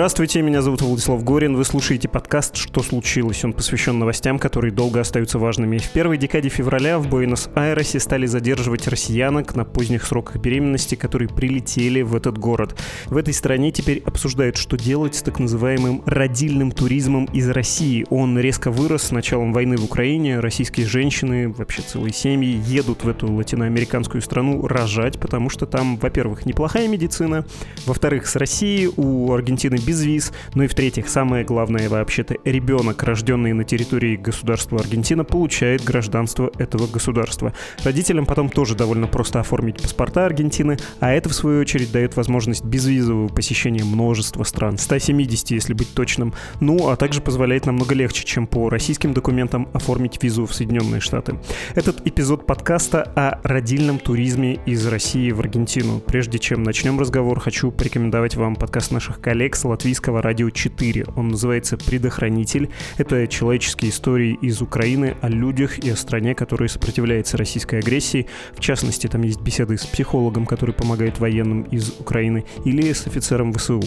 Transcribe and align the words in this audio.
Здравствуйте, 0.00 0.40
меня 0.40 0.62
зовут 0.62 0.80
Владислав 0.80 1.22
Горин. 1.22 1.56
Вы 1.56 1.64
слушаете 1.66 2.08
подкаст 2.08 2.56
«Что 2.56 2.82
случилось?». 2.82 3.44
Он 3.44 3.52
посвящен 3.52 3.98
новостям, 3.98 4.38
которые 4.38 4.72
долго 4.72 4.98
остаются 4.98 5.38
важными. 5.38 5.76
В 5.76 5.90
первой 5.90 6.16
декаде 6.16 6.48
февраля 6.48 6.98
в 6.98 7.06
Буэнос-Айресе 7.06 8.00
стали 8.00 8.24
задерживать 8.24 8.88
россиянок 8.88 9.54
на 9.54 9.66
поздних 9.66 10.06
сроках 10.06 10.36
беременности, 10.36 10.94
которые 10.94 11.28
прилетели 11.28 12.00
в 12.00 12.16
этот 12.16 12.38
город. 12.38 12.80
В 13.08 13.18
этой 13.18 13.34
стране 13.34 13.72
теперь 13.72 14.02
обсуждают, 14.06 14.56
что 14.56 14.78
делать 14.78 15.16
с 15.16 15.22
так 15.22 15.38
называемым 15.38 16.02
родильным 16.06 16.72
туризмом 16.72 17.26
из 17.26 17.50
России. 17.50 18.06
Он 18.08 18.38
резко 18.38 18.70
вырос 18.70 19.02
с 19.02 19.10
началом 19.10 19.52
войны 19.52 19.76
в 19.76 19.84
Украине. 19.84 20.40
Российские 20.40 20.86
женщины, 20.86 21.50
вообще 21.50 21.82
целые 21.82 22.14
семьи, 22.14 22.58
едут 22.64 23.04
в 23.04 23.08
эту 23.10 23.30
латиноамериканскую 23.30 24.22
страну 24.22 24.66
рожать, 24.66 25.20
потому 25.20 25.50
что 25.50 25.66
там, 25.66 25.98
во-первых, 25.98 26.46
неплохая 26.46 26.88
медицина, 26.88 27.44
во-вторых, 27.84 28.26
с 28.26 28.34
Россией 28.36 28.88
у 28.96 29.30
Аргентины 29.34 29.76
без 29.90 30.04
виз. 30.04 30.32
Ну 30.54 30.62
и 30.62 30.66
в-третьих, 30.68 31.08
самое 31.08 31.44
главное 31.44 31.88
вообще-то, 31.88 32.36
ребенок, 32.44 33.02
рожденный 33.02 33.52
на 33.52 33.64
территории 33.64 34.14
государства 34.14 34.78
Аргентина, 34.78 35.24
получает 35.24 35.82
гражданство 35.82 36.52
этого 36.58 36.86
государства. 36.86 37.52
Родителям 37.82 38.24
потом 38.24 38.50
тоже 38.50 38.76
довольно 38.76 39.08
просто 39.08 39.40
оформить 39.40 39.82
паспорта 39.82 40.26
Аргентины, 40.26 40.78
а 41.00 41.10
это, 41.10 41.28
в 41.28 41.34
свою 41.34 41.62
очередь, 41.62 41.90
дает 41.90 42.14
возможность 42.14 42.64
безвизового 42.64 43.26
посещения 43.26 43.82
множества 43.82 44.44
стран, 44.44 44.78
170, 44.78 45.50
если 45.50 45.74
быть 45.74 45.92
точным, 45.92 46.34
ну, 46.60 46.88
а 46.88 46.94
также 46.94 47.20
позволяет 47.20 47.66
намного 47.66 47.96
легче, 47.96 48.24
чем 48.24 48.46
по 48.46 48.70
российским 48.70 49.12
документам 49.12 49.68
оформить 49.72 50.22
визу 50.22 50.46
в 50.46 50.54
Соединенные 50.54 51.00
Штаты. 51.00 51.34
Этот 51.74 52.06
эпизод 52.06 52.46
подкаста 52.46 53.02
о 53.16 53.40
родильном 53.42 53.98
туризме 53.98 54.60
из 54.66 54.86
России 54.86 55.32
в 55.32 55.40
Аргентину. 55.40 55.98
Прежде 55.98 56.38
чем 56.38 56.62
начнем 56.62 57.00
разговор, 57.00 57.40
хочу 57.40 57.72
порекомендовать 57.72 58.36
вам 58.36 58.54
подкаст 58.54 58.92
наших 58.92 59.20
коллег 59.20 59.56
с 59.56 59.64
латвийского 59.80 60.20
радио 60.20 60.50
4. 60.50 61.06
Он 61.16 61.28
называется 61.28 61.78
«Предохранитель». 61.78 62.68
Это 62.98 63.26
человеческие 63.26 63.90
истории 63.90 64.36
из 64.42 64.60
Украины 64.60 65.16
о 65.22 65.30
людях 65.30 65.78
и 65.78 65.88
о 65.88 65.96
стране, 65.96 66.34
которая 66.34 66.68
сопротивляется 66.68 67.38
российской 67.38 67.78
агрессии. 67.78 68.26
В 68.52 68.60
частности, 68.60 69.06
там 69.06 69.22
есть 69.22 69.40
беседы 69.40 69.78
с 69.78 69.86
психологом, 69.86 70.44
который 70.44 70.74
помогает 70.74 71.18
военным 71.18 71.62
из 71.62 71.94
Украины, 71.98 72.44
или 72.66 72.92
с 72.92 73.06
офицером 73.06 73.54
ВСУ. 73.54 73.80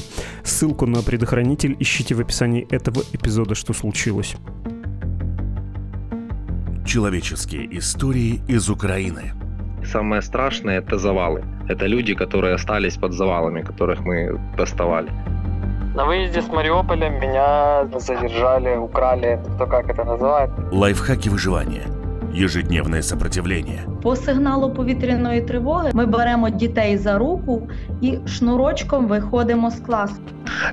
Ссылку 0.43 0.87
на 0.87 1.03
«Предохранитель» 1.03 1.77
ищите 1.79 2.15
в 2.15 2.21
описании 2.21 2.67
этого 2.71 3.03
эпизода 3.13 3.53
«Что 3.53 3.73
случилось?». 3.73 4.35
Человеческие 6.87 7.77
истории 7.77 8.41
из 8.47 8.67
Украины. 8.67 9.33
Самое 9.85 10.23
страшное– 10.23 10.77
это 10.79 10.97
завалы. 10.97 11.43
Это 11.69 11.85
люди, 11.85 12.15
которые 12.15 12.55
остались 12.55 12.97
под 12.97 13.13
завалами, 13.13 13.61
которых 13.61 13.99
мы 13.99 14.39
доставали. 14.57 15.11
На 15.94 16.04
выезде 16.04 16.40
с 16.42 16.48
Мариуполя 16.48 17.08
меня 17.08 17.88
задержали, 17.98 18.76
украли, 18.76 19.40
кто 19.54 19.66
как 19.66 19.90
это 19.90 20.04
называет. 20.04 20.50
Лайфхаки 20.72 21.28
выживания. 21.28 21.86
Ежедневне 22.32 23.02
сопротивлення. 23.02 23.82
По 24.02 24.16
сигналу 24.16 24.74
повітряної 24.74 25.42
тривоги 25.42 25.90
ми 25.94 26.06
беремо 26.06 26.50
дітей 26.50 26.96
за 26.96 27.18
руку 27.18 27.68
і 28.00 28.18
шнурочком 28.26 29.06
виходимо 29.06 29.70
з 29.70 29.80
класу. 29.80 30.14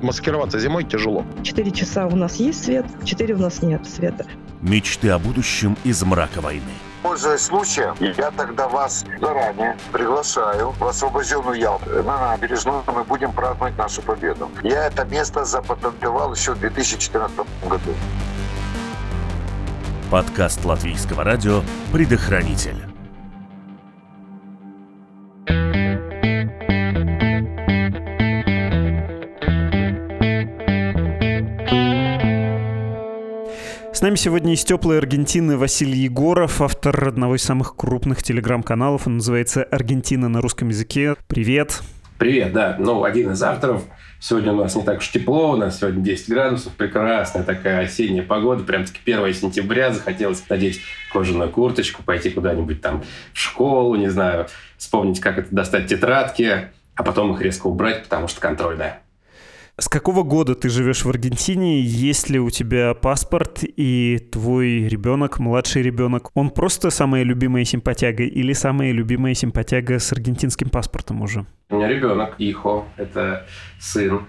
Маскироваться 0.02 0.60
зимой 0.60 0.84
тяжело. 0.84 1.24
Четыре 1.44 1.72
часа 1.72 2.06
у 2.06 2.16
нас 2.16 2.40
есть 2.40 2.64
свет, 2.64 2.86
четыре 3.04 3.34
у 3.34 3.38
нас 3.38 3.64
нет 3.64 3.86
света. 3.86 4.26
Мечты 4.62 5.10
о 5.10 5.20
будущем 5.20 5.76
из 5.86 6.04
мрака 6.04 6.42
войны. 6.42 6.74
Пользуясь 7.03 7.41
случаем, 7.41 7.95
я 7.99 8.31
тогда 8.31 8.69
вас 8.69 9.07
заранее 9.21 9.77
приглашаю 9.91 10.73
в 10.73 10.87
освобожденную 10.87 11.59
Ялту 11.59 12.03
на 12.03 12.33
набережную. 12.33 12.83
Мы 12.87 13.05
будем 13.05 13.33
праздновать 13.33 13.79
нашу 13.79 14.03
победу. 14.03 14.51
Я 14.63 14.87
это 14.87 15.05
место 15.05 15.45
запатентовал 15.45 16.35
еще 16.35 16.53
в 16.53 16.61
2014 16.61 17.39
году. 17.69 17.95
Подкаст 20.11 20.63
латвийского 20.65 21.25
радио 21.25 21.63
«Предохранитель». 21.93 22.90
Нами 34.11 34.19
сегодня 34.19 34.55
из 34.55 34.65
теплой 34.65 34.99
Аргентины 34.99 35.57
Василий 35.57 36.01
Егоров, 36.01 36.61
автор 36.61 37.07
одного 37.07 37.37
из 37.37 37.45
самых 37.45 37.77
крупных 37.77 38.25
телеграм-каналов. 38.25 39.07
Он 39.07 39.19
называется 39.19 39.63
«Аргентина 39.63 40.29
на 40.29 40.41
русском 40.41 40.69
языке». 40.69 41.15
Привет. 41.29 41.81
Привет, 42.19 42.53
да. 42.53 42.75
Ну, 42.81 43.05
один 43.05 43.31
из 43.31 43.41
авторов. 43.41 43.85
Сегодня 44.19 44.53
у 44.53 44.57
нас 44.57 44.75
не 44.75 44.83
так 44.83 44.99
уж 44.99 45.09
тепло, 45.13 45.53
у 45.53 45.57
нас 45.57 45.79
сегодня 45.79 46.03
10 46.03 46.29
градусов, 46.29 46.73
прекрасная 46.73 47.45
такая 47.45 47.85
осенняя 47.85 48.27
погода, 48.27 48.65
прям-таки 48.65 48.99
1 49.07 49.33
сентября, 49.33 49.93
захотелось 49.93 50.43
надеть 50.49 50.81
кожаную 51.13 51.49
курточку, 51.49 52.03
пойти 52.03 52.31
куда-нибудь 52.31 52.81
там 52.81 53.05
в 53.33 53.39
школу, 53.39 53.95
не 53.95 54.09
знаю, 54.09 54.49
вспомнить, 54.77 55.21
как 55.21 55.39
это 55.39 55.55
достать 55.55 55.87
тетрадки, 55.87 56.71
а 56.97 57.05
потом 57.05 57.33
их 57.35 57.41
резко 57.43 57.69
убрать, 57.69 58.03
потому 58.03 58.27
что 58.27 58.41
контрольная. 58.41 59.00
С 59.81 59.89
какого 59.89 60.25
года 60.25 60.55
ты 60.55 60.69
живешь 60.69 61.07
в 61.07 61.09
Аргентине? 61.09 61.81
Есть 61.81 62.29
ли 62.29 62.39
у 62.39 62.51
тебя 62.51 62.93
паспорт 62.93 63.61
и 63.65 64.19
твой 64.31 64.87
ребенок, 64.87 65.39
младший 65.39 65.81
ребенок, 65.81 66.31
он 66.35 66.51
просто 66.51 66.91
самая 66.91 67.23
любимая 67.23 67.65
симпатяга 67.65 68.25
или 68.25 68.53
самая 68.53 68.93
любимая 68.93 69.33
симпатяга 69.33 69.99
с 69.99 70.13
аргентинским 70.13 70.69
паспортом 70.69 71.23
уже? 71.23 71.47
У 71.71 71.77
меня 71.77 71.89
ребенок, 71.89 72.35
Ихо, 72.37 72.85
это 72.99 73.47
сын. 73.79 74.27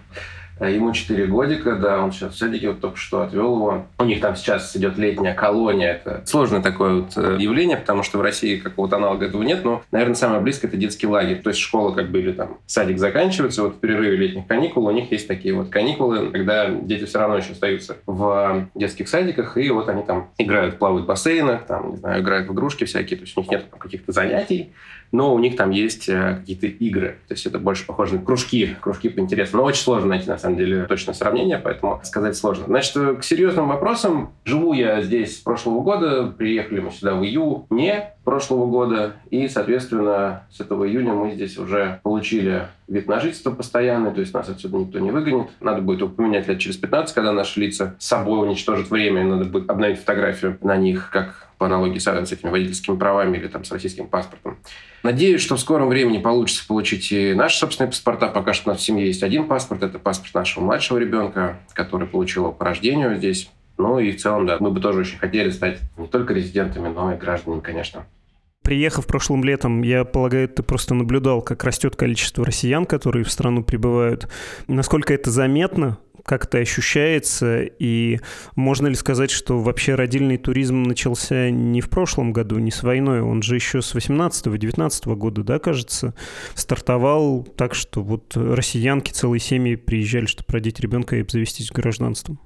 А 0.61 0.69
ему 0.69 0.93
4 0.93 1.25
годика, 1.25 1.75
да, 1.75 2.03
он 2.03 2.11
сейчас 2.11 2.35
в 2.35 2.37
садике, 2.37 2.69
вот 2.69 2.81
только 2.81 2.95
что 2.95 3.23
отвел 3.23 3.55
его. 3.55 3.85
У 3.97 4.03
них 4.03 4.21
там 4.21 4.35
сейчас 4.35 4.75
идет 4.75 4.95
летняя 4.95 5.33
колония. 5.33 5.93
Это 5.93 6.21
сложное 6.27 6.61
такое 6.61 7.01
вот 7.01 7.17
э, 7.17 7.37
явление, 7.39 7.77
потому 7.77 8.03
что 8.03 8.19
в 8.19 8.21
России 8.21 8.57
какого-то 8.57 8.97
аналога 8.97 9.25
этого 9.25 9.41
нет, 9.41 9.63
но, 9.63 9.81
наверное, 9.91 10.13
самое 10.13 10.39
близкое 10.39 10.67
это 10.67 10.77
детский 10.77 11.07
лагерь. 11.07 11.41
То 11.41 11.49
есть 11.49 11.59
школа 11.59 11.93
как 11.93 12.11
бы 12.11 12.19
или 12.19 12.31
там 12.31 12.59
садик 12.67 12.99
заканчивается, 12.99 13.63
вот 13.63 13.77
в 13.77 13.79
перерыве 13.79 14.17
летних 14.17 14.45
каникул 14.45 14.85
у 14.85 14.91
них 14.91 15.11
есть 15.11 15.27
такие 15.27 15.55
вот 15.55 15.69
каникулы, 15.69 16.29
когда 16.29 16.69
дети 16.69 17.05
все 17.05 17.17
равно 17.17 17.37
еще 17.37 17.53
остаются 17.53 17.97
в 18.05 18.67
детских 18.75 19.09
садиках, 19.09 19.57
и 19.57 19.67
вот 19.71 19.89
они 19.89 20.03
там 20.03 20.29
играют, 20.37 20.77
плавают 20.77 21.05
в 21.05 21.07
бассейнах, 21.07 21.65
там, 21.65 21.93
не 21.93 21.97
знаю, 21.97 22.21
играют 22.21 22.47
в 22.47 22.53
игрушки 22.53 22.83
всякие, 22.83 23.17
то 23.17 23.23
есть 23.25 23.35
у 23.35 23.41
них 23.41 23.49
нет 23.49 23.65
каких-то 23.79 24.11
занятий, 24.11 24.71
но 25.11 25.33
у 25.33 25.39
них 25.39 25.55
там 25.55 25.71
есть 25.71 26.07
э, 26.07 26.37
какие-то 26.39 26.67
игры. 26.67 27.17
То 27.27 27.33
есть 27.33 27.45
это 27.45 27.59
больше 27.59 27.85
похоже 27.85 28.15
на 28.15 28.21
кружки, 28.21 28.75
кружки 28.79 29.09
по 29.09 29.19
интересу. 29.19 29.57
Но 29.57 29.63
очень 29.63 29.81
сложно 29.81 30.09
найти, 30.09 30.29
на 30.29 30.37
самом 30.37 30.50
деле, 30.55 30.85
точное 30.85 31.13
сравнение, 31.13 31.57
поэтому 31.57 31.99
сказать 32.03 32.35
сложно. 32.35 32.65
Значит, 32.65 32.95
к 33.19 33.23
серьезным 33.23 33.67
вопросам. 33.67 34.31
Живу 34.45 34.73
я 34.73 35.01
здесь 35.01 35.37
с 35.37 35.39
прошлого 35.39 35.81
года, 35.81 36.27
приехали 36.27 36.79
мы 36.79 36.91
сюда 36.91 37.15
в 37.15 37.23
июне 37.23 38.11
прошлого 38.23 38.67
года, 38.67 39.13
и, 39.29 39.47
соответственно, 39.47 40.43
с 40.51 40.59
этого 40.59 40.87
июня 40.87 41.13
мы 41.13 41.31
здесь 41.31 41.57
уже 41.57 41.99
получили 42.03 42.67
вид 42.87 43.07
на 43.07 43.19
жительство 43.19 43.51
постоянный, 43.51 44.11
то 44.11 44.19
есть 44.19 44.33
нас 44.33 44.47
отсюда 44.49 44.77
никто 44.77 44.99
не 44.99 45.11
выгонит. 45.11 45.47
Надо 45.59 45.81
будет 45.81 46.01
его 46.01 46.09
поменять 46.09 46.47
лет 46.47 46.59
через 46.59 46.77
15, 46.77 47.15
когда 47.15 47.31
наши 47.31 47.59
лица 47.59 47.95
с 47.97 48.07
собой 48.07 48.47
уничтожат 48.47 48.89
время, 48.89 49.21
и 49.21 49.25
надо 49.25 49.45
будет 49.45 49.69
обновить 49.69 49.99
фотографию 49.99 50.57
на 50.61 50.77
них, 50.77 51.09
как 51.11 51.47
по 51.61 51.67
аналогии 51.67 51.99
с, 51.99 52.05
с 52.05 52.31
этими 52.31 52.49
водительскими 52.49 52.97
правами 52.97 53.37
или 53.37 53.45
там 53.45 53.63
с 53.63 53.71
российским 53.71 54.07
паспортом. 54.07 54.57
Надеюсь, 55.03 55.41
что 55.41 55.57
в 55.57 55.59
скором 55.59 55.89
времени 55.89 56.17
получится 56.17 56.65
получить 56.65 57.11
и 57.11 57.35
наши 57.35 57.59
собственные 57.59 57.91
паспорта. 57.91 58.29
Пока 58.29 58.53
что 58.53 58.71
у 58.71 58.73
нас 58.73 58.81
в 58.81 58.83
семье 58.83 59.05
есть 59.05 59.21
один 59.21 59.47
паспорт. 59.47 59.83
Это 59.83 59.99
паспорт 59.99 60.33
нашего 60.33 60.63
младшего 60.63 60.97
ребенка, 60.97 61.59
который 61.73 62.07
получил 62.07 62.45
его 62.45 62.51
по 62.51 62.65
рождению 62.65 63.15
здесь. 63.15 63.51
Ну 63.77 63.99
и 63.99 64.11
в 64.11 64.19
целом, 64.19 64.47
да, 64.47 64.57
мы 64.59 64.71
бы 64.71 64.81
тоже 64.81 65.01
очень 65.01 65.19
хотели 65.19 65.51
стать 65.51 65.81
не 65.97 66.07
только 66.07 66.33
резидентами, 66.33 66.87
но 66.87 67.13
и 67.13 67.15
гражданами, 67.15 67.59
конечно. 67.59 68.07
Приехав 68.63 69.07
прошлым 69.07 69.43
летом, 69.43 69.81
я 69.81 70.05
полагаю, 70.05 70.47
ты 70.47 70.61
просто 70.61 70.93
наблюдал, 70.93 71.41
как 71.41 71.63
растет 71.63 71.95
количество 71.95 72.45
россиян, 72.45 72.85
которые 72.85 73.25
в 73.25 73.31
страну 73.31 73.63
прибывают. 73.63 74.29
Насколько 74.67 75.15
это 75.15 75.31
заметно, 75.31 75.97
как 76.23 76.45
это 76.45 76.59
ощущается, 76.59 77.63
и 77.63 78.19
можно 78.55 78.87
ли 78.87 78.95
сказать, 78.95 79.31
что 79.31 79.59
вообще 79.59 79.95
родильный 79.95 80.37
туризм 80.37 80.83
начался 80.83 81.49
не 81.49 81.81
в 81.81 81.89
прошлом 81.89 82.33
году, 82.33 82.59
не 82.59 82.71
с 82.71 82.83
войной, 82.83 83.21
он 83.21 83.41
же 83.41 83.55
еще 83.55 83.81
с 83.81 83.95
18-19 83.95 85.15
года, 85.15 85.43
да, 85.43 85.59
кажется, 85.59 86.13
стартовал 86.53 87.43
так, 87.43 87.73
что 87.73 88.03
вот 88.03 88.35
россиянки, 88.35 89.11
целые 89.11 89.39
семьи 89.39 89.75
приезжали, 89.75 90.27
чтобы 90.27 90.47
родить 90.49 90.79
ребенка 90.79 91.15
и 91.15 91.21
обзавестись 91.21 91.71
гражданством? 91.71 92.39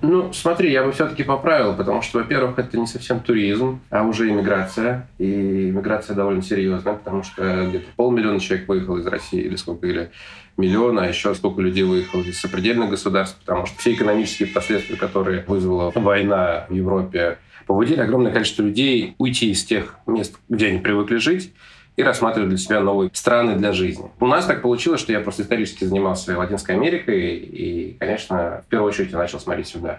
Ну, 0.00 0.32
смотри, 0.32 0.70
я 0.70 0.84
бы 0.84 0.92
все-таки 0.92 1.24
поправил, 1.24 1.74
потому 1.74 2.02
что, 2.02 2.18
во-первых, 2.18 2.58
это 2.58 2.78
не 2.78 2.86
совсем 2.86 3.20
туризм, 3.20 3.80
а 3.90 4.04
уже 4.04 4.28
иммиграция. 4.28 5.08
И 5.18 5.70
иммиграция 5.70 6.14
довольно 6.14 6.42
серьезная, 6.42 6.94
потому 6.94 7.22
что 7.22 7.66
где-то 7.66 7.86
полмиллиона 7.96 8.38
человек 8.38 8.68
выехало 8.68 8.98
из 8.98 9.06
России, 9.06 9.40
или 9.40 9.56
сколько, 9.56 9.86
или 9.86 10.10
миллиона, 10.56 11.04
а 11.04 11.06
еще 11.06 11.34
столько 11.34 11.62
людей 11.62 11.84
выехало 11.84 12.22
из 12.22 12.40
сопредельных 12.40 12.90
государств, 12.90 13.38
потому 13.40 13.66
что 13.66 13.78
все 13.78 13.94
экономические 13.94 14.48
последствия, 14.48 14.96
которые 14.96 15.44
вызвала 15.46 15.92
война 15.94 16.66
в 16.68 16.74
Европе, 16.74 17.38
побудили 17.66 18.00
огромное 18.00 18.32
количество 18.32 18.62
людей 18.62 19.14
уйти 19.18 19.50
из 19.50 19.64
тех 19.64 19.96
мест, 20.06 20.38
где 20.48 20.68
они 20.68 20.78
привыкли 20.78 21.16
жить, 21.16 21.52
и 21.98 22.02
рассматривать 22.04 22.50
для 22.50 22.58
себя 22.58 22.80
новые 22.80 23.10
страны 23.12 23.56
для 23.56 23.72
жизни. 23.72 24.08
У 24.20 24.26
нас 24.26 24.46
так 24.46 24.62
получилось, 24.62 25.00
что 25.00 25.12
я 25.12 25.18
просто 25.18 25.42
исторически 25.42 25.82
занимался 25.82 26.38
Латинской 26.38 26.76
Америкой, 26.76 27.34
и, 27.38 27.96
конечно, 27.98 28.62
в 28.64 28.70
первую 28.70 28.90
очередь 28.90 29.10
я 29.10 29.18
начал 29.18 29.40
смотреть 29.40 29.66
сюда. 29.66 29.98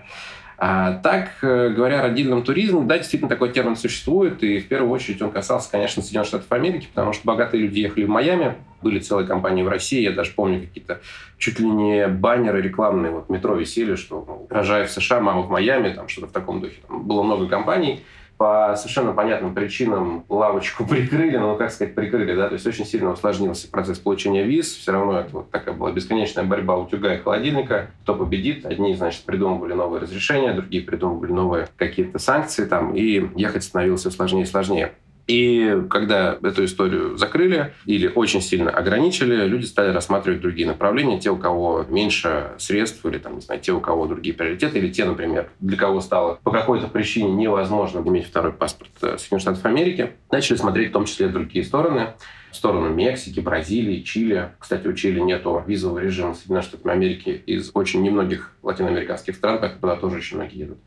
А 0.57 0.93
так, 0.93 1.31
э, 1.41 1.69
говоря 1.69 1.99
о 1.99 2.03
родильном 2.03 2.43
туризме, 2.43 2.83
да, 2.83 2.97
действительно 2.97 3.27
такой 3.27 3.51
термин 3.51 3.75
существует, 3.75 4.41
и 4.43 4.59
в 4.59 4.69
первую 4.69 4.93
очередь 4.93 5.21
он 5.21 5.31
касался, 5.31 5.69
конечно, 5.69 6.01
Соединенных 6.01 6.29
Штатов 6.29 6.49
Америки, 6.51 6.87
потому 6.93 7.11
что 7.11 7.25
богатые 7.25 7.63
люди 7.63 7.79
ехали 7.79 8.05
в 8.05 8.09
Майами, 8.09 8.55
были 8.81 8.99
целые 8.99 9.27
компании 9.27 9.63
в 9.63 9.67
России, 9.67 10.01
я 10.01 10.11
даже 10.11 10.31
помню 10.31 10.61
какие-то 10.61 11.01
чуть 11.37 11.59
ли 11.59 11.67
не 11.67 12.07
баннеры 12.07 12.61
рекламные, 12.61 13.11
вот 13.11 13.29
метро 13.29 13.55
висели, 13.55 13.95
что 13.95 14.23
ну, 14.25 14.47
рожая 14.49 14.85
в 14.85 14.91
США, 14.91 15.19
мама 15.19 15.41
в 15.41 15.49
Майами, 15.49 15.89
там 15.89 16.07
что-то 16.07 16.27
в 16.27 16.31
таком 16.31 16.61
духе. 16.61 16.77
Там 16.87 17.03
было 17.03 17.23
много 17.23 17.47
компаний, 17.47 18.03
по 18.39 18.73
совершенно 18.77 19.11
понятным 19.11 19.53
причинам 19.53 20.23
лавочку 20.29 20.85
прикрыли, 20.89 21.35
ну, 21.35 21.57
как 21.57 21.71
сказать, 21.71 21.93
прикрыли, 21.93 22.33
да, 22.33 22.47
то 22.47 22.53
есть 22.53 22.65
очень 22.65 22.85
сильно 22.85 23.11
усложнился 23.11 23.69
процесс 23.69 23.99
получения 23.99 24.45
виз, 24.45 24.73
все 24.73 24.93
равно 24.93 25.19
это 25.19 25.29
вот 25.33 25.51
такая 25.51 25.75
была 25.75 25.91
бесконечная 25.91 26.45
борьба 26.45 26.77
утюга 26.77 27.13
и 27.15 27.17
холодильника, 27.17 27.91
кто 28.03 28.15
победит, 28.15 28.65
одни, 28.65 28.95
значит, 28.95 29.25
придумывали 29.25 29.73
новые 29.73 30.01
разрешения, 30.01 30.53
другие 30.53 30.81
придумывали 30.81 31.33
новые 31.33 31.67
какие-то 31.75 32.17
санкции 32.17 32.63
там, 32.63 32.95
и 32.95 33.29
ехать 33.35 33.65
становилось 33.65 34.01
все 34.01 34.09
сложнее 34.09 34.43
и 34.43 34.47
сложнее. 34.47 34.93
И 35.29 35.83
когда 35.91 36.39
эту 36.41 36.65
историю 36.65 37.15
закрыли 37.15 37.75
или 37.85 38.07
очень 38.07 38.41
сильно 38.41 38.71
ограничили, 38.71 39.45
люди 39.45 39.65
стали 39.65 39.93
рассматривать 39.93 40.41
другие 40.41 40.67
направления. 40.67 41.19
Те, 41.19 41.29
у 41.29 41.37
кого 41.37 41.85
меньше 41.87 42.53
средств, 42.57 43.05
или 43.05 43.19
там, 43.19 43.35
не 43.35 43.41
знаю, 43.41 43.61
те, 43.61 43.71
у 43.71 43.79
кого 43.79 44.07
другие 44.07 44.33
приоритеты, 44.33 44.79
или 44.79 44.89
те, 44.91 45.05
например, 45.05 45.51
для 45.59 45.77
кого 45.77 46.01
стало 46.01 46.39
по 46.43 46.49
какой-то 46.49 46.87
причине 46.87 47.31
невозможно 47.31 47.99
иметь 47.99 48.25
второй 48.25 48.53
паспорт 48.53 48.89
э, 49.03 49.17
Соединенных 49.19 49.41
Штатов 49.41 49.65
Америки, 49.65 50.13
начали 50.31 50.57
смотреть 50.57 50.89
в 50.89 50.93
том 50.93 51.05
числе 51.05 51.27
другие 51.27 51.63
стороны 51.63 52.15
в 52.49 52.55
сторону 52.55 52.89
Мексики, 52.89 53.39
Бразилии, 53.39 54.01
Чили. 54.01 54.49
Кстати, 54.57 54.87
у 54.87 54.93
Чили 54.93 55.19
нету 55.19 55.63
визового 55.67 55.99
режима 55.99 56.33
Соединенных 56.33 56.65
Штатов 56.65 56.87
Америки 56.87 57.29
из 57.45 57.69
очень 57.75 58.01
немногих 58.01 58.51
латиноамериканских 58.63 59.35
стран, 59.35 59.59
поэтому 59.59 59.81
туда 59.81 59.95
тоже 59.95 60.17
очень 60.17 60.37
многие 60.37 60.57
едут. 60.57 60.79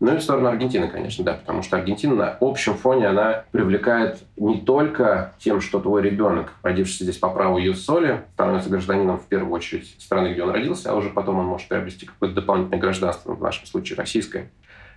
Ну 0.00 0.14
и 0.14 0.18
в 0.18 0.22
сторону 0.22 0.48
Аргентины, 0.48 0.86
конечно, 0.88 1.24
да, 1.24 1.34
потому 1.34 1.62
что 1.62 1.76
Аргентина 1.76 2.14
на 2.14 2.36
общем 2.40 2.74
фоне, 2.74 3.08
она 3.08 3.44
привлекает 3.50 4.18
не 4.36 4.60
только 4.60 5.32
тем, 5.38 5.60
что 5.60 5.80
твой 5.80 6.02
ребенок, 6.02 6.52
родившийся 6.62 7.02
здесь 7.02 7.18
по 7.18 7.28
праву 7.30 7.58
Юссоли, 7.58 8.22
становится 8.34 8.70
гражданином 8.70 9.18
в 9.18 9.26
первую 9.26 9.52
очередь 9.52 9.96
страны, 9.98 10.32
где 10.32 10.44
он 10.44 10.50
родился, 10.50 10.92
а 10.92 10.94
уже 10.94 11.10
потом 11.10 11.40
он 11.40 11.46
может 11.46 11.66
приобрести 11.66 12.06
какое-то 12.06 12.36
дополнительное 12.36 12.78
гражданство, 12.78 13.34
в 13.34 13.42
нашем 13.42 13.66
случае 13.66 13.96
российское, 13.96 14.50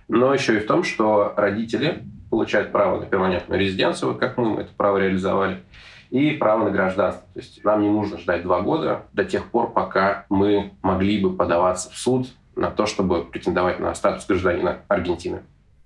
но 0.06 0.32
еще 0.32 0.56
и 0.56 0.60
в 0.60 0.66
том, 0.66 0.84
что 0.84 1.34
родители 1.36 2.04
получают 2.30 2.70
право 2.70 3.00
на 3.00 3.06
перманентную 3.06 3.60
резиденцию, 3.60 4.12
вот 4.12 4.20
как 4.20 4.36
мы 4.36 4.60
это 4.60 4.70
право 4.76 4.98
реализовали, 4.98 5.62
и 6.10 6.32
право 6.32 6.64
на 6.64 6.70
гражданство. 6.70 7.26
То 7.32 7.40
есть 7.40 7.64
нам 7.64 7.82
не 7.82 7.88
нужно 7.88 8.18
ждать 8.18 8.42
два 8.42 8.60
года 8.60 9.06
до 9.14 9.24
тех 9.24 9.46
пор, 9.46 9.72
пока 9.72 10.26
мы 10.28 10.72
могли 10.82 11.18
бы 11.18 11.34
подаваться 11.34 11.90
в 11.90 11.96
суд 11.96 12.28
на 12.56 12.70
то, 12.70 12.86
чтобы 12.86 13.24
претендовать 13.24 13.80
на 13.80 13.94
статус 13.94 14.26
гражданина 14.26 14.82
Аргентины. 14.88 15.42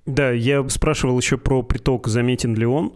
Да, 0.06 0.30
я 0.30 0.66
спрашивал 0.68 1.18
еще 1.18 1.36
про 1.36 1.62
приток, 1.62 2.06
заметен 2.06 2.54
ли 2.54 2.64
он. 2.64 2.92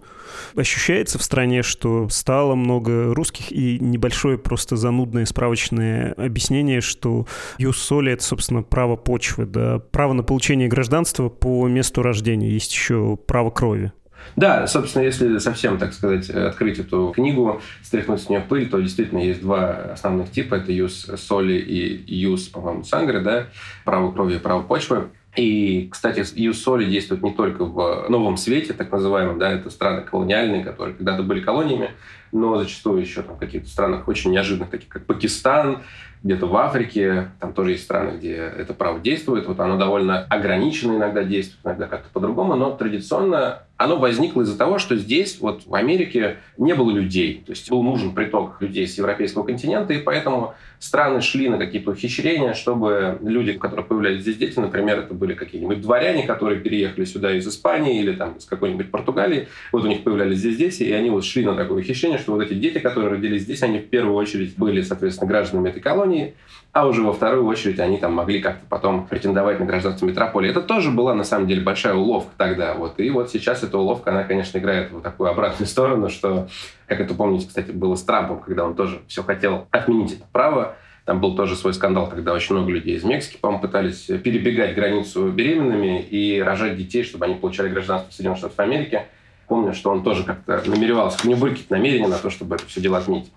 Ощущается 0.54 1.18
в 1.18 1.24
стране, 1.24 1.62
что 1.62 2.08
стало 2.08 2.54
много 2.54 3.12
русских 3.12 3.50
и 3.50 3.80
небольшое 3.80 4.38
просто 4.38 4.76
занудное 4.76 5.26
справочное 5.26 6.12
объяснение, 6.12 6.80
что 6.80 7.26
юс-соли— 7.58 8.12
это, 8.12 8.22
собственно, 8.22 8.62
право 8.62 8.94
почвы, 8.94 9.46
да, 9.46 9.80
право 9.80 10.12
на 10.12 10.22
получение 10.22 10.68
гражданства 10.68 11.28
по 11.28 11.66
месту 11.66 12.02
рождения. 12.02 12.48
Есть 12.48 12.72
еще 12.72 13.16
право 13.16 13.50
крови. 13.50 13.92
Да, 14.36 14.66
собственно, 14.66 15.04
если 15.04 15.38
совсем, 15.38 15.78
так 15.78 15.92
сказать, 15.92 16.30
открыть 16.30 16.78
эту 16.78 17.12
книгу, 17.14 17.60
стряхнуть 17.82 18.22
с 18.22 18.28
нее 18.28 18.40
пыль, 18.40 18.68
то 18.68 18.80
действительно 18.80 19.18
есть 19.18 19.40
два 19.40 19.92
основных 19.92 20.30
типа. 20.30 20.56
Это 20.56 20.72
юз 20.72 21.10
соли 21.16 21.54
и 21.54 22.14
юз, 22.14 22.48
по-моему, 22.48 22.84
сангры, 22.84 23.20
да, 23.20 23.46
право 23.84 24.12
крови 24.12 24.36
и 24.36 24.38
право 24.38 24.62
почвы. 24.62 25.08
И, 25.36 25.88
кстати, 25.90 26.24
юз 26.34 26.60
соли 26.60 26.84
действует 26.84 27.22
не 27.22 27.32
только 27.32 27.64
в 27.64 28.06
новом 28.08 28.36
свете, 28.36 28.72
так 28.72 28.90
называемом, 28.90 29.38
да, 29.38 29.52
это 29.52 29.70
страны 29.70 30.02
колониальные, 30.02 30.64
которые 30.64 30.96
когда-то 30.96 31.22
были 31.22 31.40
колониями, 31.40 31.90
но 32.32 32.58
зачастую 32.58 33.00
еще 33.00 33.22
там 33.22 33.36
в 33.36 33.38
каких-то 33.38 33.68
странах 33.68 34.08
очень 34.08 34.30
неожиданных, 34.30 34.70
таких 34.70 34.88
как 34.88 35.06
Пакистан, 35.06 35.82
где-то 36.22 36.46
в 36.46 36.56
Африке, 36.56 37.30
там 37.40 37.54
тоже 37.54 37.72
есть 37.72 37.84
страны, 37.84 38.18
где 38.18 38.34
это 38.34 38.74
право 38.74 39.00
действует, 39.00 39.46
вот 39.46 39.58
оно 39.58 39.78
довольно 39.78 40.24
ограниченно 40.24 40.96
иногда 40.96 41.24
действует, 41.24 41.64
иногда 41.64 41.86
как-то 41.86 42.10
по-другому, 42.12 42.56
но 42.56 42.72
традиционно 42.72 43.62
оно 43.80 43.96
возникло 43.96 44.42
из-за 44.42 44.58
того, 44.58 44.78
что 44.78 44.94
здесь, 44.96 45.38
вот 45.40 45.62
в 45.64 45.74
Америке, 45.74 46.36
не 46.58 46.74
было 46.74 46.90
людей. 46.90 47.42
То 47.46 47.52
есть 47.52 47.70
был 47.70 47.82
нужен 47.82 48.14
приток 48.14 48.60
людей 48.60 48.86
с 48.86 48.98
европейского 48.98 49.42
континента, 49.42 49.94
и 49.94 49.98
поэтому 49.98 50.52
страны 50.78 51.22
шли 51.22 51.48
на 51.48 51.56
какие-то 51.56 51.92
ухищрения, 51.92 52.52
чтобы 52.52 53.16
люди, 53.22 53.52
у 53.52 53.58
которых 53.58 53.86
появлялись 53.86 54.20
здесь 54.20 54.36
дети, 54.36 54.58
например, 54.58 54.98
это 54.98 55.14
были 55.14 55.32
какие-нибудь 55.32 55.80
дворяне, 55.80 56.26
которые 56.26 56.60
переехали 56.60 57.06
сюда 57.06 57.34
из 57.34 57.48
Испании 57.48 57.98
или 57.98 58.12
там 58.12 58.34
из 58.34 58.44
какой-нибудь 58.44 58.90
Португалии, 58.90 59.48
вот 59.72 59.82
у 59.84 59.86
них 59.86 60.04
появлялись 60.04 60.40
здесь 60.40 60.58
дети, 60.58 60.82
и 60.82 60.92
они 60.92 61.08
вот 61.08 61.24
шли 61.24 61.46
на 61.46 61.54
такое 61.54 61.80
ухищрение, 61.80 62.18
что 62.20 62.32
вот 62.32 62.42
эти 62.42 62.54
дети, 62.54 62.78
которые 62.78 63.10
родились 63.10 63.42
здесь, 63.42 63.62
они 63.62 63.78
в 63.78 63.88
первую 63.88 64.14
очередь 64.14 64.56
были, 64.56 64.82
соответственно, 64.82 65.28
гражданами 65.28 65.70
этой 65.70 65.80
колонии, 65.80 66.34
а 66.72 66.86
уже 66.86 67.02
во 67.02 67.12
вторую 67.12 67.46
очередь 67.46 67.80
они 67.80 67.96
там 67.96 68.14
могли 68.14 68.40
как-то 68.40 68.64
потом 68.68 69.06
претендовать 69.06 69.58
на 69.58 69.66
гражданство 69.66 70.06
метрополии. 70.06 70.50
Это 70.50 70.60
тоже 70.60 70.90
была, 70.90 71.14
на 71.14 71.24
самом 71.24 71.48
деле, 71.48 71.62
большая 71.62 71.94
уловка 71.94 72.30
тогда. 72.36 72.74
Вот. 72.74 73.00
И 73.00 73.10
вот 73.10 73.30
сейчас 73.30 73.64
эта 73.64 73.76
уловка, 73.76 74.10
она, 74.10 74.22
конечно, 74.22 74.58
играет 74.58 74.92
в 74.92 75.00
такую 75.00 75.30
обратную 75.30 75.66
сторону, 75.68 76.08
что, 76.08 76.48
как 76.86 77.00
это 77.00 77.14
помните, 77.14 77.48
кстати, 77.48 77.72
было 77.72 77.96
с 77.96 78.02
Трампом, 78.02 78.40
когда 78.40 78.64
он 78.64 78.74
тоже 78.74 79.00
все 79.08 79.22
хотел 79.22 79.66
отменить 79.70 80.12
это 80.12 80.24
право. 80.30 80.76
Там 81.06 81.20
был 81.20 81.34
тоже 81.34 81.56
свой 81.56 81.74
скандал, 81.74 82.08
когда 82.08 82.32
очень 82.32 82.54
много 82.54 82.70
людей 82.70 82.94
из 82.96 83.02
Мексики, 83.02 83.36
по-моему, 83.40 83.62
пытались 83.62 84.04
перебегать 84.04 84.76
границу 84.76 85.28
беременными 85.30 86.02
и 86.02 86.40
рожать 86.40 86.76
детей, 86.76 87.02
чтобы 87.02 87.24
они 87.24 87.34
получали 87.34 87.68
гражданство 87.68 88.12
Соединенных 88.12 88.38
Штатов 88.38 88.60
Америки. 88.60 89.02
Помню, 89.50 89.74
что 89.74 89.90
он 89.90 90.04
тоже 90.04 90.22
как-то 90.22 90.62
намеревался, 90.64 91.18
у 91.24 91.28
него 91.28 91.40
были 91.40 91.50
какие-то 91.50 91.74
намерения 91.74 92.06
на 92.06 92.18
то, 92.18 92.30
чтобы 92.30 92.54
это 92.54 92.66
все 92.66 92.80
дело 92.80 92.98
отменить. 92.98 93.32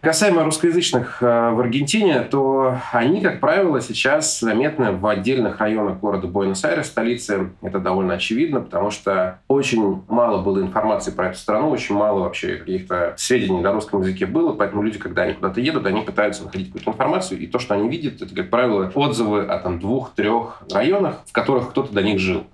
Касаемо 0.00 0.42
русскоязычных 0.42 1.22
э, 1.22 1.50
в 1.50 1.60
Аргентине, 1.60 2.22
то 2.22 2.78
они, 2.90 3.20
как 3.20 3.38
правило, 3.38 3.80
сейчас 3.80 4.40
заметны 4.40 4.90
в 4.90 5.06
отдельных 5.06 5.60
районах 5.60 6.00
города 6.00 6.26
Буэнос-Айрес, 6.26 6.88
столицы. 6.88 7.50
Это 7.62 7.78
довольно 7.78 8.14
очевидно, 8.14 8.60
потому 8.60 8.90
что 8.90 9.38
очень 9.46 10.02
мало 10.08 10.42
было 10.42 10.58
информации 10.58 11.12
про 11.12 11.28
эту 11.28 11.38
страну, 11.38 11.70
очень 11.70 11.94
мало 11.94 12.22
вообще 12.22 12.56
каких-то 12.56 13.14
сведений 13.16 13.60
на 13.60 13.70
русском 13.70 14.00
языке 14.00 14.26
было, 14.26 14.54
поэтому 14.54 14.82
люди, 14.82 14.98
когда 14.98 15.22
они 15.22 15.34
куда-то 15.34 15.60
едут, 15.60 15.86
они 15.86 16.00
пытаются 16.00 16.42
находить 16.42 16.72
какую-то 16.72 16.90
информацию, 16.90 17.38
и 17.38 17.46
то, 17.46 17.60
что 17.60 17.74
они 17.74 17.88
видят, 17.88 18.20
это, 18.20 18.34
как 18.34 18.50
правило, 18.50 18.90
отзывы 18.92 19.42
о 19.42 19.56
там 19.60 19.78
двух-трех 19.78 20.64
районах, 20.72 21.20
в 21.24 21.32
которых 21.32 21.70
кто-то 21.70 21.92
до 21.92 22.02
них 22.02 22.18
жил. 22.18 22.48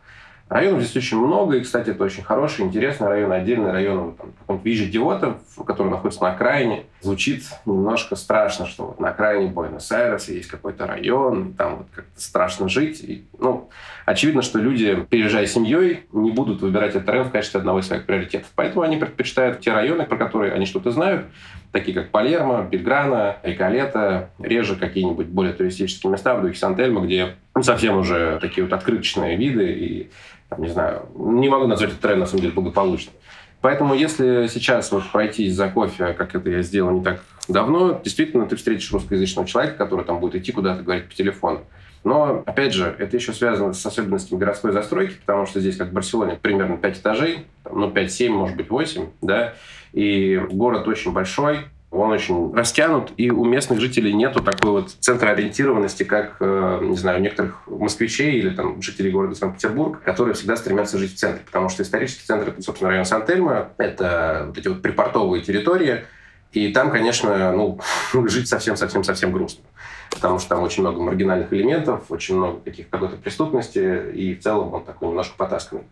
Районов 0.48 0.82
здесь 0.82 0.96
очень 0.96 1.18
много, 1.18 1.56
и, 1.56 1.60
кстати, 1.60 1.90
это 1.90 2.02
очень 2.04 2.22
хороший, 2.22 2.64
интересный 2.64 3.08
район, 3.08 3.32
отдельный 3.32 3.70
район, 3.70 4.16
там, 4.46 4.58
Вижи 4.64 4.86
Диота, 4.86 5.38
который 5.66 5.90
находится 5.90 6.22
на 6.22 6.32
окраине. 6.32 6.84
Звучит 7.02 7.44
немножко 7.66 8.16
страшно, 8.16 8.66
что 8.66 8.86
вот 8.86 9.00
на 9.00 9.10
окраине 9.10 9.50
Буэнос-Айреса 9.50 10.32
есть 10.32 10.48
какой-то 10.48 10.86
район, 10.86 11.50
и 11.50 11.52
там 11.52 11.76
вот 11.76 11.86
как-то 11.94 12.18
страшно 12.18 12.68
жить. 12.68 13.02
И, 13.02 13.26
ну, 13.38 13.68
очевидно, 14.06 14.40
что 14.40 14.58
люди, 14.58 15.06
переезжая 15.10 15.46
семьей, 15.46 16.06
не 16.12 16.30
будут 16.30 16.62
выбирать 16.62 16.94
этот 16.94 17.08
район 17.10 17.26
в 17.26 17.30
качестве 17.30 17.58
одного 17.58 17.80
из 17.80 17.86
своих 17.86 18.06
приоритетов. 18.06 18.50
Поэтому 18.54 18.82
они 18.82 18.96
предпочитают 18.96 19.60
те 19.60 19.72
районы, 19.72 20.06
про 20.06 20.16
которые 20.16 20.54
они 20.54 20.64
что-то 20.64 20.90
знают, 20.90 21.26
такие 21.72 21.94
как 21.94 22.08
Палермо, 22.08 22.62
Бельграна, 22.62 23.36
Риколета, 23.42 24.30
реже 24.38 24.76
какие-нибудь 24.76 25.26
более 25.26 25.52
туристические 25.52 26.10
места 26.10 26.34
в 26.34 26.40
духе 26.40 26.58
Сан-Тельмо, 26.58 27.02
где 27.02 27.34
совсем 27.60 27.98
уже 27.98 28.38
такие 28.40 28.64
вот 28.64 28.72
открыточные 28.72 29.36
виды 29.36 29.70
и 29.72 30.10
не 30.56 30.68
знаю, 30.68 31.06
не 31.14 31.48
могу 31.48 31.66
назвать 31.66 31.90
этот 31.90 32.00
тренд, 32.00 32.20
на 32.20 32.26
самом 32.26 32.42
деле, 32.42 32.54
благополучным. 32.54 33.14
Поэтому 33.60 33.94
если 33.94 34.46
сейчас 34.46 34.92
вот 34.92 35.02
пройтись 35.10 35.54
за 35.54 35.68
кофе, 35.68 36.14
как 36.14 36.34
это 36.34 36.48
я 36.48 36.62
сделал 36.62 36.92
не 36.92 37.02
так 37.02 37.22
давно, 37.48 38.00
действительно 38.02 38.46
ты 38.46 38.56
встретишь 38.56 38.92
русскоязычного 38.92 39.48
человека, 39.48 39.76
который 39.76 40.04
там 40.04 40.20
будет 40.20 40.36
идти 40.36 40.52
куда-то 40.52 40.82
говорить 40.82 41.08
по 41.08 41.14
телефону. 41.14 41.62
Но, 42.04 42.44
опять 42.46 42.72
же, 42.72 42.94
это 42.98 43.16
еще 43.16 43.32
связано 43.32 43.72
с 43.72 43.84
особенностями 43.84 44.38
городской 44.38 44.70
застройки, 44.70 45.14
потому 45.26 45.46
что 45.46 45.58
здесь, 45.60 45.76
как 45.76 45.88
в 45.88 45.92
Барселоне, 45.92 46.38
примерно 46.40 46.76
5 46.76 46.98
этажей, 46.98 47.46
ну, 47.70 47.90
5-7, 47.90 48.28
может 48.30 48.56
быть, 48.56 48.70
8, 48.70 49.06
да, 49.20 49.54
и 49.92 50.40
город 50.50 50.86
очень 50.86 51.12
большой, 51.12 51.62
он 51.90 52.10
очень 52.10 52.54
растянут, 52.54 53.12
и 53.16 53.30
у 53.30 53.44
местных 53.44 53.80
жителей 53.80 54.12
нету 54.12 54.42
такой 54.42 54.72
вот 54.72 54.90
центроориентированности, 54.90 56.02
как, 56.02 56.36
э, 56.40 56.80
не 56.82 56.96
знаю, 56.96 57.18
у 57.18 57.22
некоторых 57.22 57.66
москвичей 57.66 58.32
или 58.32 58.50
там 58.50 58.82
жителей 58.82 59.10
города 59.10 59.34
Санкт-Петербург, 59.34 60.02
которые 60.02 60.34
всегда 60.34 60.56
стремятся 60.56 60.98
жить 60.98 61.14
в 61.14 61.16
центре, 61.16 61.42
потому 61.46 61.70
что 61.70 61.82
исторический 61.82 62.26
центр, 62.26 62.48
это, 62.48 62.60
собственно, 62.60 62.90
район 62.90 63.06
Сан-Тельмо, 63.06 63.70
это 63.78 64.44
вот 64.48 64.58
эти 64.58 64.68
вот 64.68 64.82
припортовые 64.82 65.42
территории, 65.42 66.04
и 66.52 66.72
там, 66.72 66.90
конечно, 66.90 67.52
ну, 67.52 67.80
жить 68.28 68.48
совсем-совсем-совсем 68.48 69.32
грустно. 69.32 69.64
Потому 70.10 70.38
что 70.38 70.50
там 70.50 70.62
очень 70.62 70.82
много 70.82 71.00
маргинальных 71.00 71.52
элементов, 71.54 72.04
очень 72.10 72.36
много 72.36 72.60
каких 72.60 72.90
какой-то 72.90 73.16
преступности, 73.16 74.12
и 74.12 74.34
в 74.34 74.40
целом 74.40 74.74
он 74.74 74.84
такой 74.84 75.08
немножко 75.08 75.34
потасканный. 75.38 75.84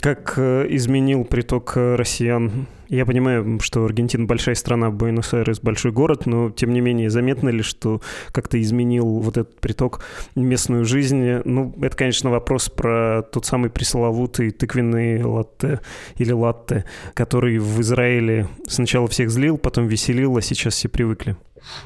Как 0.00 0.34
э, 0.36 0.66
изменил 0.68 1.24
приток 1.24 1.76
россиян 1.76 2.66
Я 2.92 3.06
понимаю, 3.06 3.58
что 3.62 3.86
Аргентина 3.86 4.26
большая 4.26 4.54
страна, 4.54 4.90
Буэнос-Айрес 4.90 5.60
большой 5.60 5.92
город, 5.92 6.26
но 6.26 6.50
тем 6.50 6.74
не 6.74 6.82
менее 6.82 7.08
заметно 7.08 7.48
ли, 7.48 7.62
что 7.62 8.02
как-то 8.32 8.60
изменил 8.60 9.06
вот 9.06 9.38
этот 9.38 9.58
приток 9.60 10.00
местную 10.34 10.84
жизнь? 10.84 11.40
Ну, 11.46 11.74
это, 11.80 11.96
конечно, 11.96 12.28
вопрос 12.28 12.68
про 12.68 13.22
тот 13.22 13.46
самый 13.46 13.70
пресловутый 13.70 14.50
тыквенный 14.50 15.24
латте 15.24 15.80
или 16.18 16.32
латте, 16.32 16.84
который 17.14 17.56
в 17.56 17.80
Израиле 17.80 18.48
сначала 18.68 19.08
всех 19.08 19.30
злил, 19.30 19.56
потом 19.56 19.86
веселил, 19.86 20.36
а 20.36 20.42
сейчас 20.42 20.74
все 20.74 20.90
привыкли. 20.90 21.34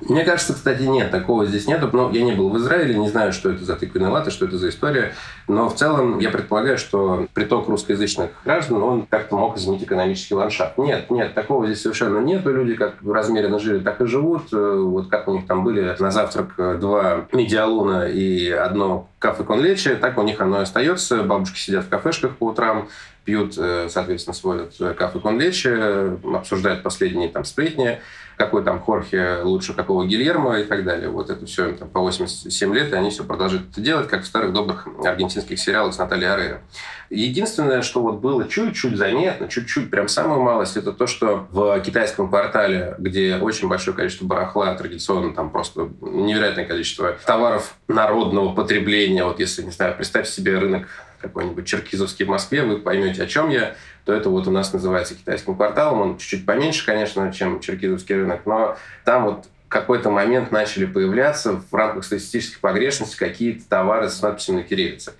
Мне 0.00 0.24
кажется, 0.24 0.54
кстати, 0.54 0.82
нет, 0.82 1.10
такого 1.10 1.46
здесь 1.46 1.66
нету. 1.66 1.90
Но 1.92 2.10
я 2.10 2.22
не 2.22 2.32
был 2.32 2.50
в 2.50 2.56
Израиле, 2.58 2.94
не 2.94 3.08
знаю, 3.08 3.32
что 3.32 3.50
это 3.50 3.64
за 3.64 3.76
тыквенные 3.76 4.10
латы, 4.10 4.30
что 4.30 4.46
это 4.46 4.58
за 4.58 4.68
история. 4.68 5.12
Но 5.48 5.68
в 5.68 5.74
целом 5.74 6.18
я 6.18 6.30
предполагаю, 6.30 6.78
что 6.78 7.26
приток 7.34 7.68
русскоязычных 7.68 8.30
граждан, 8.44 8.82
он 8.82 9.06
как-то 9.06 9.36
мог 9.36 9.56
изменить 9.56 9.82
экономический 9.82 10.34
ландшафт. 10.34 10.78
Нет, 10.78 10.95
нет, 11.10 11.34
такого 11.34 11.66
здесь 11.66 11.82
совершенно 11.82 12.18
нету. 12.18 12.52
Люди 12.52 12.74
как 12.74 12.96
размеренно 13.04 13.58
жили, 13.58 13.82
так 13.82 14.00
и 14.00 14.06
живут. 14.06 14.52
Э, 14.52 14.76
вот 14.78 15.08
как 15.08 15.28
у 15.28 15.32
них 15.32 15.46
там 15.46 15.64
были 15.64 15.94
на 15.98 16.10
завтрак 16.10 16.54
э, 16.58 16.78
два 16.80 17.26
медиалуна 17.32 18.08
и 18.08 18.50
одно 18.50 19.08
кафе 19.18 19.44
конлечи, 19.44 19.94
так 19.96 20.18
у 20.18 20.22
них 20.22 20.40
оно 20.40 20.60
и 20.60 20.62
остается. 20.62 21.22
Бабушки 21.22 21.58
сидят 21.58 21.84
в 21.84 21.88
кафешках 21.88 22.36
по 22.36 22.48
утрам, 22.48 22.88
пьют, 23.24 23.54
э, 23.58 23.88
соответственно, 23.88 24.34
свой 24.34 24.68
кафе 24.94 25.18
конлечи, 25.20 26.26
обсуждают 26.34 26.82
последние 26.82 27.28
там 27.28 27.44
сплетни 27.44 28.00
какой 28.36 28.62
там 28.62 28.80
Хорхе 28.80 29.38
лучше 29.42 29.72
какого 29.72 30.06
Гильермо 30.06 30.58
и 30.60 30.64
так 30.64 30.84
далее. 30.84 31.08
Вот 31.08 31.30
это 31.30 31.46
все 31.46 31.72
там 31.72 31.88
по 31.88 32.00
87 32.00 32.74
лет, 32.74 32.92
и 32.92 32.96
они 32.96 33.10
все 33.10 33.24
продолжают 33.24 33.70
это 33.70 33.80
делать, 33.80 34.08
как 34.08 34.22
в 34.22 34.26
старых 34.26 34.52
добрых 34.52 34.86
аргентинских 35.04 35.58
сериалах 35.58 35.94
с 35.94 35.98
Натальей 35.98 36.30
Арейро. 36.30 36.60
Единственное, 37.08 37.82
что 37.82 38.02
вот 38.02 38.16
было 38.16 38.46
чуть-чуть 38.46 38.96
заметно, 38.96 39.48
чуть-чуть, 39.48 39.90
прям 39.90 40.08
самую 40.08 40.42
малость, 40.42 40.76
это 40.76 40.92
то, 40.92 41.06
что 41.06 41.46
в 41.50 41.80
китайском 41.80 42.28
квартале, 42.28 42.96
где 42.98 43.36
очень 43.36 43.68
большое 43.68 43.96
количество 43.96 44.26
барахла, 44.26 44.74
традиционно 44.74 45.32
там 45.32 45.50
просто 45.50 45.88
невероятное 46.00 46.64
количество 46.64 47.16
товаров 47.24 47.74
народного 47.88 48.54
потребления, 48.54 49.24
вот 49.24 49.38
если, 49.38 49.62
не 49.62 49.70
знаю, 49.70 49.94
представь 49.96 50.28
себе 50.28 50.58
рынок 50.58 50.88
какой-нибудь 51.20 51.66
черкизовский 51.66 52.24
в 52.24 52.28
Москве, 52.28 52.62
вы 52.62 52.78
поймете, 52.78 53.22
о 53.22 53.26
чем 53.26 53.48
я, 53.50 53.74
то 54.06 54.14
это 54.14 54.30
вот 54.30 54.46
у 54.46 54.52
нас 54.52 54.72
называется 54.72 55.16
китайским 55.16 55.56
кварталом. 55.56 56.00
Он 56.00 56.16
чуть-чуть 56.16 56.46
поменьше, 56.46 56.86
конечно, 56.86 57.32
чем 57.32 57.58
черкизовский 57.60 58.14
рынок, 58.14 58.42
но 58.46 58.76
там 59.04 59.24
вот 59.24 59.46
какой-то 59.68 60.10
момент 60.10 60.52
начали 60.52 60.86
появляться 60.86 61.60
в 61.70 61.74
рамках 61.74 62.04
статистических 62.04 62.60
погрешностей 62.60 63.18
какие-то 63.18 63.68
товары 63.68 64.08
с 64.08 64.22
надписью 64.22 64.54
на 64.54 64.62
кириллице. 64.62 65.14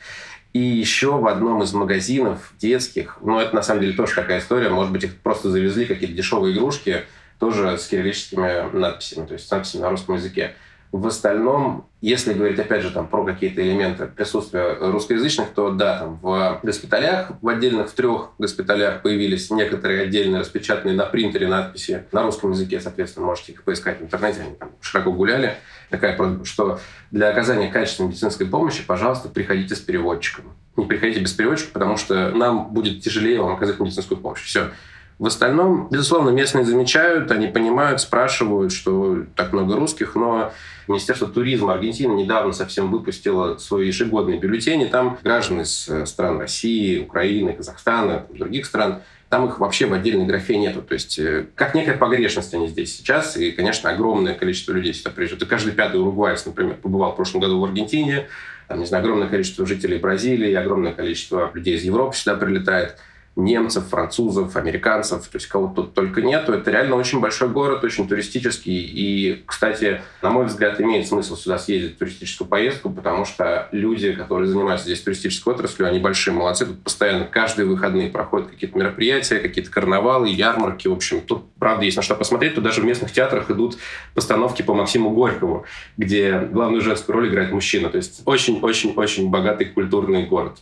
И 0.52 0.61
еще 0.61 1.19
в 1.19 1.26
одном 1.26 1.64
из 1.64 1.73
магазинов 1.75 2.52
детских, 2.61 3.19
ну 3.23 3.40
это 3.40 3.55
на 3.57 3.62
самом 3.62 3.81
деле 3.81 3.93
тоже 3.93 4.14
такая 4.14 4.38
история, 4.38 4.69
может 4.69 4.93
быть 4.93 5.02
их 5.02 5.16
просто 5.16 5.50
завезли 5.50 5.85
какие-то 5.85 6.14
дешевые 6.14 6.55
игрушки, 6.55 7.02
тоже 7.40 7.76
с 7.76 7.88
кириллическими 7.88 8.71
надписями, 8.73 9.26
то 9.26 9.35
есть 9.35 9.49
с 9.49 9.50
надписями 9.50 9.83
на 9.83 9.90
русском 9.90 10.14
языке. 10.14 10.55
В 10.93 11.07
остальном, 11.07 11.87
если 12.00 12.33
говорить, 12.33 12.59
опять 12.59 12.83
же, 12.83 12.90
там, 12.90 13.07
про 13.09 13.25
какие-то 13.25 13.61
элементы 13.61 14.07
присутствия 14.07 14.76
русскоязычных, 14.81 15.49
то 15.49 15.71
да, 15.71 15.99
там, 15.99 16.19
в 16.23 16.61
госпиталях, 16.62 17.33
в 17.43 17.49
отдельных 17.49 17.90
в 17.90 17.95
трех 17.95 18.31
госпиталях 18.38 19.02
появились 19.02 19.50
некоторые 19.50 20.02
отдельные 20.02 20.40
распечатанные 20.40 20.97
на 20.97 21.05
принтере 21.05 21.49
надписи 21.49 22.05
на 22.12 22.23
русском 22.23 22.52
языке, 22.52 22.81
соответственно, 22.81 23.26
можете 23.26 23.52
их 23.52 23.62
поискать 23.64 24.00
в 24.00 24.05
интернете, 24.05 24.43
они 24.43 24.55
там 24.55 24.71
широко 24.81 25.12
гуляли. 25.12 25.57
Такая 25.90 26.16
просьба, 26.16 26.45
что 26.45 26.81
для 27.11 27.28
оказания 27.28 27.69
качественной 27.69 28.09
медицинской 28.09 28.47
помощи, 28.47 28.83
пожалуйста, 28.85 29.28
приходите 29.28 29.75
с 29.75 29.81
переводчиком. 29.81 30.52
Не 30.76 30.85
приходите 30.85 31.21
без 31.21 31.33
переводчика, 31.33 31.71
потому 31.73 31.97
что 31.97 32.31
нам 32.31 32.73
будет 32.73 33.02
тяжелее 33.02 33.40
вам 33.40 33.55
оказать 33.55 33.78
медицинскую 33.78 34.19
помощь. 34.19 34.43
Все. 34.43 34.71
В 35.19 35.27
остальном, 35.27 35.89
безусловно, 35.91 36.29
местные 36.29 36.67
замечают, 36.67 37.31
они 37.31 37.47
понимают, 37.47 38.03
спрашивают, 38.03 38.71
что 38.71 39.25
так 39.35 39.55
много 39.55 39.77
русских, 39.77 40.15
но 40.15 40.53
Министерство 40.89 41.27
туризма 41.27 41.73
Аргентины 41.73 42.13
недавно 42.13 42.53
совсем 42.53 42.91
выпустило 42.91 43.57
свой 43.57 43.87
ежегодный 43.87 44.39
бюллетень, 44.39 44.83
и 44.83 44.87
там 44.87 45.19
граждане 45.23 45.63
из 45.63 45.89
э, 45.89 46.05
стран 46.05 46.39
России, 46.39 47.01
Украины, 47.01 47.55
Казахстана, 47.55 48.27
других 48.29 48.67
стран, 48.67 49.01
там 49.31 49.47
их 49.47 49.59
вообще 49.59 49.87
в 49.87 49.95
отдельной 49.95 50.27
графе 50.27 50.59
нету. 50.59 50.83
То 50.83 50.93
есть, 50.93 51.19
э, 51.19 51.47
как 51.55 51.75
некая 51.75 51.97
погрешность 51.97 52.53
они 52.53 52.69
здесь 52.69 52.95
сейчас, 52.95 53.39
и, 53.39 53.53
конечно, 53.53 53.89
огромное 53.89 54.35
количество 54.35 54.73
людей 54.73 54.93
сюда 54.93 55.11
приезжают. 55.11 55.43
И 55.43 55.47
каждый 55.47 55.73
пятый 55.73 55.99
уругвайец, 55.99 56.45
например, 56.45 56.77
побывал 56.77 57.13
в 57.13 57.17
прошлом 57.17 57.41
году 57.41 57.59
в 57.59 57.65
Аргентине, 57.65 58.29
там, 58.69 58.81
не 58.81 58.87
знаю, 58.87 59.03
огромное 59.03 59.29
количество 59.29 59.65
жителей 59.65 59.99
Бразилии, 59.99 60.53
огромное 60.53 60.93
количество 60.93 61.51
людей 61.55 61.77
из 61.77 61.85
Европы 61.85 62.15
сюда 62.15 62.37
прилетает 62.37 62.97
немцев, 63.37 63.88
французов, 63.88 64.57
американцев, 64.57 65.28
то 65.28 65.37
есть 65.37 65.47
кого 65.47 65.69
тут 65.69 65.93
только 65.93 66.23
нету. 66.23 66.55
Это 66.55 66.71
реально 66.71 66.97
очень 66.97 67.21
большой 67.21 67.50
город, 67.50 67.85
очень 67.85 68.09
туристический. 68.09 68.73
И, 68.75 69.43
кстати, 69.47 70.00
на 70.23 70.31
мой 70.31 70.47
взгляд, 70.47 70.81
имеет 70.81 71.07
смысл 71.07 71.37
сюда 71.37 71.59
съездить 71.59 71.97
в 71.97 71.99
туристическую 71.99 72.49
поездку, 72.49 72.88
потому 72.88 73.26
что 73.26 73.69
люди, 73.73 74.12
которые 74.12 74.49
занимаются 74.49 74.87
здесь 74.87 75.02
туристической 75.02 75.52
отраслью, 75.52 75.87
они 75.87 75.99
большие 75.99 76.33
молодцы. 76.33 76.64
Тут 76.64 76.83
постоянно 76.83 77.26
каждые 77.26 77.66
выходные 77.66 78.09
проходят 78.09 78.49
какие-то 78.49 78.78
мероприятия, 78.78 79.38
какие-то 79.38 79.71
карнавалы, 79.71 80.28
ярмарки. 80.28 80.88
В 80.88 80.93
общем, 80.93 81.21
тут, 81.21 81.45
правда, 81.59 81.85
есть 81.85 81.99
на 81.99 82.02
что 82.02 82.14
посмотреть. 82.14 82.55
Тут 82.55 82.64
даже 82.64 82.81
в 82.81 82.85
местных 82.85 83.12
театрах 83.12 83.50
идут 83.50 83.76
постановки 84.14 84.62
по 84.62 84.73
Максиму 84.73 85.11
Горькову, 85.11 85.66
где 85.99 86.38
главную 86.40 86.81
женскую 86.81 87.16
роль 87.16 87.28
играет 87.28 87.52
мужчина. 87.52 87.90
То 87.90 87.99
есть 87.99 88.23
очень-очень-очень 88.25 89.28
богатый 89.28 89.66
культурный 89.66 90.25
город. 90.25 90.59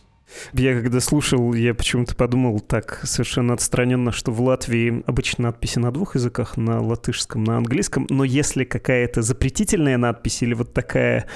Я 0.53 0.73
когда 0.73 0.99
слушал, 0.99 1.53
я 1.53 1.73
почему-то 1.73 2.15
подумал 2.15 2.59
так 2.59 3.01
совершенно 3.03 3.53
отстраненно, 3.53 4.11
что 4.11 4.31
в 4.31 4.41
Латвии 4.41 5.03
обычно 5.05 5.45
надписи 5.45 5.79
на 5.79 5.91
двух 5.91 6.15
языках, 6.15 6.57
на 6.57 6.81
латышском, 6.81 7.43
на 7.43 7.57
английском, 7.57 8.07
но 8.09 8.23
если 8.23 8.63
какая-то 8.63 9.21
запретительная 9.21 9.97
надпись 9.97 10.41
или 10.41 10.53
вот 10.53 10.73
такая, 10.73 11.27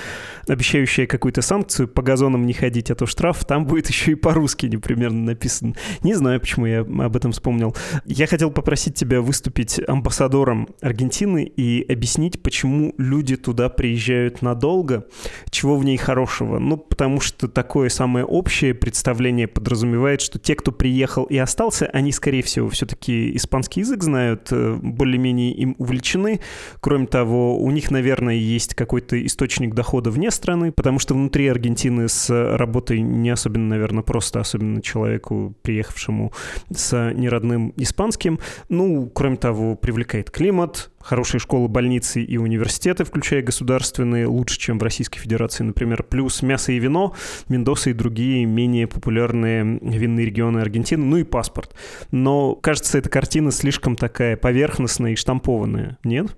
обещающая 0.48 1.05
какую-то 1.05 1.41
санкцию, 1.41 1.88
по 1.88 2.01
газонам 2.01 2.46
не 2.46 2.53
ходить, 2.53 2.91
а 2.91 2.96
то 2.96 3.05
штраф, 3.05 3.46
там 3.46 3.65
будет 3.65 3.88
еще 3.89 4.13
и 4.13 4.15
по-русски 4.15 4.65
непримерно 4.65 5.24
написан. 5.24 5.75
Не 6.03 6.15
знаю, 6.15 6.39
почему 6.39 6.65
я 6.65 6.81
об 6.81 7.15
этом 7.15 7.31
вспомнил. 7.31 7.75
Я 8.05 8.27
хотел 8.27 8.51
попросить 8.51 8.96
тебя 8.96 9.22
выступить 9.22 9.79
амбассадором 9.88 10.69
Аргентины 10.81 11.43
и 11.46 11.86
объяснить, 11.91 12.41
почему 12.41 12.93
люди 12.98 13.36
туда 13.36 13.69
приезжают 13.69 14.41
надолго, 14.41 15.05
чего 15.50 15.77
в 15.77 15.86
ней 15.86 15.98
хорошего. 15.98 16.60
Ну, 16.60 16.77
потому 16.77 17.19
что 17.19 17.48
такое 17.48 17.89
самое 17.89 18.25
общее 18.25 18.74
представление 18.79 19.48
подразумевает, 19.48 20.21
что 20.21 20.39
те, 20.39 20.55
кто 20.55 20.71
приехал 20.71 21.25
и 21.25 21.38
остался, 21.38 21.88
они, 21.88 22.12
скорее 22.12 22.41
всего, 22.41 22.69
все-таки 22.69 23.36
испанский 23.36 23.81
язык 23.81 24.03
знают, 24.03 24.48
э, 24.51 24.77
более-менее 24.81 25.53
им 25.53 25.75
увлечены. 25.77 26.39
Кроме 26.79 27.07
того, 27.07 27.57
у 27.59 27.71
них, 27.71 27.91
наверное, 27.91 28.36
есть 28.36 28.75
какой-то 28.75 29.24
источник 29.25 29.74
дохода 29.74 30.12
вне 30.12 30.31
страны, 30.31 30.71
потому 30.71 31.00
что 31.00 31.13
внутри 31.13 31.48
Аргентины 31.48 32.07
с 32.07 32.29
работой 32.55 33.01
не 33.01 33.29
особенно, 33.29 33.67
наверное, 33.67 34.03
просто, 34.03 34.39
особенно 34.39 34.81
человеку, 34.81 35.55
приехавшему 35.62 36.33
с 36.74 37.12
неродным 37.13 37.74
испанским. 37.77 38.39
Ну, 38.69 39.09
кроме 39.13 39.38
того, 39.38 39.75
привлекает 39.75 40.31
климат, 40.31 40.89
хорошие 41.01 41.39
школы, 41.39 41.68
больницы 41.68 42.22
и 42.22 42.38
университеты, 42.38 43.03
включая 43.03 43.41
государственные, 43.41 44.27
лучше, 44.27 44.60
чем 44.60 44.79
в 44.79 44.84
Российской 44.84 45.20
Федерации, 45.20 45.63
например, 45.63 46.03
плюс 46.03 46.41
мясо 46.41 46.72
и 46.72 46.79
вино, 46.79 47.13
Мендоса 47.48 47.89
и 47.89 47.94
другие 47.94 48.46
менее 48.46 48.88
популярные 48.88 49.79
винные 49.82 50.25
регионы 50.25 50.60
Аргентины, 50.60 51.06
ну 51.06 51.18
и 51.18 51.24
паспорт. 51.24 51.74
Но, 52.12 52.56
кажется, 52.56 52.98
эта 52.98 53.10
картина 53.10 53.51
слишком 53.51 53.96
такая 53.96 54.38
поверхностная 54.38 55.12
и 55.12 55.15
штампованная, 55.15 55.98
нет? 56.03 56.36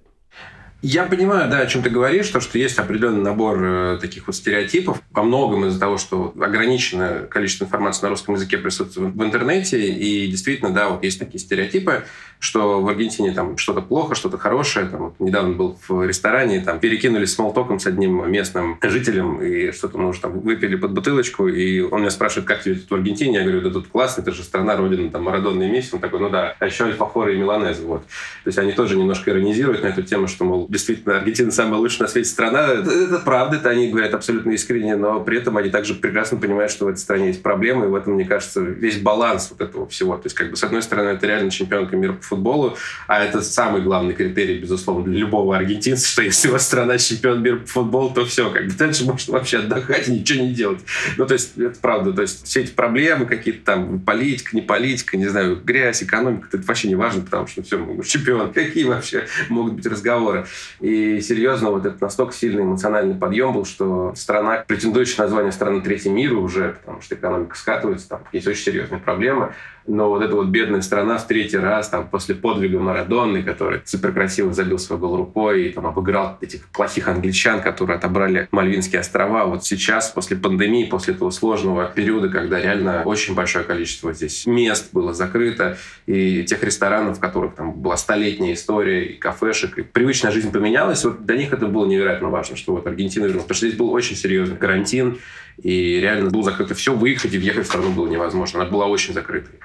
Я 0.84 1.04
понимаю, 1.06 1.48
да, 1.48 1.60
о 1.60 1.68
чем 1.68 1.84
ты 1.84 1.92
говоришь, 1.92 2.28
то, 2.30 2.40
что 2.40 2.58
есть 2.58 2.80
определенный 2.80 3.22
набор 3.22 3.64
э, 3.64 3.98
таких 4.02 4.26
вот 4.26 4.36
стереотипов. 4.36 5.00
По 5.14 5.22
многом 5.22 5.66
из-за 5.68 5.80
того, 5.80 5.98
что 5.98 6.34
ограниченное 6.40 7.26
количество 7.28 7.66
информации 7.66 8.04
на 8.04 8.10
русском 8.10 8.34
языке 8.34 8.58
присутствует 8.58 9.14
в 9.14 9.24
интернете, 9.24 9.80
и 9.80 10.26
действительно, 10.26 10.72
да, 10.72 10.90
вот 10.90 11.04
есть 11.04 11.20
такие 11.20 11.38
стереотипы, 11.38 12.06
что 12.40 12.82
в 12.82 12.90
Аргентине 12.90 13.32
там 13.32 13.58
что-то 13.58 13.82
плохо, 13.82 14.16
что-то 14.16 14.40
хорошее. 14.40 14.88
Там, 14.88 15.00
вот, 15.02 15.20
недавно 15.20 15.54
был 15.54 15.78
в 15.88 16.04
ресторане, 16.04 16.62
там 16.62 16.80
перекинулись 16.80 17.36
смолтоком 17.36 17.78
с 17.80 17.86
одним 17.86 18.32
местным 18.32 18.80
жителем, 18.82 19.40
и 19.40 19.72
что-то 19.72 20.00
мы 20.00 20.10
уже 20.10 20.22
там 20.22 20.40
выпили 20.40 20.76
под 20.76 20.94
бутылочку, 20.94 21.48
и 21.48 21.82
он 21.82 22.02
меня 22.02 22.10
спрашивает, 22.10 22.48
как 22.48 22.64
тебе 22.64 22.76
тут 22.76 22.90
в 22.90 22.96
Аргентине? 22.96 23.38
Я 23.38 23.44
говорю, 23.44 23.62
да 23.62 23.70
тут 23.70 23.88
классно, 23.90 24.22
это 24.22 24.32
же 24.32 24.42
страна, 24.42 24.76
родина, 24.76 25.12
там, 25.12 25.22
Марадонна 25.22 25.62
и 25.62 25.70
Месси. 25.70 25.90
Он 25.94 26.00
такой, 26.00 26.20
ну 26.20 26.32
да, 26.32 26.56
а 26.58 26.66
еще 26.66 26.86
альфахоры 26.86 27.36
и 27.36 27.38
меланезы, 27.38 27.84
вот. 27.84 28.02
То 28.44 28.48
есть 28.48 28.58
они 28.58 28.72
тоже 28.72 28.98
немножко 28.98 29.30
иронизируют 29.30 29.84
на 29.84 29.88
эту 29.88 30.02
тему, 30.02 30.26
что, 30.26 30.44
мол, 30.44 30.68
действительно, 30.72 31.18
Аргентина 31.18 31.51
самая 31.51 31.80
лучшая 31.80 32.04
на 32.04 32.08
свете 32.08 32.30
страна. 32.30 32.66
Это, 32.68 32.90
это 32.90 33.20
правда, 33.20 33.58
это 33.58 33.70
они 33.70 33.90
говорят 33.90 34.13
абсолютно 34.13 34.51
искренне, 34.51 34.96
но 34.96 35.20
при 35.20 35.38
этом 35.38 35.58
они 35.58 35.70
также 35.70 35.94
прекрасно 35.94 36.38
понимают, 36.38 36.72
что 36.72 36.86
в 36.86 36.88
этой 36.88 37.00
стране 37.00 37.28
есть 37.28 37.44
проблемы, 37.44 37.86
и 37.86 37.90
в 37.90 37.96
этом, 37.96 38.13
мне 38.13 38.24
кажется, 38.24 38.62
весь 38.62 38.98
баланс 38.98 39.50
вот 39.51 39.60
этого 39.60 39.86
всего. 39.90 40.16
То 40.16 40.28
есть, 40.28 40.36
как 40.36 40.50
бы, 40.50 40.56
с 40.56 40.63
одной 40.63 40.82
стороны, 40.82 41.10
это 41.10 41.28
реально 41.28 41.51
чемпионка 41.51 41.98
мира 41.98 42.13
по 42.13 42.24
футболу, 42.24 42.78
а 43.08 43.22
это 43.22 43.42
самый 43.42 43.82
главный 43.82 44.13
критерий, 44.13 44.60
безусловно, 44.60 45.04
для 45.04 45.20
любого 45.20 45.58
аргентинца, 45.58 46.08
что 46.08 46.22
если 46.22 46.48
у 46.48 46.54
вас 46.54 46.66
страна 46.66 46.98
чемпион 46.98 47.44
мира 47.44 47.58
по 47.58 47.68
футболу, 47.68 48.12
то 48.12 48.25
все, 48.25 48.50
как 48.50 48.66
бы 48.66 48.72
дальше 48.72 49.04
можно 49.04 49.34
вообще 49.34 49.58
отдыхать 49.58 50.08
и 50.08 50.13
ничего 50.13 50.42
не 50.42 50.54
делать. 50.54 50.80
Ну, 51.18 51.28
то 51.28 51.34
есть, 51.34 51.58
это 51.58 51.78
правда. 51.82 52.13
То 52.13 52.22
есть, 52.22 52.46
все 52.46 52.62
эти 52.62 52.72
проблемы 52.72 53.25
какие-то 53.25 53.66
там, 53.66 54.00
политика, 54.00 54.56
не 54.56 54.62
политика, 54.62 55.18
не 55.18 55.28
знаю, 55.28 55.60
грязь, 55.62 56.01
экономика, 56.01 56.48
это 56.54 56.66
вообще 56.66 56.88
не 56.88 56.96
важно, 56.96 57.24
потому 57.24 57.46
что 57.48 57.62
все, 57.62 57.78
чемпион. 58.06 58.54
Какие 58.54 58.86
вообще 58.86 59.25
могут 59.50 59.74
быть 59.74 59.86
разговоры? 59.86 60.46
И 60.80 61.22
серьезно, 61.22 61.72
вот 61.72 61.86
это 61.86 61.98
настолько 62.01 62.34
сильный 62.34 62.63
эмоциональный 62.63 63.15
подъем 63.15 63.53
был, 63.53 63.65
что 63.65 64.13
страна, 64.15 64.63
претендующая 64.68 65.18
на 65.18 65.24
название 65.25 65.51
страны 65.51 65.82
третьего 65.82 66.13
мира 66.13 66.36
уже, 66.36 66.77
потому 66.82 67.01
что 67.01 67.15
экономика 67.15 67.56
скатывается, 67.56 68.10
там 68.10 68.24
есть 68.32 68.48
очень 68.48 68.63
серьезные 68.63 69.00
проблемы, 69.00 69.53
но 69.88 70.10
вот 70.10 70.22
эта 70.22 70.36
вот 70.36 70.48
бедная 70.48 70.82
страна 70.82 71.18
в 71.18 71.28
третий 71.28 71.58
раз, 71.58 71.90
там, 71.90 72.08
после 72.08 72.36
подвига 72.36 72.80
Марадонны, 72.80 73.44
который 73.44 73.82
супер 73.86 74.12
красиво 74.12 74.54
забил 74.54 74.80
свой 74.80 75.00
гол 75.00 75.18
рукой 75.18 75.68
и 75.68 75.70
там 75.70 75.88
обыграл 75.88 76.38
этих 76.42 76.68
плохих 76.68 77.08
англичан, 77.08 77.62
которые 77.62 77.98
отобрали 77.98 78.48
Мальвинские 78.52 79.02
острова, 79.02 79.46
вот 79.46 79.66
сейчас, 79.66 80.10
после 80.10 80.38
пандемии, 80.38 80.86
после 80.86 81.14
этого 81.14 81.32
сложного 81.32 81.86
периода, 81.86 82.30
когда 82.30 82.60
реально 82.60 83.04
очень 83.06 83.34
большое 83.34 83.66
количество 83.66 84.14
здесь 84.14 84.46
мест 84.46 84.90
было 84.94 85.14
закрыто, 85.14 85.78
и 86.06 86.44
тех 86.44 86.64
ресторанов, 86.64 87.18
в 87.18 87.20
которых 87.20 87.56
там 87.56 87.74
была 87.74 87.98
столетняя 87.98 88.54
история, 88.54 89.06
и 89.06 89.14
кафешек, 89.18 89.78
и 89.78 89.82
привычная 89.82 90.32
жизнь 90.32 90.52
поменялась, 90.52 91.04
вот 91.04 91.26
для 91.26 91.38
них 91.38 91.54
это 91.54 91.68
было 91.68 91.86
невероятно 91.86 92.30
важно, 92.30 92.56
что 92.56 92.74
вот 92.74 92.88
Аргентина 92.88 93.26
вернулась, 93.26 93.46
потому 93.46 93.58
что 93.58 93.68
здесь 93.68 93.78
был 93.78 93.92
очень 93.92 94.16
серьезный 94.16 94.58
карантин, 94.58 95.18
и 95.62 96.00
реально 96.00 96.30
было 96.30 96.44
закрыто 96.44 96.74
все, 96.74 96.94
выехать 96.94 97.34
и 97.34 97.38
въехать 97.38 97.66
в 97.66 97.68
страну 97.68 97.92
было 97.92 98.08
невозможно. 98.08 98.62
Она 98.62 98.70
была 98.70 98.88
очень 98.88 99.14
закрытой. 99.14 99.60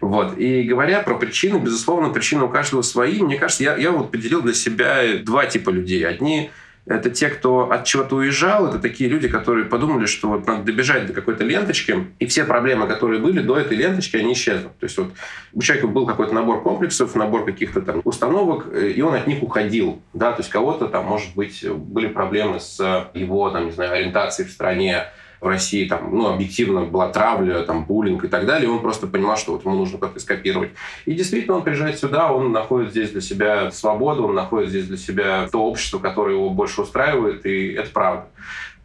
Вот. 0.00 0.36
И 0.38 0.62
говоря 0.64 1.00
про 1.00 1.14
причины, 1.14 1.58
безусловно, 1.58 2.10
причины 2.10 2.44
у 2.44 2.48
каждого 2.48 2.82
свои. 2.82 3.20
Мне 3.20 3.38
кажется, 3.38 3.62
я, 3.64 3.76
я 3.76 3.92
вот 3.92 4.10
поделил 4.10 4.42
для 4.42 4.54
себя 4.54 5.18
два 5.22 5.46
типа 5.46 5.70
людей. 5.70 6.06
Одни 6.06 6.50
это 6.84 7.10
те, 7.10 7.28
кто 7.28 7.70
от 7.70 7.84
чего-то 7.84 8.16
уезжал, 8.16 8.66
это 8.66 8.80
такие 8.80 9.08
люди, 9.08 9.28
которые 9.28 9.66
подумали, 9.66 10.06
что 10.06 10.28
вот 10.28 10.46
надо 10.48 10.64
добежать 10.64 11.06
до 11.06 11.12
какой-то 11.12 11.44
ленточки, 11.44 12.08
и 12.18 12.26
все 12.26 12.44
проблемы, 12.44 12.88
которые 12.88 13.20
были 13.20 13.40
до 13.40 13.56
этой 13.56 13.76
ленточки, 13.76 14.16
они 14.16 14.32
исчезнут. 14.32 14.76
То 14.78 14.86
есть 14.86 14.98
вот 14.98 15.12
у 15.52 15.62
человека 15.62 15.86
был 15.86 16.06
какой-то 16.06 16.34
набор 16.34 16.62
комплексов, 16.62 17.14
набор 17.14 17.44
каких-то 17.44 17.82
там 17.82 18.00
установок, 18.02 18.66
э, 18.72 18.90
и 18.90 19.00
он 19.00 19.14
от 19.14 19.28
них 19.28 19.44
уходил. 19.44 20.02
Да? 20.12 20.32
То 20.32 20.40
есть 20.40 20.50
кого-то 20.50 20.88
там, 20.88 21.04
может 21.04 21.34
быть, 21.36 21.64
были 21.64 22.08
проблемы 22.08 22.58
с 22.58 22.80
его, 23.14 23.50
там, 23.50 23.66
не 23.66 23.72
знаю, 23.72 23.92
ориентацией 23.92 24.48
в 24.48 24.52
стране, 24.52 25.04
в 25.42 25.46
России 25.48 25.88
там, 25.88 26.16
ну, 26.16 26.32
объективно 26.32 26.82
была 26.82 27.08
травля, 27.08 27.64
там, 27.64 27.84
буллинг 27.84 28.24
и 28.24 28.28
так 28.28 28.46
далее, 28.46 28.68
и 28.68 28.72
он 28.72 28.78
просто 28.78 29.08
понимал, 29.08 29.36
что 29.36 29.52
вот 29.52 29.64
ему 29.64 29.74
нужно 29.74 29.98
как-то 29.98 30.20
скопировать. 30.20 30.70
И 31.04 31.14
действительно, 31.14 31.56
он 31.56 31.64
приезжает 31.64 31.98
сюда, 31.98 32.32
он 32.32 32.52
находит 32.52 32.92
здесь 32.92 33.10
для 33.10 33.20
себя 33.20 33.72
свободу, 33.72 34.28
он 34.28 34.36
находит 34.36 34.70
здесь 34.70 34.86
для 34.86 34.96
себя 34.96 35.48
то 35.50 35.64
общество, 35.64 35.98
которое 35.98 36.36
его 36.36 36.48
больше 36.50 36.82
устраивает, 36.82 37.44
и 37.44 37.72
это 37.72 37.90
правда. 37.90 38.26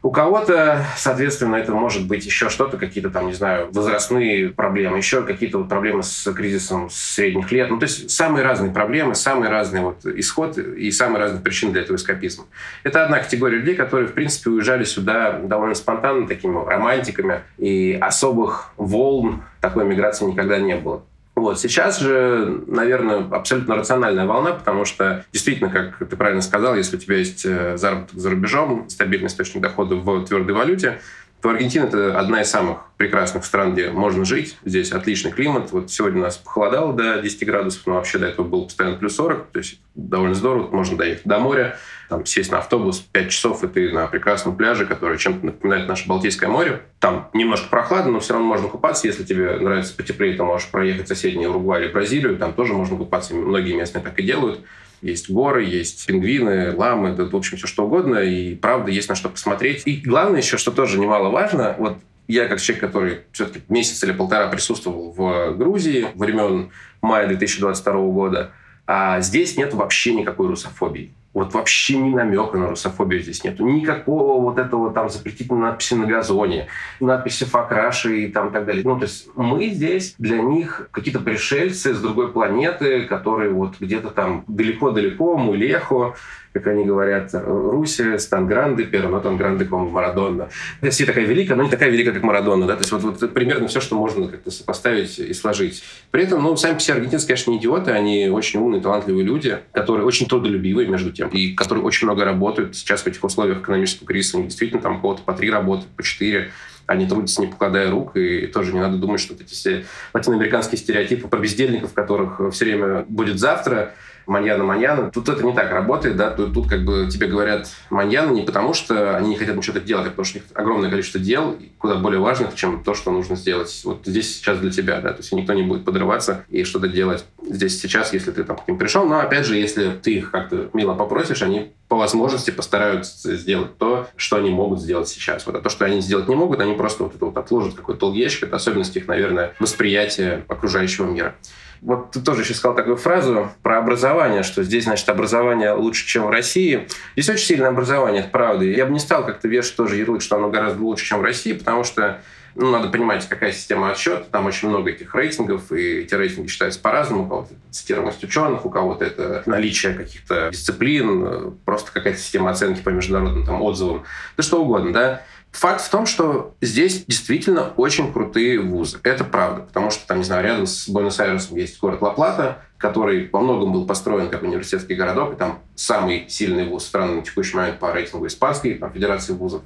У 0.04 0.12
кого-то, 0.12 0.86
соответственно, 0.96 1.56
это 1.56 1.74
может 1.74 2.08
быть 2.08 2.24
еще 2.26 2.50
что-то, 2.50 2.78
какие-то 2.78 3.10
там, 3.10 3.28
не 3.28 3.34
знаю, 3.34 3.70
возрастные 3.72 4.50
проблемы, 4.50 4.98
еще 4.98 5.24
какие-то 5.24 5.58
вот 5.58 5.70
проблемы 5.70 6.04
с 6.04 6.32
кризисом 6.32 6.90
средних 6.92 7.52
лет. 7.52 7.70
Ну, 7.72 7.80
то 7.80 7.86
есть 7.86 8.12
самые 8.12 8.44
разные 8.44 8.72
проблемы, 8.72 9.16
самый 9.16 9.50
разный 9.50 9.82
вот 9.82 10.06
исход 10.06 10.58
и 10.58 10.92
самые 10.92 11.24
разные 11.24 11.42
причины 11.42 11.72
для 11.72 11.82
этого 11.82 11.98
эскапизма. 11.98 12.46
Это 12.84 13.04
одна 13.04 13.20
категория 13.20 13.58
людей, 13.58 13.76
которые, 13.76 14.08
в 14.08 14.14
принципе, 14.14 14.52
уезжали 14.52 14.84
сюда 14.84 15.40
довольно 15.40 15.76
спонтанно, 15.76 16.28
такими 16.28 16.64
романтиками, 16.64 17.42
и 17.58 17.98
особых 18.00 18.74
волн 18.78 19.44
такой 19.62 19.84
миграции 19.84 20.26
никогда 20.26 20.60
не 20.60 20.76
было. 20.76 21.02
Вот. 21.38 21.60
Сейчас 21.60 22.00
же, 22.00 22.64
наверное, 22.66 23.20
абсолютно 23.30 23.76
рациональная 23.76 24.26
волна, 24.26 24.54
потому 24.54 24.86
что 24.86 25.24
действительно, 25.32 25.70
как 25.70 26.00
ты 26.00 26.16
правильно 26.16 26.42
сказал, 26.42 26.76
если 26.76 26.98
у 26.98 27.00
тебя 27.00 27.18
есть 27.18 27.46
э, 27.46 27.78
заработок 27.78 28.18
за 28.18 28.32
рубежом, 28.32 28.90
стабильный 28.90 29.28
источник 29.28 29.62
дохода 29.62 29.94
в 29.98 30.26
твердой 30.26 30.56
валюте, 30.56 31.00
то 31.48 31.52
Аргентина– 31.52 31.86
это 31.86 32.20
одна 32.20 32.42
из 32.42 32.50
самых 32.50 32.80
прекрасных 32.98 33.46
стран, 33.46 33.72
где 33.72 33.90
можно 33.90 34.26
жить. 34.26 34.58
Здесь 34.66 34.92
отличный 34.92 35.32
климат. 35.32 35.72
Вот 35.72 35.90
сегодня 35.90 36.20
у 36.20 36.24
нас 36.24 36.36
похолодало 36.36 36.92
до 36.92 37.22
10 37.22 37.46
градусов, 37.46 37.84
но 37.86 37.94
вообще 37.94 38.18
до 38.18 38.28
этого 38.28 38.46
было 38.46 38.66
постоянно 38.66 38.98
плюс 38.98 39.16
40. 39.16 39.52
То 39.52 39.60
есть 39.60 39.80
довольно 39.96 40.36
здорово. 40.36 40.68
Можно 40.76 40.98
доехать 40.98 41.24
до 41.24 41.40
моря, 41.40 41.78
там, 42.10 42.26
сесть 42.26 42.52
на 42.52 42.58
автобус 42.58 43.00
5 43.00 43.30
часов, 43.30 43.64
и 43.64 43.68
ты 43.70 43.94
на 43.94 44.08
прекрасном 44.08 44.58
пляже, 44.58 44.86
который 44.86 45.18
чем-то 45.18 45.46
напоминает 45.46 45.88
наше 45.88 46.10
Балтийское 46.10 46.50
море. 46.50 46.82
Там 47.00 47.30
немножко 47.34 47.70
прохладно, 47.70 48.12
но 48.12 48.20
все 48.20 48.34
равно 48.34 48.46
можно 48.50 48.68
купаться. 48.68 49.08
Если 49.08 49.24
тебе 49.24 49.58
нравится 49.58 49.96
потеплее, 49.96 50.36
то 50.36 50.44
можешь 50.44 50.68
проехать 50.68 51.06
в 51.06 51.08
соседний 51.08 51.48
Уругвай 51.48 51.86
или 51.86 51.92
Бразилию. 51.94 52.36
Там 52.36 52.52
тоже 52.52 52.74
можно 52.74 52.98
купаться. 52.98 53.34
Многие 53.34 53.74
местные 53.74 54.04
так 54.04 54.20
и 54.20 54.24
делают. 54.24 54.66
Есть 55.02 55.30
горы, 55.30 55.64
есть 55.64 56.06
пингвины, 56.08 56.76
ламы, 56.76 57.14
да, 57.14 57.26
в 57.26 57.36
общем, 57.36 57.58
все 57.58 57.68
что 57.68 57.86
угодно. 57.86 58.18
И 58.18 58.56
правда, 58.56 58.92
есть 58.92 59.10
на 59.10 59.16
что 59.16 59.30
посмотреть. 59.30 59.84
И 59.86 59.98
главное 59.98 60.42
еще, 60.42 60.58
что 60.58 60.72
тоже 60.72 61.00
немаловажно, 61.00 61.76
вот 61.78 61.98
я 62.28 62.48
как 62.48 62.60
человек, 62.60 62.82
который 62.82 63.20
все-таки 63.32 63.62
месяц 63.70 64.04
или 64.04 64.12
полтора 64.12 64.48
присутствовал 64.48 65.12
в 65.12 65.56
Грузии 65.56 66.08
времен 66.16 66.72
мая 67.02 67.28
2022 67.28 67.94
года, 67.94 68.52
а 68.86 69.22
здесь 69.22 69.58
нет 69.58 69.74
вообще 69.74 70.14
никакой 70.14 70.48
русофобии. 70.48 71.14
Вот 71.38 71.54
вообще 71.54 71.98
ни 71.98 72.10
намека 72.16 72.58
на 72.58 72.70
русофобию 72.70 73.22
здесь 73.22 73.44
нету. 73.44 73.64
Никакого 73.64 74.42
вот 74.42 74.58
этого 74.58 74.92
там 74.92 75.08
запретительной 75.08 75.62
надписи 75.62 75.94
на 75.94 76.08
газоне, 76.08 76.66
надписи 77.00 77.46
«Факраши» 77.46 78.24
и 78.24 78.28
там 78.28 78.52
так 78.52 78.66
далее. 78.66 78.82
Ну, 78.84 78.96
то 78.96 79.04
есть 79.04 79.30
мы 79.36 79.68
здесь 79.68 80.16
для 80.18 80.40
них 80.40 80.90
какие-то 80.90 81.20
пришельцы 81.20 81.94
с 81.94 82.02
другой 82.02 82.34
планеты, 82.34 83.04
которые 83.04 83.52
вот 83.52 83.76
где-то 83.80 84.10
там 84.10 84.46
далеко-далеко, 84.48 85.38
Мулехо, 85.38 86.16
как 86.60 86.68
они 86.68 86.86
говорят, 86.86 87.32
Руси, 87.34 88.18
Стан 88.18 88.48
Гранде, 88.48 88.84
первый, 88.84 89.12
но 89.12 89.20
Тан 89.20 89.38
Гранде, 89.38 89.66
по-моему, 89.66 89.92
Марадонна. 89.92 90.50
Россия 90.82 91.08
такая 91.08 91.26
великая, 91.26 91.56
но 91.56 91.64
не 91.64 91.70
такая 91.70 91.90
великая, 91.90 92.12
как 92.12 92.24
Марадонна. 92.24 92.66
Да? 92.66 92.76
То 92.76 92.82
есть 92.82 92.92
вот, 92.92 93.04
вот 93.04 93.34
примерно 93.34 93.68
все, 93.68 93.80
что 93.80 93.96
можно 93.96 94.28
как-то 94.28 94.52
сопоставить 94.52 95.20
и 95.20 95.34
сложить. 95.34 95.84
При 96.12 96.24
этом, 96.24 96.44
ну, 96.44 96.56
сами 96.56 96.78
все 96.78 96.94
аргентинцы, 96.94 97.28
конечно, 97.28 97.52
не 97.52 97.58
идиоты, 97.58 97.92
они 97.92 98.30
очень 98.30 98.60
умные, 98.60 98.82
талантливые 98.82 99.26
люди, 99.26 99.60
которые 99.72 100.06
очень 100.06 100.28
трудолюбивые, 100.28 100.88
между 100.88 101.12
тем, 101.12 101.30
и 101.30 101.54
которые 101.54 101.84
очень 101.84 102.08
много 102.08 102.26
работают. 102.26 102.76
Сейчас 102.76 103.02
в 103.02 103.08
этих 103.08 103.24
условиях 103.24 103.60
экономического 103.60 104.08
кризиса 104.08 104.38
они 104.38 104.48
действительно 104.48 104.82
там 104.82 105.02
кого-то 105.02 105.22
по 105.24 105.34
три 105.34 105.50
работают, 105.50 105.90
по 105.96 106.04
четыре 106.04 106.52
они 106.88 107.06
трудятся, 107.06 107.42
не 107.42 107.48
покладая 107.48 107.92
рук, 107.92 108.16
и 108.16 108.48
тоже 108.48 108.74
не 108.74 108.80
надо 108.80 108.98
думать, 108.98 109.20
что 109.20 109.34
вот 109.34 109.42
эти 109.42 109.52
все 109.52 109.86
латиноамериканские 110.14 110.80
стереотипы 110.80 111.28
про 111.28 111.38
бездельников, 111.38 111.94
которых 111.94 112.40
все 112.54 112.66
время 112.66 113.06
будет 113.10 113.40
завтра, 113.40 113.94
маньяна-маньяна. 114.28 115.12
Тут 115.12 115.30
это 115.30 115.44
не 115.44 115.54
так 115.54 115.72
работает, 115.72 116.16
да, 116.16 116.30
тут, 116.30 116.54
тут 116.54 116.68
как 116.68 116.84
бы 116.84 117.08
тебе 117.10 117.28
говорят 117.28 117.70
маньяна 117.90 118.32
не 118.32 118.42
потому, 118.42 118.74
что 118.74 119.16
они 119.18 119.30
не 119.30 119.36
хотят 119.36 119.56
ничего 119.56 119.80
делать, 119.80 120.08
а 120.08 120.10
потому 120.10 120.26
что 120.26 120.38
у 120.38 120.42
них 120.42 120.52
огромное 120.54 120.90
количество 120.90 121.20
дел, 121.20 121.58
куда 121.78 121.96
более 121.96 122.20
важных, 122.20 122.56
чем 122.56 122.84
то, 122.84 122.94
что 122.94 123.12
нужно 123.12 123.36
сделать 123.36 123.82
вот 123.86 124.02
здесь 124.06 124.38
сейчас 124.38 124.60
для 124.60 124.72
тебя, 124.72 125.02
да, 125.02 125.10
то 125.10 125.18
есть 125.18 125.32
никто 125.32 125.54
не 125.54 125.64
будет 125.64 125.86
подрываться 125.86 126.46
и 126.50 126.64
что-то 126.64 126.88
делать 126.88 127.26
здесь 127.42 127.80
сейчас, 127.82 128.14
если 128.14 128.32
ты 128.32 128.44
там 128.44 128.58
к 128.58 128.68
ним 128.68 128.78
пришел, 128.78 129.06
но 129.06 129.20
опять 129.20 129.46
же, 129.46 129.56
если 129.56 129.90
ты 129.90 130.16
их 130.16 130.32
как-то 130.32 130.70
мило 130.74 130.94
попросишь, 130.94 131.42
они 131.42 131.72
по 131.88 131.96
возможности 131.96 132.52
постараются 132.52 133.36
сделать 133.38 133.78
то, 133.78 134.08
что 134.18 134.36
они 134.36 134.50
могут 134.50 134.82
сделать 134.82 135.08
сейчас. 135.08 135.46
Вот, 135.46 135.56
а 135.56 135.62
то, 135.62 135.70
что 135.70 135.86
они 135.86 136.02
сделать 136.02 136.28
не 136.28 136.36
могут, 136.36 136.60
они 136.60 136.74
просто 136.74 137.04
вот 137.04 137.16
это 137.16 137.26
вот 137.26 137.38
отложат 137.38 137.76
какой-то 137.76 138.02
долгий 138.02 138.22
ящик. 138.22 138.44
Это 138.44 138.58
особенность 138.58 138.96
их, 138.98 139.08
наверное, 139.08 139.54
восприятия 139.60 140.44
окружающего 140.50 141.06
мира. 141.06 141.36
Вот 141.82 142.12
ты 142.12 142.22
тоже 142.22 142.42
еще 142.42 142.54
сказал 142.54 142.76
такую 142.76 142.98
фразу 142.98 143.50
про 143.62 143.78
образование, 143.80 144.44
что 144.44 144.64
здесь, 144.64 144.86
значит, 144.86 145.08
образование 145.10 145.72
лучше, 145.74 146.06
чем 146.08 146.26
в 146.26 146.30
России. 146.30 146.88
Здесь 147.16 147.30
очень 147.30 147.46
сильное 147.46 147.70
образование, 147.70 148.22
это 148.22 148.30
правда. 148.30 148.66
Я 148.66 148.86
бы 148.86 148.94
не 148.94 149.00
стал 149.00 149.26
как-то 149.26 149.48
вешать 149.48 149.76
тоже 149.76 149.98
ярлык, 149.98 150.22
что 150.22 150.36
оно 150.38 150.50
гораздо 150.50 150.82
лучше, 150.84 151.06
чем 151.06 151.20
в 151.20 151.24
России, 151.24 151.54
потому 151.54 151.84
что 151.84 152.22
ну, 152.58 152.72
надо 152.72 152.90
понимать, 152.90 153.28
какая 153.30 153.52
система 153.52 153.92
отсчета. 153.92 154.26
Там 154.32 154.48
очень 154.48 154.70
много 154.70 154.90
этих 154.90 155.14
рейтингов, 155.14 155.72
и 155.72 156.00
эти 156.00 156.16
рейтинги 156.16 156.48
считаются 156.48 156.80
по-разному. 156.80 157.26
У 157.26 157.28
кого-то 157.28 157.54
цитируемость 157.70 158.24
ученых, 158.24 158.66
у 158.66 158.70
кого-то 158.72 159.06
это 159.06 159.44
наличие 159.46 159.94
каких-то 159.94 160.50
дисциплин, 160.52 161.56
просто 161.66 161.92
какая-то 161.92 162.20
система 162.20 162.50
оценки 162.50 162.82
по 162.82 162.90
международным 162.90 163.46
там, 163.46 163.62
отзывам. 163.62 164.06
Да 164.36 164.44
что 164.44 164.64
угодно, 164.64 164.92
да. 164.92 165.22
Факт 165.52 165.82
в 165.82 165.90
том, 165.90 166.06
что 166.06 166.56
здесь 166.62 167.06
действительно 167.06 167.74
очень 167.78 168.14
крутые 168.14 168.60
вузы. 168.60 169.00
Это 169.04 169.24
правда. 169.24 169.62
Потому 169.62 169.90
что, 169.90 170.06
там, 170.06 170.20
не 170.20 170.24
знаю, 170.24 170.44
рядом 170.44 170.68
с 170.68 170.88
Буэнос-Айресом 170.88 171.58
есть 171.58 171.80
город 171.80 172.02
Ла-Плата, 172.02 172.64
который 172.78 173.30
во 173.32 173.40
многом 173.40 173.74
был 173.74 173.88
построен 173.88 174.30
как 174.30 174.44
университетский 174.44 174.94
городок, 174.94 175.34
и 175.34 175.36
там 175.36 175.60
самый 175.76 176.30
сильный 176.30 176.68
вуз 176.68 176.86
страны 176.86 177.16
на 177.16 177.22
текущий 177.24 177.56
момент 177.56 177.80
по 177.80 177.92
рейтингу 177.92 178.28
испанской 178.28 178.76
там, 178.76 178.92
федерации 178.94 179.34
вузов. 179.34 179.64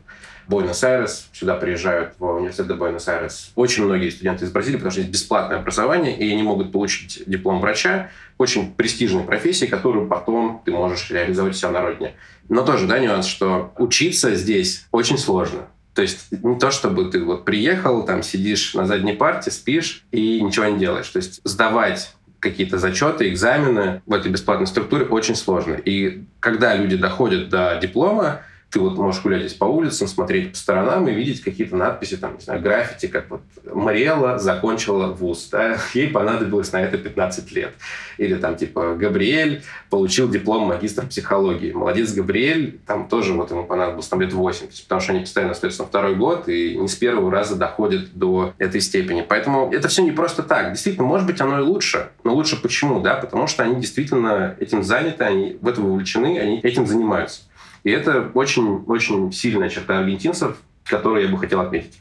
Буэнос-Айрес, 0.52 1.30
сюда 1.32 1.56
приезжают 1.56 2.14
в 2.20 2.26
университет 2.26 2.78
Буэнос-Айрес. 2.78 3.54
Очень 3.56 3.86
многие 3.86 4.10
студенты 4.10 4.46
из 4.46 4.52
Бразилии, 4.52 4.76
потому 4.76 4.92
что 4.92 5.00
есть 5.00 5.12
бесплатное 5.12 5.58
образование, 5.58 6.16
и 6.16 6.32
они 6.32 6.44
могут 6.44 6.72
получить 6.72 7.24
диплом 7.26 7.62
врача, 7.62 8.12
очень 8.38 8.72
престижной 8.74 9.24
профессии, 9.24 9.66
которую 9.66 10.08
потом 10.08 10.62
ты 10.66 10.72
можешь 10.72 11.10
реализовать 11.10 11.56
себя 11.56 11.72
на 11.72 11.82
родине. 11.82 12.14
Но 12.50 12.64
тоже, 12.64 12.86
да, 12.86 13.00
нюанс, 13.00 13.26
что 13.26 13.74
учиться 13.78 14.36
здесь 14.36 14.86
очень 14.92 15.18
сложно. 15.18 15.62
То 15.94 16.02
есть 16.02 16.28
не 16.32 16.60
то, 16.60 16.72
чтобы 16.72 17.10
ты 17.10 17.24
вот 17.24 17.46
приехал, 17.46 18.04
там 18.04 18.22
сидишь 18.22 18.74
на 18.74 18.86
задней 18.86 19.14
парте, 19.14 19.52
спишь 19.52 20.06
и 20.12 20.42
ничего 20.42 20.66
не 20.66 20.78
делаешь. 20.78 21.08
То 21.08 21.18
есть 21.18 21.42
сдавать 21.44 22.14
какие-то 22.40 22.78
зачеты, 22.78 23.30
экзамены 23.30 24.02
в 24.06 24.14
этой 24.14 24.32
бесплатной 24.32 24.68
структуре 24.68 25.06
очень 25.06 25.36
сложно. 25.36 25.76
И 25.76 26.24
когда 26.40 26.76
люди 26.76 26.98
доходят 26.98 27.50
до 27.50 27.78
диплома, 27.82 28.42
ты 28.72 28.80
вот 28.80 28.98
можешь 28.98 29.22
гулять 29.22 29.42
здесь 29.42 29.54
по 29.54 29.66
улицам, 29.66 30.08
смотреть 30.08 30.52
по 30.52 30.58
сторонам 30.58 31.08
и 31.08 31.14
видеть 31.14 31.42
какие-то 31.42 31.76
надписи, 31.76 32.16
там, 32.16 32.36
не 32.36 32.42
знаю, 32.42 32.62
граффити, 32.62 33.08
как 33.08 33.30
вот 33.30 33.42
Мариэла 33.66 34.40
закончила 34.40 35.08
вуз, 35.08 35.50
да, 35.52 35.78
ей 35.94 36.08
понадобилось 36.08 36.72
на 36.72 36.82
это 36.82 36.98
15 36.98 37.52
лет. 37.52 37.74
Или 38.18 38.36
там 38.36 38.56
типа 38.56 38.96
Габриэль 38.96 39.64
получил 39.90 40.30
диплом 40.30 40.68
магистра 40.68 41.06
психологии. 41.06 41.74
Молодец 41.74 42.14
Габриэль, 42.14 42.80
там 42.88 43.10
тоже 43.10 43.34
вот 43.34 43.52
ему 43.52 43.66
понадобилось 43.66 44.08
там 44.08 44.22
лет 44.22 44.32
8, 44.32 44.68
потому 44.84 45.02
что 45.02 45.12
они 45.12 45.22
постоянно 45.22 45.52
остаются 45.52 45.82
на 45.82 45.88
второй 45.90 46.16
год 46.16 46.48
и 46.48 46.78
не 46.78 46.88
с 46.88 46.96
первого 46.96 47.30
раза 47.30 47.56
доходят 47.56 48.14
до 48.14 48.54
этой 48.58 48.80
степени. 48.80 49.26
Поэтому 49.28 49.70
это 49.74 49.90
все 49.90 50.02
не 50.02 50.12
просто 50.12 50.44
так. 50.44 50.72
Действительно, 50.72 51.06
может 51.06 51.28
быть, 51.28 51.42
оно 51.42 51.60
и 51.60 51.62
лучше. 51.62 52.10
Но 52.24 52.34
лучше 52.34 52.62
почему? 52.62 53.02
Да, 53.02 53.16
потому 53.16 53.48
что 53.48 53.64
они 53.64 53.82
действительно 53.82 54.56
этим 54.60 54.82
заняты, 54.82 55.26
они 55.26 55.58
в 55.60 55.68
этом 55.68 55.86
вовлечены, 55.86 56.40
они 56.40 56.60
этим 56.60 56.88
занимаются. 56.88 57.42
И 57.84 57.92
это 57.92 58.32
очень-очень 58.34 59.32
сильная 59.32 59.70
черта 59.70 60.00
аргентинцев, 60.00 60.58
которую 60.84 61.24
я 61.26 61.32
бы 61.32 61.38
хотел 61.38 61.62
отметить. 61.62 62.00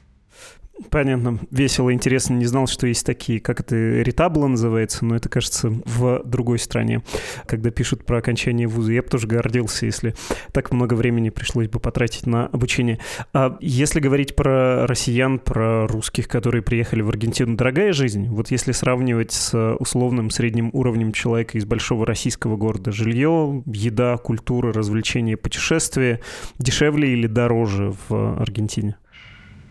Понятно. 0.89 1.39
Весело, 1.51 1.93
интересно. 1.93 2.35
Не 2.35 2.47
знал, 2.47 2.67
что 2.67 2.87
есть 2.87 3.05
такие, 3.05 3.41
как 3.41 3.61
это, 3.61 3.77
ретабло 3.77 4.47
называется, 4.47 5.05
но 5.05 5.17
это, 5.17 5.29
кажется, 5.29 5.73
в 5.85 6.23
другой 6.25 6.59
стране, 6.59 7.03
когда 7.47 7.71
пишут 7.71 8.05
про 8.05 8.19
окончание 8.19 8.67
вуза. 8.67 8.93
Я 8.93 9.03
бы 9.03 9.09
тоже 9.09 9.27
гордился, 9.27 9.87
если 9.87 10.15
так 10.53 10.73
много 10.73 10.95
времени 10.95 11.31
пришлось 11.31 11.69
бы 11.69 11.81
потратить 11.81 12.27
на 12.27 12.47
обучение. 12.47 12.99
А 13.33 13.57
если 13.61 14.01
говорить 14.01 14.35
про 14.35 14.87
россиян, 14.87 15.39
про 15.39 15.87
русских, 15.87 16.29
которые 16.29 16.63
приехали 16.63 17.03
в 17.03 17.09
Аргентину, 17.09 17.57
дорогая 17.57 17.93
жизнь? 17.93 18.29
Вот 18.29 18.51
если 18.51 18.73
сравнивать 18.73 19.33
с 19.33 19.75
условным 19.75 20.31
средним 20.31 20.71
уровнем 20.73 21.13
человека 21.13 21.59
из 21.59 21.65
большого 21.65 22.07
российского 22.07 22.57
города, 22.57 22.91
жилье, 22.93 23.63
еда, 23.67 24.17
культура, 24.17 24.73
развлечения, 24.73 25.37
путешествия, 25.37 26.21
дешевле 26.59 27.13
или 27.13 27.27
дороже 27.27 27.95
в 28.09 28.41
Аргентине? 28.41 28.97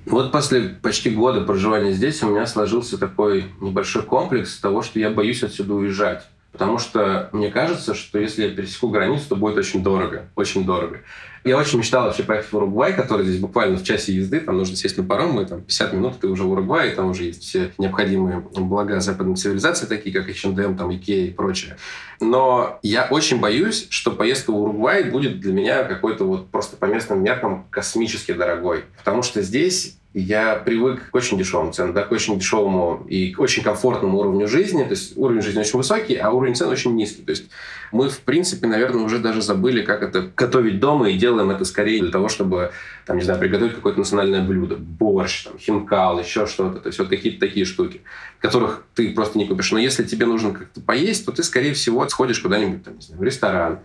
Вот 0.10 0.32
после 0.32 0.62
почти 0.82 1.12
года 1.12 1.42
проживания 1.42 1.92
здесь 1.92 2.24
у 2.24 2.30
меня 2.30 2.48
сложился 2.48 2.98
такой 2.98 3.46
небольшой 3.62 4.02
комплекс 4.02 4.58
того, 4.58 4.82
что 4.82 5.00
я 5.00 5.12
боюсь 5.12 5.44
отсюда 5.44 5.76
уезжать. 5.76 6.26
Потому 6.52 6.80
что 6.80 7.30
мне 7.32 7.52
кажется, 7.52 7.94
что 7.94 8.18
если 8.18 8.44
я 8.44 8.50
пересеку 8.50 8.90
границу, 8.90 9.26
то 9.30 9.36
будет 9.36 9.58
очень 9.58 9.84
дорого. 9.84 10.26
Очень 10.36 10.66
дорого. 10.66 11.02
Я 11.44 11.58
очень 11.58 11.78
мечтал 11.78 12.06
вообще 12.06 12.24
поехать 12.24 12.52
в 12.52 12.56
Уругвай, 12.56 12.94
который 12.94 13.26
здесь 13.26 13.40
буквально 13.40 13.78
в 13.78 13.84
часе 13.84 14.14
езды. 14.14 14.40
Там 14.40 14.58
нужно 14.58 14.76
сесть 14.76 14.98
на 14.98 15.04
паром, 15.04 15.40
и 15.40 15.46
там 15.46 15.62
50 15.62 15.94
минут 15.94 16.20
ты 16.20 16.28
уже 16.28 16.44
в 16.44 16.52
Уругвае, 16.52 16.92
там 16.92 17.12
уже 17.12 17.26
есть 17.26 17.44
все 17.44 17.72
необходимые 17.78 18.40
блага 18.40 19.00
западной 19.00 19.36
цивилизации, 19.36 19.86
такие 19.86 20.14
как 20.14 20.28
H&M, 20.28 20.76
там, 20.76 20.94
Икея 20.94 21.28
и 21.28 21.32
прочее. 21.32 21.78
Но 22.20 22.80
я 22.82 23.08
очень 23.10 23.40
боюсь, 23.40 23.88
что 23.90 24.12
поездка 24.12 24.52
в 24.52 24.60
Уругвай 24.60 25.04
будет 25.04 25.40
для 25.40 25.54
меня 25.54 25.84
какой-то 25.84 26.26
вот 26.26 26.50
просто 26.50 26.76
по 26.78 26.86
местным 26.86 27.24
меркам 27.24 27.68
космически 27.70 28.34
дорогой. 28.34 28.86
Потому 28.98 29.22
что 29.22 29.42
здесь 29.42 29.99
я 30.14 30.56
привык 30.56 31.12
к 31.12 31.16
очень 31.16 31.38
дешевым 31.38 31.72
ценам, 31.72 31.94
да, 31.94 32.02
к 32.02 32.12
очень 32.12 32.40
дешевому 32.40 33.06
и 33.08 33.32
к 33.32 33.40
очень 33.40 33.62
комфортному 33.62 34.18
уровню 34.18 34.48
жизни. 34.48 34.84
То 34.84 34.92
есть 34.92 35.16
уровень 35.16 35.42
жизни 35.42 35.60
очень 35.60 35.78
высокий, 35.78 36.16
а 36.16 36.32
уровень 36.32 36.56
цен 36.56 36.68
очень 36.70 36.96
низкий. 36.96 37.22
То 37.22 37.30
есть 37.30 37.46
мы, 37.92 38.10
в 38.10 38.20
принципе, 38.22 38.68
наверное, 38.68 39.04
уже 39.04 39.20
даже 39.20 39.44
забыли, 39.44 39.84
как 39.84 40.02
это 40.02 40.32
готовить 40.36 40.80
дома, 40.80 41.10
и 41.10 41.18
делаем 41.18 41.52
это 41.52 41.64
скорее 41.64 42.02
для 42.02 42.12
того, 42.12 42.28
чтобы, 42.28 42.72
там, 43.06 43.18
не 43.18 43.24
знаю, 43.24 43.40
приготовить 43.40 43.76
какое-то 43.76 44.00
национальное 44.00 44.42
блюдо. 44.42 44.78
Борщ, 44.78 45.44
там, 45.44 45.60
хинкал, 45.60 46.20
еще 46.20 46.48
что-то. 46.48 46.80
То 46.80 46.88
есть 46.88 46.98
вот 46.98 47.10
какие-то 47.10 47.40
такие 47.40 47.66
штуки, 47.68 48.02
которых 48.40 48.86
ты 48.96 49.12
просто 49.14 49.38
не 49.38 49.48
купишь. 49.48 49.72
Но 49.72 49.78
если 49.78 50.04
тебе 50.04 50.26
нужно 50.26 50.54
как-то 50.54 50.82
поесть, 50.82 51.26
то 51.26 51.32
ты, 51.32 51.44
скорее 51.44 51.74
всего, 51.74 52.08
сходишь 52.10 52.40
куда-нибудь, 52.40 52.84
там, 52.84 52.96
не 52.96 53.02
знаю, 53.02 53.22
в 53.22 53.24
ресторан, 53.24 53.80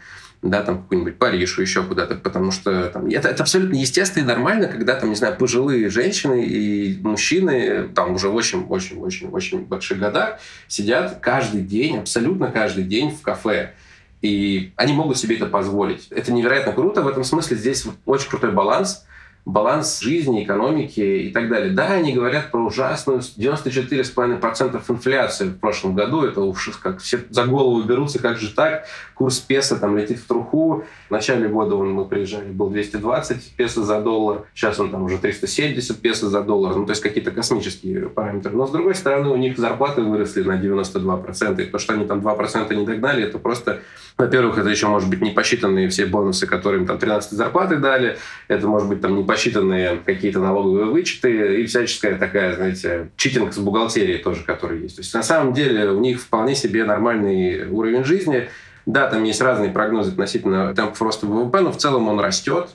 да, 0.45 0.63
там 0.63 0.83
какой-нибудь 0.83 1.19
Париж, 1.19 1.59
еще 1.59 1.83
куда-то, 1.83 2.17
потому 2.17 2.51
что 2.51 2.91
там, 2.91 3.07
это, 3.07 3.29
это 3.29 3.43
абсолютно 3.43 3.77
естественно 3.77 4.25
и 4.25 4.27
нормально, 4.27 4.69
когда 4.69 4.95
там, 4.95 5.09
не 5.09 5.17
знаю, 5.17 5.37
пожилые 5.37 5.89
женщины 5.89 6.45
и 6.45 6.99
мужчины 7.01 7.89
там 7.95 8.15
уже 8.15 8.29
очень-очень-очень-очень 8.29 9.61
больших 9.61 9.99
годах 9.99 10.39
сидят 10.69 11.19
каждый 11.21 11.63
день, 11.63 11.99
абсолютно 11.99 12.51
каждый 12.51 12.85
день 12.85 13.11
в 13.11 13.23
кафе. 13.23 13.73
И 14.21 14.73
они 14.77 14.93
могут 14.93 15.19
себе 15.19 15.37
это 15.37 15.47
позволить. 15.47 16.09
Это 16.11 16.33
невероятно 16.33 16.73
круто. 16.73 17.03
В 17.03 17.09
этом 17.09 17.25
смысле 17.25 17.57
здесь 17.57 17.87
очень 18.05 18.29
крутой 18.29 18.53
баланс– 18.53 19.05
баланс 19.45 20.01
жизни, 20.01 20.43
экономики 20.43 21.01
и 21.01 21.31
так 21.31 21.51
далее. 21.51 21.73
Да, 21.73 21.89
они 21.89 22.13
говорят 22.13 22.51
про 22.51 22.61
ужасную 22.61 23.21
94,5% 23.21 24.83
инфляции 24.89 25.49
в 25.49 25.59
прошлом 25.59 25.95
году. 25.95 26.23
Это 26.23 26.41
уж 26.41 26.71
как 26.83 27.01
все 27.01 27.21
за 27.29 27.45
голову 27.45 27.83
берутся, 27.83 28.19
как 28.19 28.39
же 28.39 28.55
так? 28.55 28.87
Курс 29.15 29.39
песо 29.41 29.77
там 29.77 29.97
летит 29.97 30.19
в 30.19 30.27
труху. 30.27 30.85
В 31.09 31.11
начале 31.11 31.49
года 31.49 31.77
он, 31.77 31.93
мы 31.93 32.07
приезжали, 32.07 32.51
был 32.51 32.71
220 32.71 33.53
песо 33.57 33.85
за 33.85 34.01
доллар. 34.01 34.45
Сейчас 34.55 34.81
он 34.81 34.91
там 34.91 35.05
уже 35.05 35.19
370 35.19 36.01
песо 36.01 36.31
за 36.31 36.43
доллар. 36.43 36.75
Ну, 36.75 36.87
то 36.87 36.93
есть 36.93 37.03
какие-то 37.03 37.31
космические 37.31 38.09
параметры. 38.09 38.53
Но, 38.53 38.67
с 38.67 38.71
другой 38.71 38.95
стороны, 38.95 39.29
у 39.29 39.37
них 39.37 39.59
зарплаты 39.59 40.03
выросли 40.03 40.43
на 40.43 40.59
92%. 40.59 41.63
И 41.63 41.67
то, 41.67 41.79
что 41.79 41.93
они 41.93 42.07
там 42.07 42.21
2% 42.21 42.75
не 42.75 42.87
догнали, 42.87 43.25
это 43.25 43.39
просто 43.39 43.81
во-первых, 44.17 44.59
это 44.59 44.69
еще 44.69 44.87
может 44.87 45.11
быть 45.11 45.21
не 45.21 45.31
посчитанные 45.31 45.89
все 45.89 46.07
бонусы, 46.07 46.47
которые 46.47 46.83
им 46.83 46.87
там 46.87 46.99
13 46.99 47.33
зарплаты 47.33 47.77
дали. 47.77 48.17
Это 48.47 48.69
может 48.69 48.89
быть 48.89 49.01
там 49.01 49.17
не 49.17 49.25
посчитанные 49.35 49.99
какие-то 50.05 50.39
налоговые 50.39 50.87
вычеты 50.87 51.61
и 51.61 51.67
всяческая 51.67 52.15
такая, 52.15 52.55
знаете, 52.55 53.11
читинг 53.17 53.53
с 53.53 53.59
бухгалтерией 53.59 54.19
тоже, 54.19 54.45
который 54.45 54.83
есть. 54.83 54.97
То 54.97 55.03
есть 55.03 55.13
на 55.13 55.25
самом 55.25 55.53
деле 55.53 55.91
у 55.91 55.99
них 55.99 56.21
вполне 56.21 56.55
себе 56.55 56.85
нормальный 56.85 57.67
уровень 57.69 58.05
жизни. 58.05 58.49
Да, 58.87 59.09
там 59.09 59.25
есть 59.25 59.41
разные 59.41 59.71
прогнозы 59.71 60.13
относительно 60.13 60.73
темпов 60.75 61.03
роста 61.03 61.27
ВВП, 61.27 61.61
но 61.61 61.73
в 61.73 61.79
целом 61.79 62.09
он 62.09 62.21
растет 62.21 62.69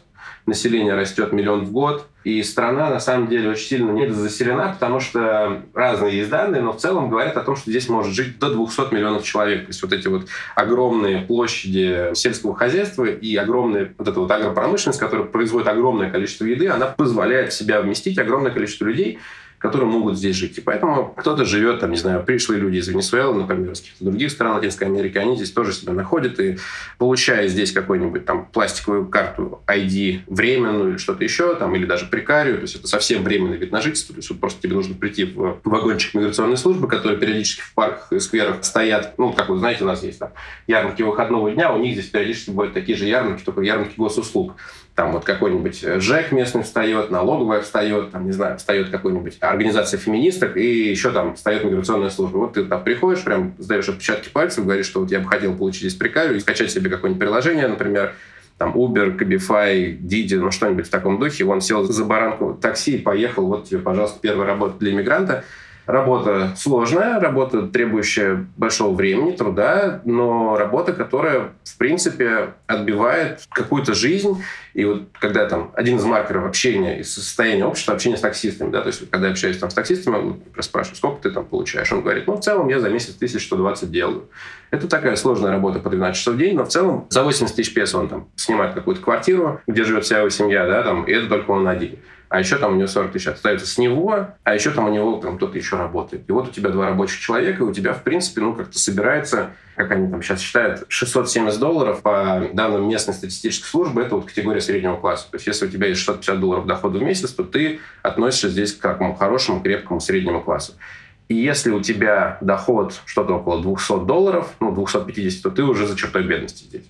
население 0.46 0.94
растет 0.96 1.32
миллион 1.32 1.66
в 1.66 1.72
год, 1.72 2.06
и 2.24 2.44
страна 2.44 2.90
на 2.90 3.00
самом 3.00 3.28
деле 3.28 3.50
очень 3.50 3.68
сильно 3.68 3.92
недозаселена, 3.92 4.74
потому 4.74 5.00
что 5.00 5.64
разные 5.74 6.18
есть 6.18 6.30
данные, 6.30 6.62
но 6.62 6.74
в 6.74 6.78
целом 6.78 7.10
говорят 7.10 7.38
о 7.38 7.42
том, 7.42 7.56
что 7.56 7.70
здесь 7.72 7.88
может 7.88 8.14
жить 8.14 8.40
до 8.40 8.50
200 8.50 8.94
миллионов 8.94 9.24
человек. 9.24 9.62
То 9.62 9.68
есть 9.68 9.82
вот 9.82 9.94
эти 9.94 10.08
вот 10.08 10.28
огромные 10.56 11.22
площади 11.22 12.14
сельского 12.14 12.56
хозяйства 12.56 13.06
и 13.06 13.36
огромная 13.36 13.94
вот 13.98 14.08
эта 14.08 14.20
вот 14.20 14.30
агропромышленность, 14.30 15.00
которая 15.00 15.28
производит 15.28 15.68
огромное 15.70 16.12
количество 16.12 16.46
еды, 16.46 16.68
она 16.68 16.88
позволяет 16.88 17.54
в 17.54 17.56
себя 17.56 17.82
вместить 17.82 18.18
огромное 18.18 18.52
количество 18.52 18.86
людей, 18.86 19.20
которые 19.60 19.90
могут 19.90 20.18
здесь 20.18 20.36
жить. 20.36 20.58
И 20.58 20.62
поэтому 20.62 21.14
кто-то 21.18 21.46
живет, 21.46 21.82
там, 21.82 21.92
не 21.92 21.98
знаю, 21.98 22.24
пришли 22.24 22.58
люди 22.58 22.78
из 22.78 22.88
Венесуэлы, 22.88 23.42
например, 23.42 23.74
из 23.74 23.82
каких-то 23.82 24.06
других 24.06 24.32
стран 24.32 24.54
Латинской 24.54 24.88
Америки, 24.88 25.18
они 25.18 25.36
здесь 25.36 25.52
тоже 25.52 25.74
себя 25.74 25.94
находят, 25.94 26.40
и 26.40 26.58
получая 26.98 27.48
здесь 27.50 27.74
какую-нибудь 27.74 28.26
там 28.26 28.46
пластиковую 28.46 29.08
карту 29.08 29.62
ID 29.68 30.22
временную 30.28 30.92
или 30.92 30.98
что-то 30.98 31.24
еще, 31.24 31.56
там, 31.56 31.76
или 31.76 31.86
даже 31.86 32.06
прикарию, 32.06 32.56
то 32.56 32.62
есть 32.64 32.76
это 32.76 32.88
совсем 32.88 33.24
временный 33.24 33.58
вид 33.58 33.72
на 33.72 33.82
жительство, 33.82 34.16
то 34.16 34.20
есть 34.20 34.30
вот 34.30 34.40
просто 34.40 34.62
тебе 34.62 34.76
нужно 34.76 34.96
прийти 34.96 35.26
в 35.26 35.60
вагончик 35.66 36.14
миграционной 36.14 36.58
службы, 36.58 36.88
которые 36.88 37.20
периодически 37.20 37.62
в 37.62 37.74
парках 37.74 38.14
и 38.14 38.20
скверах 38.20 38.64
стоят, 38.64 39.16
ну, 39.18 39.34
как 39.34 39.50
вы 39.50 39.60
знаете, 39.60 39.84
у 39.84 39.88
нас 39.88 40.04
есть 40.04 40.20
там 40.20 40.32
ярмарки 40.68 41.02
выходного 41.02 41.52
дня, 41.52 41.74
у 41.74 41.78
них 41.78 41.94
здесь 41.94 42.08
периодически 42.08 42.52
бывают 42.52 42.74
такие 42.74 42.98
же 42.98 43.06
ярмарки, 43.06 43.44
только 43.44 43.62
ярмарки 43.62 43.96
госуслуг 43.98 44.56
там 45.00 45.14
вот 45.14 45.24
какой-нибудь 45.24 45.82
э, 45.82 46.02
ЖЭК 46.02 46.34
местный 46.34 46.62
встает, 46.62 47.10
налоговая 47.10 47.62
встает, 47.62 48.12
там, 48.12 48.26
не 48.26 48.34
знаю, 48.34 48.58
встает 48.58 48.90
какой-нибудь 48.90 49.38
организация 49.40 49.98
феминисток, 49.98 50.58
и 50.58 50.90
еще 50.90 51.12
там 51.12 51.36
встает 51.36 51.64
миграционная 51.64 52.10
служба. 52.10 52.40
Вот 52.40 52.56
ты 52.56 52.66
там 52.66 52.84
приходишь, 52.84 53.24
прям 53.24 53.54
сдаешь 53.60 53.88
отпечатки 53.88 54.28
пальцев, 54.28 54.66
говоришь, 54.66 54.88
что 54.88 55.00
вот 55.00 55.10
я 55.10 55.22
бы 55.22 55.30
хотел 55.30 55.56
получить 55.56 55.84
здесь 55.84 55.94
прикарию 55.94 56.36
и 56.36 56.42
скачать 56.42 56.70
себе 56.70 56.90
какое-нибудь 56.90 57.22
приложение, 57.22 57.70
например, 57.70 58.14
там 58.58 58.74
Uber, 58.76 59.18
Cabify, 59.18 59.98
Didi, 59.98 60.38
ну 60.38 60.52
что-нибудь 60.52 60.88
в 60.88 60.90
таком 60.90 61.18
духе. 61.18 61.46
Он 61.46 61.62
сел 61.62 61.82
за 61.86 62.04
баранку 62.04 62.60
такси 62.62 62.98
и 62.98 62.98
поехал, 62.98 63.46
вот 63.46 63.70
тебе, 63.70 63.80
пожалуйста, 63.80 64.20
первая 64.22 64.48
работа 64.48 64.80
для 64.80 64.92
иммигранта. 64.92 65.46
Работа 65.90 66.54
сложная, 66.56 67.20
работа, 67.20 67.64
требующая 67.64 68.46
большого 68.58 68.94
времени, 68.94 69.32
труда, 69.32 70.02
но 70.06 70.56
работа, 70.56 70.94
которая, 70.94 71.54
в 71.64 71.78
принципе, 71.80 72.54
отбивает 72.68 73.42
какую-то 73.50 73.96
жизнь. 73.96 74.40
И 74.76 74.86
вот 74.86 75.06
когда 75.20 75.48
там 75.48 75.72
один 75.74 75.98
из 75.98 76.04
маркеров 76.04 76.46
общения 76.46 77.00
и 77.00 77.04
состояния 77.04 77.66
общества, 77.66 77.96
общение 77.96 78.20
с 78.20 78.22
таксистами, 78.22 78.70
да, 78.70 78.82
то 78.82 78.88
есть 78.90 79.10
когда 79.10 79.26
я 79.26 79.32
общаюсь 79.32 79.58
там 79.58 79.72
с 79.72 79.74
таксистами, 79.74 80.40
я 80.56 80.62
спрашиваю, 80.62 80.96
сколько 80.96 81.24
ты 81.24 81.32
там 81.32 81.44
получаешь? 81.44 81.92
Он 81.92 82.04
говорит, 82.04 82.28
ну, 82.28 82.36
в 82.36 82.42
целом 82.42 82.68
я 82.68 82.80
за 82.80 82.90
месяц 82.90 83.16
1120 83.16 83.90
делаю. 83.90 84.30
Это 84.70 84.88
такая 84.88 85.16
сложная 85.16 85.50
работа 85.50 85.80
по 85.80 85.90
12 85.90 86.16
часов 86.16 86.36
в 86.36 86.38
день, 86.38 86.56
но 86.56 86.66
в 86.66 86.70
целом 86.70 87.08
за 87.10 87.24
80 87.24 87.56
тысяч 87.56 87.74
песо 87.74 87.98
он 87.98 88.10
там 88.10 88.28
снимает 88.36 88.76
какую-то 88.76 89.02
квартиру, 89.02 89.60
где 89.66 89.84
живет 89.84 90.06
вся 90.06 90.20
его 90.20 90.30
семья, 90.30 90.68
да, 90.68 90.84
там, 90.84 91.06
и 91.06 91.12
это 91.12 91.28
только 91.28 91.50
он 91.50 91.68
один 91.68 91.98
а 92.30 92.40
еще 92.40 92.58
там 92.58 92.74
у 92.74 92.76
него 92.76 92.88
40 92.88 93.12
тысяч 93.12 93.28
остается 93.28 93.66
с 93.66 93.80
него, 93.80 94.28
а 94.44 94.54
еще 94.54 94.70
там 94.70 94.86
у 94.86 94.94
него 94.94 95.18
там 95.18 95.38
кто-то 95.38 95.58
еще 95.58 95.78
работает. 95.78 96.30
И 96.30 96.32
вот 96.32 96.48
у 96.48 96.52
тебя 96.52 96.70
два 96.70 96.86
рабочих 96.86 97.20
человека, 97.20 97.64
и 97.64 97.66
у 97.66 97.74
тебя, 97.74 97.94
в 97.94 98.04
принципе, 98.04 98.42
ну, 98.42 98.54
как-то 98.54 98.78
собирается, 98.78 99.50
как 99.76 99.92
они 99.92 100.10
там 100.12 100.22
сейчас 100.22 100.40
считают, 100.40 100.86
670 100.88 101.60
долларов 101.60 102.02
по 102.04 102.48
данным 102.54 102.88
местной 102.88 103.16
статистической 103.16 103.68
службы, 103.68 104.04
это 104.04 104.16
вот 104.16 104.26
категория 104.26 104.62
среднего 104.62 104.96
класса. 104.96 105.28
То 105.32 105.38
есть 105.38 105.48
если 105.48 105.66
у 105.66 105.70
тебя 105.70 105.88
есть 105.88 106.02
650 106.02 106.40
долларов 106.40 106.68
дохода 106.68 107.00
в 107.00 107.02
месяц, 107.02 107.32
то 107.32 107.44
ты 107.44 107.80
относишься 108.04 108.50
здесь 108.50 108.74
к 108.74 108.82
такому 108.82 109.16
хорошему, 109.16 109.62
крепкому 109.62 110.00
среднему 110.00 110.42
классу. 110.42 110.74
И 111.30 111.36
если 111.36 111.72
у 111.72 111.82
тебя 111.82 112.38
доход 112.42 113.02
что-то 113.06 113.36
около 113.36 113.62
200 113.62 114.06
долларов, 114.06 114.50
ну, 114.60 114.72
250, 114.72 115.42
то 115.42 115.50
ты 115.50 115.64
уже 115.64 115.88
за 115.88 115.96
чертой 115.96 116.24
бедности 116.24 116.64
здесь. 116.64 116.86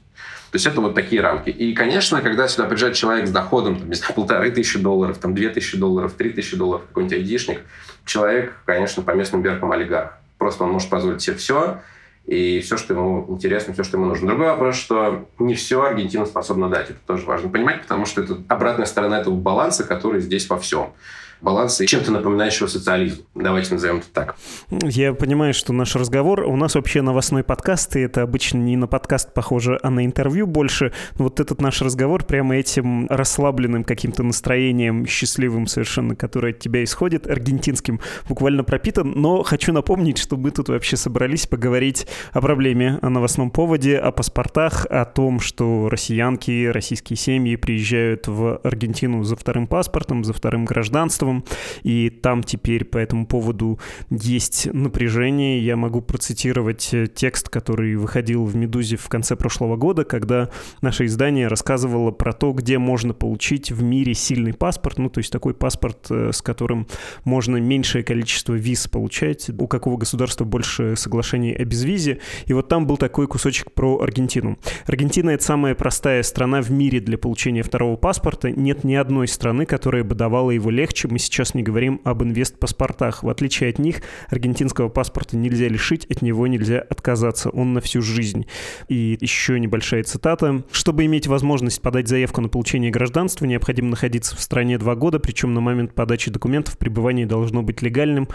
То 0.52 0.56
есть 0.56 0.66
это 0.66 0.82
вот 0.82 0.96
такие 0.96 1.22
рамки. 1.22 1.50
И, 1.50 1.74
конечно, 1.74 2.22
когда 2.22 2.48
сюда 2.48 2.66
приезжает 2.66 2.96
человек 2.96 3.28
с 3.28 3.32
доходом, 3.32 3.78
там, 3.78 3.90
не 3.90 3.96
знаю, 3.96 4.14
полторы 4.16 4.50
тысячи 4.50 4.80
долларов, 4.80 5.18
там, 5.20 5.36
две 5.36 5.50
тысячи 5.50 5.78
долларов, 5.78 6.14
три 6.14 6.32
тысячи 6.32 6.58
долларов, 6.58 6.86
какой-нибудь 6.88 7.18
айдишник, 7.18 7.62
человек, 8.06 8.54
конечно, 8.66 9.04
по 9.04 9.12
местным 9.12 9.44
меркам 9.44 9.72
олигарх. 9.72 10.14
Просто 10.40 10.64
он 10.64 10.72
может 10.72 10.90
позволить 10.90 11.22
себе 11.22 11.36
все, 11.36 11.82
и 12.26 12.62
все, 12.62 12.78
что 12.78 12.94
ему 12.94 13.26
интересно, 13.30 13.74
все, 13.74 13.84
что 13.84 13.98
ему 13.98 14.08
нужно. 14.08 14.28
Другой 14.28 14.48
вопрос, 14.48 14.76
что 14.76 15.28
не 15.38 15.54
все 15.54 15.84
Аргентина 15.84 16.26
способна 16.26 16.70
дать. 16.70 16.90
Это 16.90 17.00
тоже 17.06 17.26
важно 17.26 17.50
понимать, 17.50 17.82
потому 17.82 18.06
что 18.06 18.22
это 18.22 18.42
обратная 18.48 18.86
сторона 18.86 19.20
этого 19.20 19.36
баланса, 19.36 19.84
который 19.84 20.22
здесь 20.22 20.50
во 20.50 20.58
всем 20.58 20.94
баланса, 21.42 21.86
чем-то 21.86 22.12
напоминающего 22.12 22.68
социализм. 22.68 23.24
Давайте 23.36 23.74
назовем 23.74 23.98
это 23.98 24.08
так. 24.14 24.36
Я 24.70 25.14
понимаю, 25.14 25.54
что 25.54 25.74
наш 25.74 25.96
разговор, 25.96 26.42
у 26.42 26.56
нас 26.56 26.76
вообще 26.76 27.02
новостной 27.02 27.44
подкаст, 27.44 27.96
и 27.96 28.02
это 28.02 28.22
обычно 28.22 28.58
не 28.58 28.76
на 28.76 28.88
подкаст 28.88 29.34
похоже, 29.34 29.80
а 29.82 29.90
на 29.90 30.06
интервью 30.06 30.48
больше. 30.48 30.92
Но 31.18 31.26
вот 31.26 31.40
этот 31.40 31.62
наш 31.62 31.82
разговор 31.82 32.24
прямо 32.24 32.58
этим 32.58 33.08
расслабленным 33.08 33.84
каким-то 33.84 34.24
настроением, 34.24 35.06
счастливым 35.06 35.68
совершенно, 35.68 36.16
которое 36.16 36.54
от 36.54 36.60
тебя 36.60 36.84
исходит, 36.84 37.28
аргентинским, 37.28 38.00
буквально 38.28 38.64
пропитан. 38.64 39.14
Но 39.16 39.44
хочу 39.44 39.72
напомнить, 39.72 40.18
что 40.18 40.38
мы 40.38 40.52
тут 40.52 40.70
вообще 40.70 40.98
собрались 40.98 41.48
поговорить 41.48 42.08
о 42.34 42.42
проблеме, 42.42 43.00
о 43.02 43.10
новостном 43.10 43.52
поводе, 43.52 43.98
о 43.98 44.12
паспортах, 44.12 44.86
о 44.90 45.06
том, 45.06 45.40
что 45.40 45.90
россиянки, 45.90 46.68
российские 46.68 47.18
семьи 47.18 47.56
приезжают 47.56 48.28
в 48.28 48.60
Аргентину 48.64 49.24
за 49.24 49.36
вторым 49.36 49.68
паспортом, 49.68 50.24
за 50.24 50.34
вторым 50.34 50.66
гражданством, 50.66 51.29
Кузнецовым, 51.30 51.44
и 51.84 52.10
там 52.10 52.44
теперь 52.44 52.86
по 52.86 52.98
этому 52.98 53.26
поводу 53.26 53.80
есть 54.10 54.68
напряжение. 54.72 55.64
Я 55.64 55.76
могу 55.76 56.02
процитировать 56.02 56.90
э, 56.94 57.08
текст, 57.08 57.50
который 57.50 57.96
выходил 57.96 58.46
в 58.46 58.56
«Медузе» 58.56 58.98
в 58.98 59.08
конце 59.08 59.36
прошлого 59.36 59.76
года, 59.76 60.04
когда 60.04 60.50
наше 60.82 61.06
издание 61.06 61.48
рассказывало 61.48 62.12
про 62.12 62.34
то, 62.34 62.52
где 62.52 62.78
можно 62.78 63.14
получить 63.14 63.72
в 63.72 63.84
мире 63.84 64.14
сильный 64.14 64.54
паспорт, 64.54 64.98
ну, 64.98 65.10
то 65.10 65.20
есть 65.20 65.32
такой 65.32 65.54
паспорт, 65.54 66.08
э, 66.10 66.32
с 66.34 66.42
которым 66.42 66.88
можно 67.24 67.58
меньшее 67.58 68.04
количество 68.04 68.54
виз 68.54 68.88
получать, 68.88 69.50
у 69.50 69.68
какого 69.68 69.98
государства 69.98 70.46
больше 70.46 70.96
соглашений 70.96 71.54
о 71.54 71.66
безвизе. 71.66 72.20
И 72.46 72.54
вот 72.54 72.68
там 72.68 72.88
был 72.88 72.98
такой 72.98 73.28
кусочек 73.28 73.72
про 73.74 74.00
Аргентину. 74.00 74.58
Аргентина— 74.86 75.30
это 75.32 75.44
самая 75.44 75.76
простая 75.76 76.24
страна 76.24 76.62
в 76.62 76.72
мире 76.72 77.00
для 77.00 77.18
получения 77.18 77.64
второго 77.64 77.96
паспорта. 77.96 78.52
Нет 78.52 78.84
ни 78.84 78.96
одной 78.96 79.28
страны, 79.28 79.66
которая 79.66 80.04
бы 80.04 80.16
давала 80.16 80.52
его 80.52 80.70
легче. 80.70 81.08
Мы 81.08 81.19
сейчас 81.20 81.54
не 81.54 81.64
говорим 81.64 82.02
об 82.04 82.24
инвест-паспортах. 82.24 83.24
В 83.24 83.30
отличие 83.30 83.70
от 83.70 83.80
них, 83.80 84.02
аргентинского 84.30 84.90
паспорта 84.90 85.38
нельзя 85.38 85.68
лишить, 85.68 86.06
от 86.06 86.22
него 86.22 86.48
нельзя 86.48 86.80
отказаться. 86.80 87.50
Он 87.50 87.74
на 87.74 87.82
всю 87.82 88.02
жизнь. 88.02 88.48
И 88.88 89.18
еще 89.20 89.60
небольшая 89.60 90.04
цитата. 90.04 90.64
Чтобы 90.72 91.06
иметь 91.06 91.28
возможность 91.28 91.82
подать 91.82 92.08
заявку 92.08 92.42
на 92.42 92.50
получение 92.50 92.92
гражданства, 92.92 93.46
необходимо 93.46 93.90
находиться 93.90 94.36
в 94.36 94.42
стране 94.42 94.78
два 94.78 94.96
года, 94.96 95.20
причем 95.20 95.54
на 95.54 95.62
момент 95.62 95.94
подачи 95.94 96.32
документов 96.32 96.78
пребывание 96.78 97.26
должно 97.26 97.62
быть 97.62 97.82
легальным. 97.82 98.28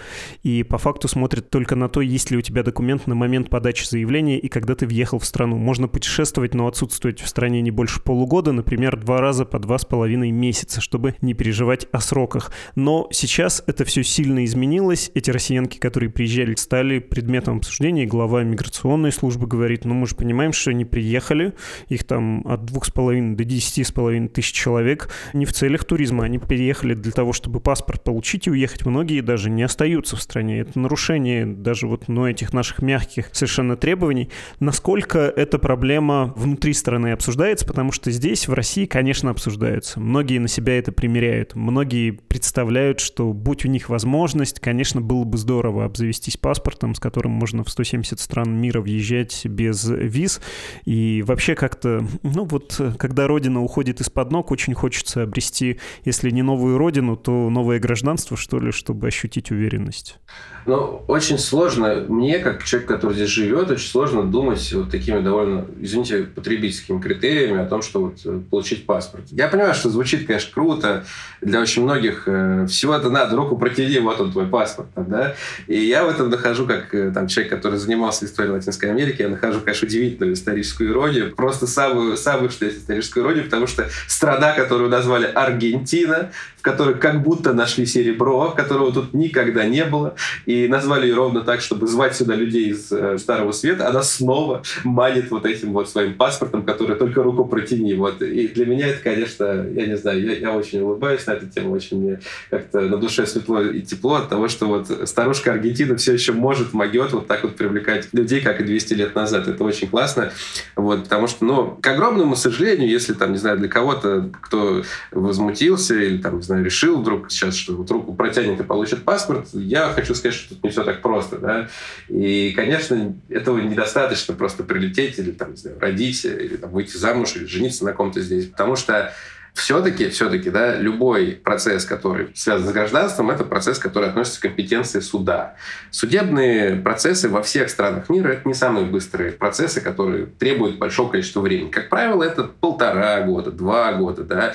И 0.43 0.63
по 0.63 0.79
факту 0.79 1.09
смотрят 1.09 1.51
только 1.51 1.77
на 1.77 1.89
то, 1.89 2.01
есть 2.01 2.31
ли 2.31 2.37
у 2.37 2.43
тебя 2.43 2.63
документ 2.63 3.07
на 3.07 3.15
момент 3.15 3.51
подачи 3.51 3.85
заявления 3.87 4.39
и 4.39 4.49
когда 4.49 4.75
ты 4.75 4.87
въехал 4.87 5.19
в 5.19 5.25
страну. 5.25 5.57
Можно 5.57 5.89
путешествовать, 5.89 6.55
но 6.55 6.67
отсутствовать 6.67 7.21
в 7.21 7.29
стране 7.29 7.61
не 7.63 7.71
больше 7.71 8.01
полугода, 8.01 8.53
например, 8.53 8.97
два 8.97 9.21
раза 9.21 9.45
по 9.45 9.59
два 9.59 9.79
с 9.79 9.85
половиной 9.85 10.31
месяца, 10.31 10.81
чтобы 10.81 11.15
не 11.21 11.35
переживать 11.35 11.87
о 11.93 12.01
сроках. 12.01 12.53
Но 12.75 13.09
сейчас 13.11 13.63
это 13.67 13.85
все 13.85 14.03
сильно 14.03 14.45
изменилось. 14.45 15.11
Эти 15.15 15.31
россиянки, 15.31 15.79
которые 15.79 16.11
приезжали, 16.11 16.55
стали 16.57 16.99
предметом 16.99 17.59
обсуждения. 17.59 18.07
Глава 18.07 18.43
миграционной 18.43 19.13
службы 19.13 19.47
говорит, 19.47 19.85
ну 19.85 19.95
мы 19.95 20.07
же 20.07 20.17
понимаем, 20.17 20.53
что 20.53 20.71
они 20.71 20.85
приехали, 20.85 21.53
их 21.89 22.05
там 22.05 22.47
от 22.47 22.65
двух 22.65 22.87
с 22.87 22.91
половиной 22.91 23.37
до 23.37 23.45
десяти 23.45 23.85
с 23.85 23.93
половиной 23.93 24.29
тысяч 24.29 24.53
человек 24.53 25.09
не 25.33 25.45
в 25.45 25.53
целях 25.53 25.85
туризма. 25.85 26.25
Они 26.25 26.39
приехали 26.39 26.95
для 26.95 27.13
того, 27.13 27.33
чтобы 27.33 27.61
паспорт 27.61 28.03
получить 28.03 28.47
и 28.47 28.51
уехать. 28.51 28.87
Многие 28.87 29.21
даже 29.21 29.51
не 29.51 29.63
остаются 29.63 30.17
в 30.17 30.23
стране. 30.23 30.61
Это 30.61 30.79
нарушение 30.79 31.47
даже 31.47 31.87
вот 31.87 32.09
ну, 32.09 32.27
этих 32.27 32.53
наших 32.53 32.83
мягких 32.83 33.29
совершенно 33.33 33.77
требований. 33.77 34.31
Насколько 34.59 35.19
эта 35.19 35.59
проблема 35.59 36.33
внутри 36.37 36.73
страны 36.73 37.13
обсуждается, 37.13 37.67
потому 37.67 37.93
что 37.93 38.11
здесь, 38.11 38.49
в 38.49 38.53
России, 38.53 38.87
конечно, 38.87 39.31
обсуждается. 39.31 40.01
Многие 40.01 40.39
на 40.39 40.49
себя 40.49 40.79
это 40.79 40.93
примеряют. 40.93 41.55
Многие 41.55 42.11
представляют 42.11 42.64
представляют, 42.65 43.01
что 43.01 43.35
будь 43.35 43.67
у 43.67 43.69
них 43.69 43.91
возможность, 43.91 44.59
конечно, 44.59 45.03
было 45.03 45.25
бы 45.25 45.37
здорово 45.37 45.85
обзавестись 45.85 46.39
паспортом, 46.39 46.95
с 46.95 46.99
которым 46.99 47.33
можно 47.33 47.63
в 47.63 47.69
170 47.69 48.19
стран 48.19 48.59
мира 48.59 48.81
въезжать 48.81 49.45
без 49.45 49.85
виз. 49.87 50.41
И 50.87 51.23
вообще 51.27 51.55
как-то, 51.55 52.07
ну 52.23 52.45
вот, 52.45 52.81
когда 52.99 53.27
родина 53.27 53.63
уходит 53.63 54.01
из-под 54.01 54.31
ног, 54.31 54.51
очень 54.51 54.73
хочется 54.73 55.23
обрести, 55.25 55.79
если 56.07 56.31
не 56.31 56.43
новую 56.43 56.79
родину, 56.79 57.17
то 57.17 57.51
новое 57.51 57.79
гражданство, 57.79 58.37
что 58.37 58.59
ли, 58.59 58.73
чтобы 58.73 59.09
ощутить 59.09 59.51
уверенность. 59.51 60.19
Ну, 60.67 61.03
очень 61.09 61.39
сложно, 61.39 62.05
мне, 62.09 62.39
как 62.39 62.65
человек, 62.65 62.89
который 62.89 63.15
здесь 63.15 63.29
живет, 63.29 63.71
очень 63.71 63.89
сложно 63.89 64.23
думать 64.23 64.73
вот 64.73 64.91
такими 64.91 65.21
довольно, 65.21 65.67
извините, 65.79 66.23
потребительскими 66.23 67.01
критериями 67.01 67.61
о 67.61 67.67
том, 67.67 67.83
что 67.83 68.01
вот 68.01 68.19
э, 68.25 68.41
получить 68.51 68.87
паспорт. 68.87 69.25
Я 69.31 69.49
понимаю, 69.49 69.75
что 69.75 69.91
звучит, 69.91 70.27
конечно, 70.27 70.53
круто. 70.53 71.05
Для 71.43 71.61
очень 71.61 71.83
многих 71.83 72.25
э, 72.27 72.67
всего-то 72.67 73.11
надо, 73.11 73.37
руку 73.37 73.59
протяни, 73.59 73.99
вот 73.99 74.21
он 74.21 74.33
твой 74.33 74.47
паспорт. 74.47 74.89
Да? 74.97 75.35
И 75.67 75.79
я 75.79 76.05
в 76.05 76.09
этом 76.09 76.31
нахожу, 76.31 76.67
как 76.67 76.95
э, 76.95 77.11
там, 77.11 77.27
человек, 77.29 77.53
который 77.53 77.79
занимался 77.79 78.25
историей 78.25 78.53
Латинской 78.53 78.91
Америки, 78.91 79.21
я 79.21 79.29
нахожу, 79.29 79.61
конечно, 79.61 79.87
удивительную 79.87 80.33
историческую 80.33 80.91
иронию. 80.91 81.35
Просто 81.35 81.67
самую, 81.67 82.17
самую 82.17 82.51
что 82.51 82.65
есть 82.65 82.79
историческую 82.79 83.25
иронию, 83.25 83.45
потому 83.45 83.67
что 83.67 83.89
страна, 84.09 84.53
которую 84.53 84.89
назвали 84.89 85.27
Аргентина, 85.27 86.31
в 86.65 86.67
которой 86.67 86.95
как 86.95 87.23
будто 87.23 87.53
нашли 87.53 87.85
серебро, 87.85 88.55
которого 88.57 88.91
тут 88.91 89.13
никогда 89.13 89.67
не 89.67 89.85
было, 89.85 90.15
и 90.47 90.67
назвали 90.67 91.07
ее 91.07 91.15
ровно 91.15 91.43
так, 91.43 91.61
чтобы 91.61 91.87
звать 91.87 92.17
сюда 92.17 92.35
людей 92.35 92.71
из 92.71 92.91
э, 92.91 93.19
Старого 93.19 93.53
Света, 93.53 93.87
она 93.87 94.03
снова 94.03 94.63
манит 94.83 95.31
вот 95.31 95.45
этим 95.45 95.75
вот 95.75 95.91
своим 95.91 96.15
паспортом, 96.15 96.63
который 96.63 96.97
только 96.97 97.23
руку 97.23 97.45
протяни. 97.45 97.93
Вот. 97.93 98.23
И 98.23 98.49
для 98.49 98.65
меня 98.65 98.87
это, 98.87 99.03
конечно, 99.03 99.45
я 99.45 99.85
не 99.85 99.99
знаю, 99.99 100.25
я, 100.25 100.37
я 100.39 100.53
очень 100.53 100.81
улыбаюсь 100.81 101.27
на 101.27 101.33
эту 101.33 101.49
тему, 101.49 101.73
очень 101.73 102.01
мне 102.01 102.21
как-то 102.49 102.81
на 102.81 102.97
душе 102.97 103.27
светло 103.27 103.61
и 103.61 103.83
тепло 103.83 104.15
от 104.15 104.31
того, 104.31 104.49
что 104.49 104.65
вот 104.65 104.89
старушка 105.07 105.53
Аргентина 105.53 105.99
все 105.99 106.15
еще 106.15 106.33
может, 106.33 106.73
могет 106.73 107.13
вот 107.13 107.27
так 107.27 107.43
вот 107.43 107.57
привлекать 107.57 108.09
людей, 108.13 108.41
как 108.41 108.63
и 108.63 108.65
200 108.65 108.95
лет 108.95 109.15
назад. 109.15 109.49
Это 109.49 109.63
очень 109.65 109.89
классно. 109.89 110.33
Вот, 110.77 111.05
потому 111.05 111.27
что, 111.27 111.45
ну, 111.45 111.79
к 111.83 111.87
огромному 111.87 112.37
сожалению, 112.37 112.89
если 112.89 113.13
там, 113.13 113.33
не 113.33 113.39
знаю, 113.39 113.59
для 113.59 113.69
кого-то, 113.69 114.31
кто 114.41 114.83
возмутился 115.11 115.95
или 115.95 116.17
там, 116.17 116.37
не 116.37 116.43
знаю, 116.43 116.54
решил 116.63 117.01
вдруг 117.01 117.31
сейчас, 117.31 117.57
что 117.57 117.75
вот 117.75 117.91
руку 117.91 118.15
протянет 118.15 118.61
и 118.61 118.65
получит 118.65 119.05
паспорт, 119.05 119.49
я 119.53 119.89
хочу 119.91 120.15
сказать, 120.15 120.37
что 120.37 120.51
тут 120.51 120.65
не 120.65 120.71
все 120.71 120.85
так 120.85 121.03
просто, 121.03 121.39
да. 121.39 121.69
И, 122.09 122.53
конечно, 122.53 123.15
этого 123.29 123.59
недостаточно 123.59 124.35
просто 124.35 124.63
прилететь 124.63 125.19
или, 125.19 125.31
там, 125.31 125.53
не 125.53 125.57
знаю, 125.57 125.79
родить, 125.81 126.25
или 126.25 126.57
там, 126.57 126.71
выйти 126.71 126.97
замуж, 126.97 127.37
или 127.37 127.47
жениться 127.47 127.85
на 127.85 127.93
ком-то 127.93 128.21
здесь. 128.21 128.47
Потому 128.47 128.77
что 128.77 129.13
все-таки, 129.55 130.09
все-таки, 130.09 130.51
да, 130.51 130.77
любой 130.77 131.41
процесс, 131.43 131.85
который 131.85 132.29
связан 132.35 132.69
с 132.69 132.73
гражданством, 132.73 133.31
это 133.31 133.45
процесс, 133.45 133.79
который 133.79 134.09
относится 134.09 134.41
к 134.41 134.43
компетенции 134.43 134.99
суда. 134.99 135.55
Судебные 135.91 136.77
процессы 136.77 137.29
во 137.29 137.41
всех 137.41 137.71
странах 137.71 138.09
мира 138.09 138.31
это 138.31 138.49
не 138.49 138.55
самые 138.55 138.85
быстрые 138.85 139.31
процессы, 139.31 139.81
которые 139.81 140.27
требуют 140.27 140.79
большого 140.79 141.11
количества 141.13 141.41
времени. 141.41 141.71
Как 141.71 141.89
правило, 141.89 142.25
это 142.25 142.45
полтора 142.45 143.21
года, 143.23 143.53
два 143.53 143.93
года, 143.93 144.25
да. 144.25 144.55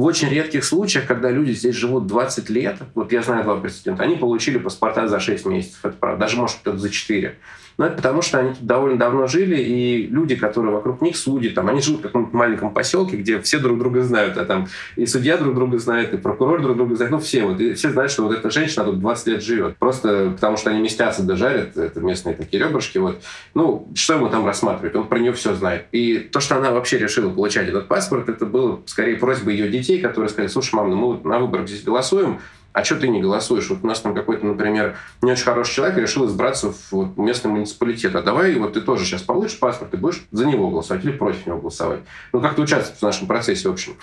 В 0.00 0.04
очень 0.04 0.30
редких 0.30 0.64
случаях, 0.64 1.04
когда 1.04 1.30
люди 1.30 1.52
здесь 1.52 1.74
живут 1.74 2.06
20 2.06 2.48
лет, 2.48 2.78
вот 2.94 3.12
я 3.12 3.20
знаю 3.20 3.44
два 3.44 3.56
прецедента, 3.56 4.02
они 4.02 4.16
получили 4.16 4.56
паспорта 4.56 5.06
за 5.06 5.20
6 5.20 5.44
месяцев, 5.44 5.84
это 5.84 5.94
правда, 5.94 6.20
даже, 6.20 6.38
может, 6.38 6.56
кто-то 6.56 6.78
за 6.78 6.88
4. 6.88 7.36
Но 7.80 7.86
это 7.86 7.96
потому, 7.96 8.20
что 8.20 8.38
они 8.38 8.50
тут 8.50 8.66
довольно 8.66 8.98
давно 8.98 9.26
жили, 9.26 9.56
и 9.56 10.06
люди, 10.06 10.36
которые 10.36 10.70
вокруг 10.70 11.00
них 11.00 11.16
судят, 11.16 11.54
там, 11.54 11.66
они 11.66 11.80
живут 11.80 12.00
в 12.00 12.02
каком-то 12.02 12.36
маленьком 12.36 12.74
поселке, 12.74 13.16
где 13.16 13.40
все 13.40 13.58
друг 13.58 13.78
друга 13.78 14.02
знают, 14.02 14.36
а 14.36 14.44
там 14.44 14.68
и 14.96 15.06
судья 15.06 15.38
друг 15.38 15.54
друга 15.54 15.78
знает, 15.78 16.12
и 16.12 16.18
прокурор 16.18 16.60
друг 16.60 16.76
друга 16.76 16.94
знает, 16.94 17.10
ну 17.10 17.18
все, 17.18 17.42
вот, 17.42 17.58
и 17.58 17.72
все 17.72 17.88
знают, 17.88 18.12
что 18.12 18.24
вот 18.24 18.36
эта 18.36 18.50
женщина 18.50 18.84
тут 18.84 19.00
20 19.00 19.26
лет 19.28 19.42
живет. 19.42 19.78
Просто 19.78 20.32
потому, 20.34 20.58
что 20.58 20.68
они 20.68 20.82
местятся 20.82 21.22
дожарят, 21.22 21.74
это 21.78 22.00
местные 22.00 22.34
такие 22.34 22.62
ребрышки, 22.62 22.98
вот. 22.98 23.22
Ну, 23.54 23.88
что 23.94 24.12
ему 24.12 24.28
там 24.28 24.44
рассматривать? 24.44 24.94
Он 24.94 25.08
про 25.08 25.18
нее 25.18 25.32
все 25.32 25.54
знает. 25.54 25.86
И 25.90 26.18
то, 26.18 26.40
что 26.40 26.58
она 26.58 26.72
вообще 26.72 26.98
решила 26.98 27.30
получать 27.30 27.66
этот 27.66 27.88
паспорт, 27.88 28.28
это 28.28 28.44
было 28.44 28.82
скорее 28.84 29.16
просьба 29.16 29.52
ее 29.52 29.70
детей, 29.70 30.02
которые 30.02 30.28
сказали, 30.28 30.48
слушай, 30.48 30.74
мам, 30.74 30.90
ну 30.90 30.96
мы 30.96 31.30
на 31.30 31.38
выборах 31.38 31.66
здесь 31.66 31.82
голосуем, 31.82 32.40
а 32.72 32.84
что 32.84 32.96
ты 32.96 33.08
не 33.08 33.20
голосуешь? 33.20 33.68
Вот 33.70 33.80
у 33.82 33.86
нас 33.86 34.00
там 34.00 34.14
какой-то, 34.14 34.46
например, 34.46 34.96
не 35.22 35.32
очень 35.32 35.44
хороший 35.44 35.74
человек 35.74 35.98
решил 35.98 36.26
избраться 36.26 36.72
в 36.72 36.92
вот, 36.92 37.16
местный 37.16 37.50
муниципалитет. 37.50 38.14
А 38.14 38.22
давай 38.22 38.54
вот 38.54 38.74
ты 38.74 38.80
тоже 38.80 39.04
сейчас 39.04 39.22
получишь 39.22 39.58
паспорт 39.58 39.92
и 39.94 39.96
будешь 39.96 40.22
за 40.30 40.46
него 40.46 40.70
голосовать 40.70 41.04
или 41.04 41.12
против 41.12 41.46
него 41.46 41.58
голосовать. 41.58 42.00
Ну, 42.32 42.40
как-то 42.40 42.62
участвовать 42.62 42.98
в 42.98 43.02
нашем 43.02 43.26
процессе, 43.26 43.68
в 43.68 43.72
общем. 43.72 43.94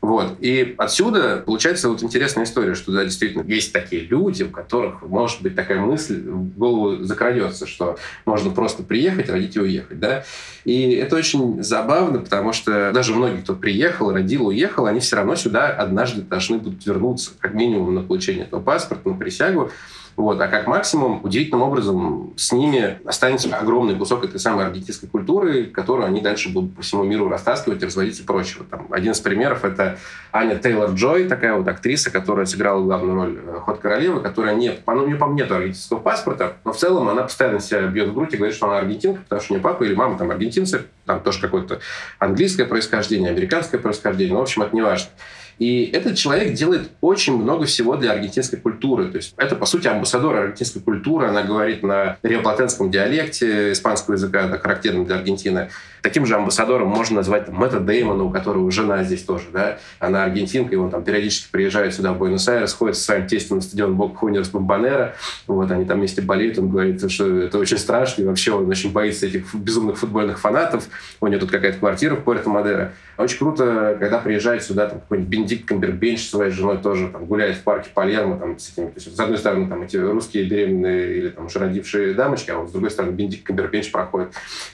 Вот. 0.00 0.36
И 0.40 0.74
отсюда 0.78 1.42
получается 1.44 1.88
вот 1.88 2.02
интересная 2.02 2.44
история, 2.44 2.74
что 2.74 2.92
да, 2.92 3.04
действительно 3.04 3.42
есть 3.42 3.72
такие 3.72 4.02
люди, 4.02 4.44
у 4.44 4.50
которых 4.50 5.02
может 5.02 5.42
быть 5.42 5.54
такая 5.54 5.80
мысль 5.80 6.22
в 6.22 6.56
голову 6.56 7.02
закрадется, 7.04 7.66
что 7.66 7.98
можно 8.24 8.50
просто 8.50 8.82
приехать, 8.82 9.28
родить 9.28 9.56
и 9.56 9.60
уехать. 9.60 9.98
Да? 9.98 10.24
И 10.64 10.92
это 10.92 11.16
очень 11.16 11.62
забавно, 11.62 12.20
потому 12.20 12.52
что 12.52 12.92
даже 12.92 13.14
многие, 13.14 13.40
кто 13.40 13.54
приехал, 13.54 14.12
родил, 14.12 14.46
уехал, 14.48 14.86
они 14.86 15.00
все 15.00 15.16
равно 15.16 15.34
сюда 15.36 15.68
однажды 15.68 16.22
должны 16.22 16.58
будут 16.58 16.84
вернуться, 16.86 17.30
как 17.38 17.54
минимум 17.54 17.94
на 17.94 18.02
получение 18.02 18.44
этого 18.44 18.60
паспорта, 18.60 19.08
на 19.08 19.16
присягу. 19.16 19.70
Вот. 20.16 20.40
А 20.40 20.48
как 20.48 20.66
максимум, 20.66 21.20
удивительным 21.22 21.62
образом, 21.62 22.32
с 22.36 22.50
ними 22.50 22.98
останется 23.04 23.54
огромный 23.54 23.94
кусок 23.94 24.24
этой 24.24 24.40
самой 24.40 24.64
аргентинской 24.64 25.08
культуры, 25.08 25.64
которую 25.64 26.06
они 26.06 26.22
дальше 26.22 26.48
будут 26.48 26.74
по 26.74 26.82
всему 26.82 27.04
миру 27.04 27.28
растаскивать, 27.28 27.82
разводить 27.82 28.18
и 28.20 28.22
прочего. 28.22 28.64
Там, 28.64 28.86
один 28.90 29.12
из 29.12 29.20
примеров— 29.20 29.64
это 29.64 29.98
Аня 30.32 30.56
Тейлор-Джой, 30.56 31.28
такая 31.28 31.54
вот 31.54 31.68
актриса, 31.68 32.10
которая 32.10 32.46
сыграла 32.46 32.82
главную 32.82 33.14
роль 33.14 33.38
э, 33.46 33.58
«Ход 33.60 33.78
королевы», 33.78 34.20
которая 34.20 34.54
нет, 34.54 34.80
ну, 34.86 35.02
у 35.02 35.06
нее, 35.06 35.16
по-моему, 35.16 35.38
нет 35.38 35.52
аргентинского 35.52 35.98
паспорта, 35.98 36.56
но 36.64 36.72
в 36.72 36.76
целом 36.78 37.08
она 37.10 37.22
постоянно 37.22 37.60
себя 37.60 37.82
бьет 37.82 38.08
в 38.08 38.14
грудь 38.14 38.32
и 38.32 38.36
говорит, 38.38 38.56
что 38.56 38.66
она 38.66 38.78
аргентинка, 38.78 39.20
потому 39.20 39.42
что 39.42 39.52
у 39.52 39.56
нее 39.56 39.62
папа 39.62 39.84
или 39.84 39.94
мама 39.94 40.16
там 40.16 40.30
аргентинцы, 40.30 40.86
там 41.04 41.20
тоже 41.20 41.40
какое-то 41.42 41.80
английское 42.18 42.64
происхождение, 42.64 43.30
американское 43.30 43.78
происхождение, 43.78 44.32
но, 44.32 44.40
в 44.40 44.44
общем, 44.44 44.62
это 44.62 44.74
не 44.74 44.80
важно. 44.80 45.10
И 45.58 45.90
этот 45.92 46.16
человек 46.16 46.54
делает 46.54 46.90
очень 47.00 47.36
много 47.36 47.64
всего 47.64 47.96
для 47.96 48.12
аргентинской 48.12 48.58
культуры. 48.58 49.10
То 49.10 49.16
есть 49.16 49.34
это, 49.36 49.56
по 49.56 49.64
сути, 49.64 49.88
амбассадор 49.88 50.36
аргентинской 50.36 50.82
культуры. 50.82 51.28
Она 51.28 51.42
говорит 51.42 51.82
на 51.82 52.18
риоплатенском 52.22 52.90
диалекте 52.90 53.72
испанского 53.72 54.14
языка, 54.14 54.46
это 54.46 54.58
характерно 54.58 55.04
для 55.04 55.16
Аргентины. 55.16 55.70
Таким 56.06 56.24
же 56.24 56.36
амбассадором 56.36 56.86
можно 56.86 57.16
назвать 57.16 57.46
там, 57.46 57.56
Мэтта 57.56 57.80
Деймона, 57.80 58.22
у 58.22 58.30
которого 58.30 58.70
жена 58.70 59.02
здесь 59.02 59.24
тоже. 59.24 59.46
Да? 59.52 59.78
Она 59.98 60.22
аргентинка, 60.22 60.72
и 60.72 60.78
он 60.78 60.88
там 60.88 61.02
периодически 61.02 61.50
приезжает 61.50 61.94
сюда, 61.94 62.12
в 62.12 62.18
Буэнос-Айрес, 62.18 62.74
ходит 62.74 62.96
со 62.96 63.02
своим 63.02 63.26
тестем 63.26 63.56
на 63.56 63.62
стадион 63.62 63.96
Бок 63.96 64.16
Хунерс 64.16 64.50
Бомбанера. 64.50 65.16
Вот, 65.48 65.68
они 65.72 65.84
там 65.84 65.98
вместе 65.98 66.22
болеют. 66.22 66.60
Он 66.60 66.68
говорит, 66.68 67.10
что 67.10 67.26
это 67.40 67.58
очень 67.58 67.78
страшно, 67.78 68.22
и 68.22 68.24
вообще 68.24 68.52
он 68.52 68.68
очень 68.68 68.92
боится 68.92 69.26
этих 69.26 69.52
безумных 69.52 69.98
футбольных 69.98 70.38
фанатов. 70.38 70.84
У 71.20 71.26
него 71.26 71.40
тут 71.40 71.50
какая-то 71.50 71.78
квартира 71.78 72.14
в 72.14 72.22
Пуэрто-Мадеро. 72.22 72.90
Очень 73.18 73.38
круто, 73.38 73.96
когда 73.98 74.18
приезжает 74.18 74.62
сюда 74.62 74.86
там, 74.86 75.00
какой-нибудь 75.00 75.30
Бенедикт 75.30 75.66
Камбербэтч 75.66 76.24
со 76.24 76.36
своей 76.36 76.52
женой 76.52 76.78
тоже 76.78 77.08
там, 77.08 77.24
гуляет 77.24 77.56
в 77.56 77.62
парке 77.62 77.88
Палермо 77.92 78.36
там, 78.36 78.58
с 78.58 78.70
этими, 78.70 78.88
то 78.88 78.92
есть, 78.96 79.16
с 79.16 79.18
одной 79.18 79.38
стороны, 79.38 79.68
там, 79.68 79.82
эти 79.82 79.96
русские 79.96 80.44
беременные 80.44 81.16
или 81.16 81.28
там, 81.30 81.46
уже 81.46 81.58
родившие 81.58 82.12
дамочки, 82.12 82.50
а 82.50 82.58
вот 82.58 82.68
с 82.68 82.72
другой 82.72 82.90
стороны, 82.90 83.12
Бенедикт 83.12 83.46
Камбербэтч 83.46 83.90
проходит. 83.90 84.28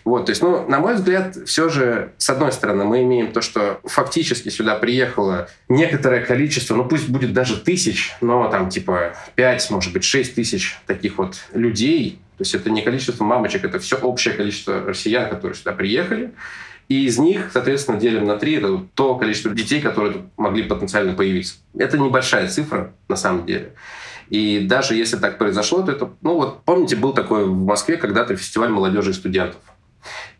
Вот, 0.04 0.26
то 0.26 0.30
есть, 0.30 0.42
ну, 0.42 0.66
на 0.66 0.80
мой 0.80 0.94
взгляд, 0.94 1.21
все 1.46 1.68
же, 1.68 2.12
с 2.18 2.30
одной 2.30 2.52
стороны, 2.52 2.84
мы 2.84 3.02
имеем 3.02 3.32
то, 3.32 3.40
что 3.40 3.80
фактически 3.84 4.48
сюда 4.48 4.76
приехало 4.76 5.48
некоторое 5.68 6.24
количество, 6.24 6.74
ну, 6.74 6.84
пусть 6.84 7.08
будет 7.08 7.32
даже 7.32 7.56
тысяч, 7.56 8.12
но 8.20 8.48
там, 8.48 8.68
типа, 8.68 9.14
5, 9.34 9.70
может 9.70 9.92
быть, 9.92 10.04
6 10.04 10.34
тысяч 10.34 10.78
таких 10.86 11.18
вот 11.18 11.36
людей, 11.52 12.18
то 12.38 12.42
есть 12.42 12.54
это 12.54 12.70
не 12.70 12.82
количество 12.82 13.24
мамочек, 13.24 13.64
это 13.64 13.78
все 13.78 13.96
общее 13.96 14.34
количество 14.34 14.80
россиян, 14.80 15.30
которые 15.30 15.56
сюда 15.56 15.72
приехали. 15.72 16.32
И 16.88 17.06
из 17.06 17.18
них, 17.18 17.50
соответственно, 17.52 17.98
делим 17.98 18.24
на 18.24 18.36
три. 18.36 18.56
Это 18.56 18.84
то 18.94 19.14
количество 19.14 19.50
детей, 19.52 19.80
которые 19.80 20.26
могли 20.36 20.64
потенциально 20.64 21.14
появиться. 21.14 21.54
Это 21.78 21.98
небольшая 21.98 22.48
цифра, 22.48 22.92
на 23.08 23.16
самом 23.16 23.46
деле. 23.46 23.72
И 24.28 24.60
даже 24.60 24.94
если 24.94 25.16
так 25.16 25.38
произошло, 25.38 25.82
то 25.82 25.92
это... 25.92 26.10
Ну 26.22 26.34
вот 26.34 26.64
помните, 26.64 26.96
был 26.96 27.12
такой 27.12 27.44
в 27.44 27.64
Москве 27.64 27.96
когда-то 27.96 28.34
фестиваль 28.34 28.70
молодежи 28.70 29.10
и 29.10 29.14
студентов 29.14 29.60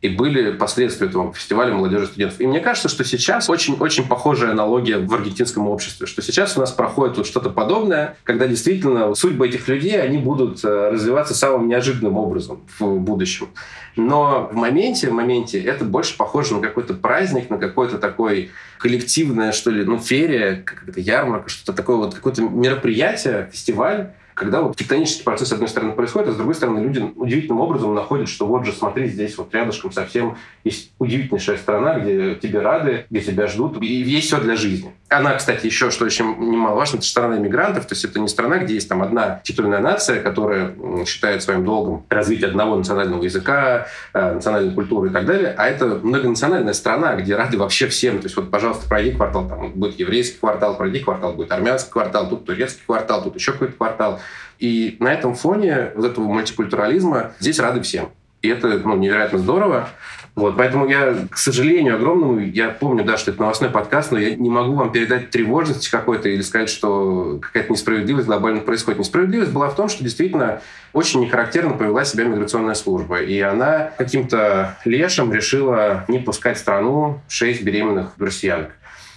и 0.01 0.09
были 0.09 0.53
последствия 0.53 1.07
этого 1.07 1.33
фестиваля 1.33 1.73
молодежи 1.75 2.07
студентов. 2.07 2.41
И 2.41 2.47
мне 2.47 2.61
кажется, 2.61 2.89
что 2.89 3.05
сейчас 3.05 3.49
очень-очень 3.49 4.07
похожая 4.07 4.51
аналогия 4.51 4.99
в 4.99 5.15
аргентинском 5.15 5.69
обществе, 5.69 6.07
что 6.07 6.23
сейчас 6.23 6.57
у 6.57 6.61
нас 6.61 6.73
проходит 6.73 7.17
вот 7.17 7.27
что-то 7.27 7.51
подобное, 7.51 8.17
когда 8.25 8.47
действительно 8.47 9.15
судьбы 9.15 9.49
этих 9.49 9.69
людей, 9.69 10.01
они 10.01 10.19
будут 10.19 10.65
э, 10.65 10.91
развиваться 10.91 11.35
самым 11.35 11.69
неожиданным 11.69 12.17
образом 12.17 12.63
в 12.79 12.99
будущем. 12.99 13.49
Но 13.95 14.49
в 14.51 14.57
моменте, 14.57 15.09
в 15.09 15.13
моменте 15.13 15.63
это 15.63 15.85
больше 15.85 16.17
похоже 16.17 16.55
на 16.55 16.61
какой-то 16.61 16.95
праздник, 16.95 17.51
на 17.51 17.59
какое-то 17.59 17.99
такое 17.99 18.49
коллективное, 18.79 19.53
что 19.53 19.71
ли, 19.71 19.85
ну, 19.85 19.99
ферия, 19.99 20.63
какая-то 20.65 21.01
ярмарка, 21.01 21.49
что-то 21.49 21.73
такое 21.73 21.97
вот, 21.97 22.15
какое-то 22.15 22.43
мероприятие, 22.43 23.49
фестиваль, 23.53 24.13
когда 24.35 24.63
вот 24.63 24.77
тектонический 24.77 25.25
процесс, 25.25 25.49
с 25.49 25.53
одной 25.53 25.69
стороны, 25.69 25.93
происходит, 25.93 26.29
а 26.29 26.33
с 26.33 26.37
другой 26.37 26.55
стороны, 26.55 26.81
люди 26.81 27.01
удивительным 27.17 27.61
образом 27.61 27.95
находят, 27.95 28.29
что 28.29 28.47
вот 28.47 28.65
же, 28.65 28.73
смотри, 28.73 29.09
здесь 29.09 29.37
вот 29.37 29.55
рядышком 29.55 29.93
совсем 29.93 30.37
есть 30.65 30.93
удивительнейшая 30.99 31.57
страна, 31.59 31.99
где 31.99 32.35
тебе 32.37 32.61
рады, 32.61 33.07
где 33.11 33.21
тебя 33.21 33.47
ждут, 33.47 33.83
и 33.83 33.87
есть 33.87 34.29
все 34.29 34.41
для 34.41 34.57
жизни. 34.57 34.95
Она, 35.09 35.35
кстати, 35.35 35.67
еще, 35.67 35.91
что 35.91 36.07
очень 36.07 36.25
немаловажно, 36.25 36.97
это 36.97 37.07
страна 37.07 37.37
иммигрантов, 37.37 37.87
то 37.87 37.93
есть 37.93 38.05
это 38.05 38.19
не 38.19 38.29
страна, 38.29 38.59
где 38.59 38.75
есть 38.75 38.89
там 38.89 39.03
одна 39.03 39.41
титульная 39.45 39.81
нация, 39.81 40.23
которая 40.23 40.75
считает 41.05 41.43
своим 41.43 41.65
долгом 41.65 42.07
развитие 42.09 42.49
одного 42.49 42.77
национального 42.77 43.23
языка, 43.23 43.87
э, 44.15 44.35
национальной 44.35 44.73
культуры 44.73 45.11
и 45.11 45.13
так 45.13 45.27
далее, 45.27 45.55
а 45.57 45.69
это 45.69 46.01
многонациональная 46.03 46.73
страна, 46.73 47.15
где 47.17 47.37
рады 47.37 47.59
вообще 47.59 47.89
всем. 47.89 48.19
То 48.19 48.25
есть 48.25 48.37
вот, 48.37 48.51
пожалуйста, 48.51 48.89
пройди 48.89 49.13
квартал, 49.13 49.49
там 49.49 49.73
будет 49.73 49.99
еврейский 49.99 50.39
квартал, 50.39 50.77
пройди 50.77 51.01
квартал, 51.01 51.35
будет 51.35 51.53
армянский 51.53 51.93
квартал, 51.93 52.29
тут 52.29 52.47
турецкий 52.47 52.83
квартал, 52.87 53.23
тут 53.23 53.35
еще 53.35 53.53
какой-то 53.53 53.75
квартал. 53.75 54.21
И 54.59 54.97
на 55.01 55.13
этом 55.13 55.35
фоне 55.35 55.91
вот 55.95 56.05
этого 56.05 56.25
мультикультурализма 56.25 57.33
здесь 57.41 57.59
рады 57.59 57.81
всем. 57.83 58.11
И 58.43 58.49
это 58.49 58.69
ну, 58.85 58.97
невероятно 58.97 59.39
здорово. 59.39 59.89
Вот, 60.35 60.57
поэтому 60.57 60.89
я, 60.89 61.15
к 61.31 61.37
сожалению, 61.37 61.97
огромному, 61.97 62.41
я 62.41 62.71
помню, 62.71 63.05
да, 63.05 63.19
что 63.19 63.31
это 63.31 63.41
новостной 63.41 63.69
подкаст, 63.69 64.13
но 64.13 64.19
я 64.19 64.35
не 64.35 64.49
могу 64.49 64.75
вам 64.75 64.91
передать 64.91 65.31
тревожность 65.31 65.89
какой-то 65.89 66.31
или 66.31 66.41
сказать, 66.41 66.71
что 66.71 67.39
какая-то 67.43 67.71
несправедливость 67.71 68.27
глобально 68.27 68.63
происходит. 68.63 68.99
Несправедливость 68.99 69.53
была 69.53 69.69
в 69.69 69.77
том, 69.77 69.91
что 69.91 70.03
действительно 70.03 70.63
очень 70.95 71.21
нехарактерно 71.21 71.75
повела 71.75 72.05
себя 72.05 72.25
миграционная 72.25 72.75
служба. 72.75 73.21
И 73.21 73.39
она 73.41 73.91
каким-то 73.99 74.79
лешим 74.87 75.33
решила 75.33 76.05
не 76.09 76.19
пускать 76.19 76.57
в 76.57 76.61
страну 76.61 77.21
шесть 77.29 77.63
беременных 77.63 78.13
россиянок. 78.19 78.71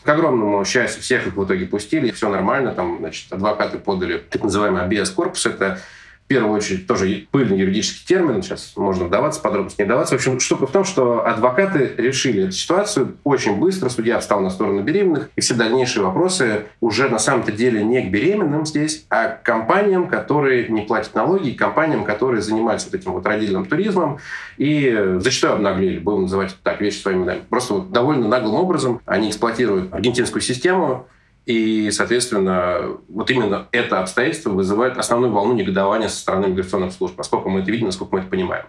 К 0.06 0.10
огромному 0.10 0.64
счастью, 0.66 1.02
всех 1.02 1.26
их 1.26 1.36
в 1.36 1.44
итоге 1.44 1.66
пустили, 1.66 2.12
все 2.12 2.30
нормально. 2.30 2.74
Там, 2.74 2.98
значит, 3.00 3.34
адвокаты 3.34 3.80
подали 3.80 4.20
так 4.30 4.44
называемый 4.44 4.84
абиас 4.84 5.10
корпус. 5.10 5.48
Это 5.48 5.80
в 6.26 6.28
первую 6.28 6.56
очередь 6.56 6.88
тоже 6.88 7.28
пыльный 7.30 7.60
юридический 7.60 8.04
термин, 8.08 8.42
сейчас 8.42 8.74
можно 8.76 9.06
вдаваться, 9.06 9.40
подробности 9.40 9.82
не 9.82 9.86
вдаваться. 9.86 10.16
В 10.16 10.18
общем, 10.18 10.40
штука 10.40 10.66
в 10.66 10.72
том, 10.72 10.84
что 10.84 11.26
адвокаты 11.26 11.94
решили 11.98 12.46
эту 12.46 12.52
ситуацию 12.54 13.18
очень 13.24 13.58
быстро, 13.58 13.90
судья 13.90 14.20
встал 14.20 14.42
на 14.42 14.50
сторону 14.50 14.82
беременных, 14.82 15.30
и 15.36 15.42
все 15.42 15.54
дальнейшие 15.54 16.04
вопросы 16.04 16.66
уже 16.82 17.10
на 17.10 17.20
самом-то 17.20 17.52
деле 17.52 17.84
не 17.84 18.02
к 18.02 18.10
беременным 18.10 18.66
здесь, 18.66 19.06
а 19.12 19.28
к 19.28 19.44
компаниям, 19.44 20.08
которые 20.08 20.68
не 20.68 20.82
платят 20.82 21.14
налоги, 21.14 21.52
компаниям, 21.52 22.04
которые 22.04 22.42
занимаются 22.42 22.90
вот 22.92 23.00
этим 23.00 23.12
вот 23.12 23.26
родильным 23.28 23.66
туризмом 23.66 24.18
и 24.58 25.18
зачастую 25.20 25.54
обнаглели, 25.54 26.00
будем 26.00 26.24
называть 26.24 26.56
так 26.64 26.82
вещи 26.82 27.02
своими 27.02 27.20
именами. 27.20 27.42
Просто 27.48 27.76
вот 27.76 27.92
довольно 27.92 28.28
наглым 28.28 28.56
образом 28.56 29.00
они 29.06 29.30
эксплуатируют 29.30 29.94
аргентинскую 29.94 30.42
систему, 30.42 31.08
и, 31.46 31.92
соответственно, 31.92 32.98
вот 33.08 33.30
именно 33.30 33.68
это 33.72 34.00
обстоятельство 34.00 34.50
вызывает 34.50 34.98
основную 34.98 35.32
волну 35.32 35.54
негодования 35.54 36.08
со 36.08 36.18
стороны 36.18 36.48
миграционных 36.48 36.92
служб, 36.92 37.16
поскольку 37.16 37.50
мы 37.50 37.62
это 37.62 37.72
видим, 37.72 37.86
насколько 37.86 38.16
мы 38.16 38.22
это 38.22 38.30
понимаем. 38.30 38.66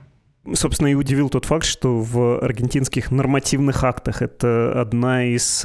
Собственно, 0.54 0.88
и 0.88 0.94
удивил 0.94 1.28
тот 1.28 1.44
факт, 1.44 1.64
что 1.64 1.98
в 2.00 2.38
аргентинских 2.40 3.11
нормативных 3.11 3.82
актах 3.85 4.22
это 4.22 4.80
одна 4.80 5.24
из 5.24 5.64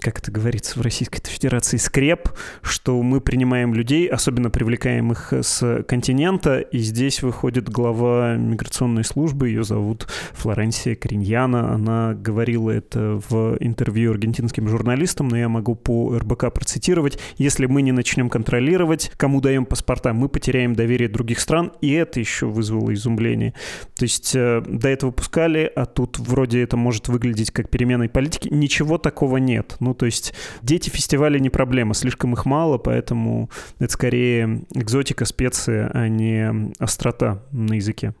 как 0.00 0.18
это 0.18 0.30
говорится 0.32 0.78
в 0.78 0.82
Российской 0.82 1.20
Федерации, 1.28 1.76
скреп, 1.76 2.30
что 2.62 3.00
мы 3.02 3.20
принимаем 3.20 3.74
людей, 3.74 4.08
особенно 4.08 4.50
привлекаем 4.50 5.12
их 5.12 5.32
с 5.32 5.82
континента, 5.84 6.58
и 6.58 6.78
здесь 6.78 7.22
выходит 7.22 7.68
глава 7.68 8.36
миграционной 8.36 9.04
службы, 9.04 9.48
ее 9.48 9.62
зовут 9.62 10.08
Флоренсия 10.32 10.96
Кориньяна, 10.96 11.74
она 11.74 12.14
говорила 12.14 12.70
это 12.70 13.20
в 13.28 13.56
интервью 13.60 14.12
аргентинским 14.12 14.68
журналистам, 14.68 15.28
но 15.28 15.36
я 15.36 15.48
могу 15.48 15.74
по 15.74 16.16
РБК 16.18 16.52
процитировать, 16.52 17.18
если 17.36 17.66
мы 17.66 17.82
не 17.82 17.92
начнем 17.92 18.30
контролировать, 18.30 19.12
кому 19.16 19.40
даем 19.40 19.66
паспорта, 19.66 20.12
мы 20.12 20.28
потеряем 20.28 20.74
доверие 20.74 21.08
других 21.08 21.40
стран, 21.40 21.72
и 21.80 21.92
это 21.92 22.20
еще 22.20 22.46
вызвало 22.46 22.92
изумление. 22.94 23.54
То 24.00 24.04
есть 24.04 24.34
э, 24.34 24.62
до 24.66 24.88
этого 24.88 25.10
пускали, 25.10 25.70
а 25.76 25.84
тут 25.84 26.18
вроде 26.18 26.62
это 26.62 26.78
может 26.78 27.08
выглядеть 27.08 27.50
как 27.50 27.68
переменой 27.68 28.08
политики, 28.08 28.48
ничего 28.50 28.96
такого 28.96 29.36
нет. 29.36 29.76
Ну, 29.78 29.92
то 29.92 30.06
есть 30.06 30.32
дети 30.62 30.88
фестиваля 30.88 31.38
не 31.38 31.50
проблема, 31.50 31.92
слишком 31.92 32.32
их 32.32 32.46
мало, 32.46 32.78
поэтому 32.78 33.50
это 33.78 33.92
скорее 33.92 34.64
экзотика, 34.74 35.26
специи, 35.26 35.90
а 35.92 36.08
не 36.08 36.72
острота 36.78 37.42
на 37.52 37.74
языке. 37.74 38.14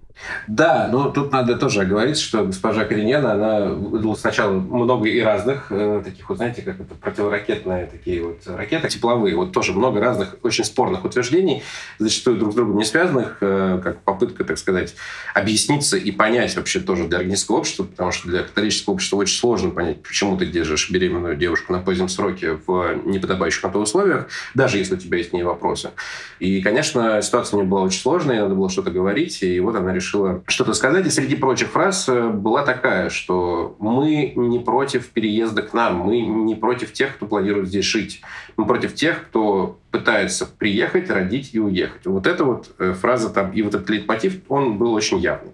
Да, 0.46 0.88
но 0.90 1.10
тут 1.10 1.32
надо 1.32 1.56
тоже 1.56 1.84
говорить, 1.84 2.18
что 2.18 2.44
госпожа 2.44 2.84
Коренена, 2.84 3.32
она 3.32 3.66
выдала 3.66 4.14
сначала 4.14 4.52
много 4.52 5.08
и 5.08 5.20
разных 5.20 5.66
э, 5.70 6.02
таких 6.04 6.28
вот, 6.28 6.38
знаете, 6.38 6.62
как 6.62 6.80
это 6.80 6.94
противоракетные 6.94 7.86
такие 7.86 8.22
вот 8.22 8.38
ракеты 8.46 8.88
тепловые, 8.88 9.36
вот 9.36 9.52
тоже 9.52 9.72
много 9.72 10.00
разных 10.00 10.36
очень 10.42 10.64
спорных 10.64 11.04
утверждений, 11.04 11.62
зачастую 11.98 12.38
друг 12.38 12.52
с 12.52 12.54
другом 12.54 12.76
не 12.76 12.84
связанных, 12.84 13.38
э, 13.40 13.80
как 13.82 14.02
попытка, 14.02 14.44
так 14.44 14.58
сказать, 14.58 14.94
объясниться 15.34 15.96
и 15.96 16.10
понять 16.10 16.56
вообще 16.56 16.80
тоже 16.80 17.06
для 17.06 17.18
органического 17.18 17.58
общества, 17.58 17.84
потому 17.84 18.12
что 18.12 18.28
для 18.28 18.42
католического 18.42 18.94
общества 18.94 19.16
очень 19.16 19.38
сложно 19.38 19.70
понять, 19.70 20.02
почему 20.02 20.36
ты 20.36 20.46
держишь 20.46 20.90
беременную 20.90 21.36
девушку 21.36 21.72
на 21.72 21.80
позднем 21.80 22.08
сроке 22.08 22.58
в 22.66 22.94
неподобающих 23.04 23.62
на 23.62 23.70
то 23.70 23.78
условиях, 23.78 24.28
даже 24.54 24.78
если 24.78 24.94
у 24.94 24.98
тебя 24.98 25.18
есть 25.18 25.30
к 25.30 25.32
ней 25.32 25.42
вопросы. 25.42 25.90
И, 26.38 26.60
конечно, 26.62 27.22
ситуация 27.22 27.58
не 27.58 27.66
была 27.66 27.82
очень 27.82 28.00
сложная, 28.00 28.42
надо 28.42 28.54
было 28.54 28.70
что-то 28.70 28.90
говорить, 28.90 29.42
и 29.42 29.60
вот 29.60 29.76
она 29.76 29.92
решила 29.92 30.09
решила 30.10 30.42
что-то 30.46 30.74
сказать. 30.74 31.06
И 31.06 31.10
среди 31.10 31.36
прочих 31.36 31.68
фраз 31.68 32.08
э, 32.08 32.28
была 32.28 32.64
такая, 32.64 33.10
что 33.10 33.76
мы 33.78 34.32
не 34.34 34.58
против 34.58 35.08
переезда 35.10 35.62
к 35.62 35.72
нам, 35.72 35.96
мы 35.98 36.20
не 36.20 36.54
против 36.54 36.92
тех, 36.92 37.14
кто 37.16 37.26
планирует 37.26 37.68
здесь 37.68 37.84
жить. 37.84 38.22
Мы 38.56 38.66
против 38.66 38.94
тех, 38.94 39.26
кто 39.28 39.78
пытается 39.90 40.46
приехать, 40.46 41.10
родить 41.10 41.50
и 41.52 41.60
уехать. 41.60 42.06
Вот 42.06 42.26
эта 42.26 42.44
вот 42.44 42.70
э, 42.78 42.92
фраза 42.92 43.30
там 43.30 43.52
и 43.52 43.62
вот 43.62 43.74
этот 43.74 43.88
лейтмотив, 43.90 44.40
он 44.48 44.78
был 44.78 44.92
очень 44.92 45.18
явный. 45.18 45.52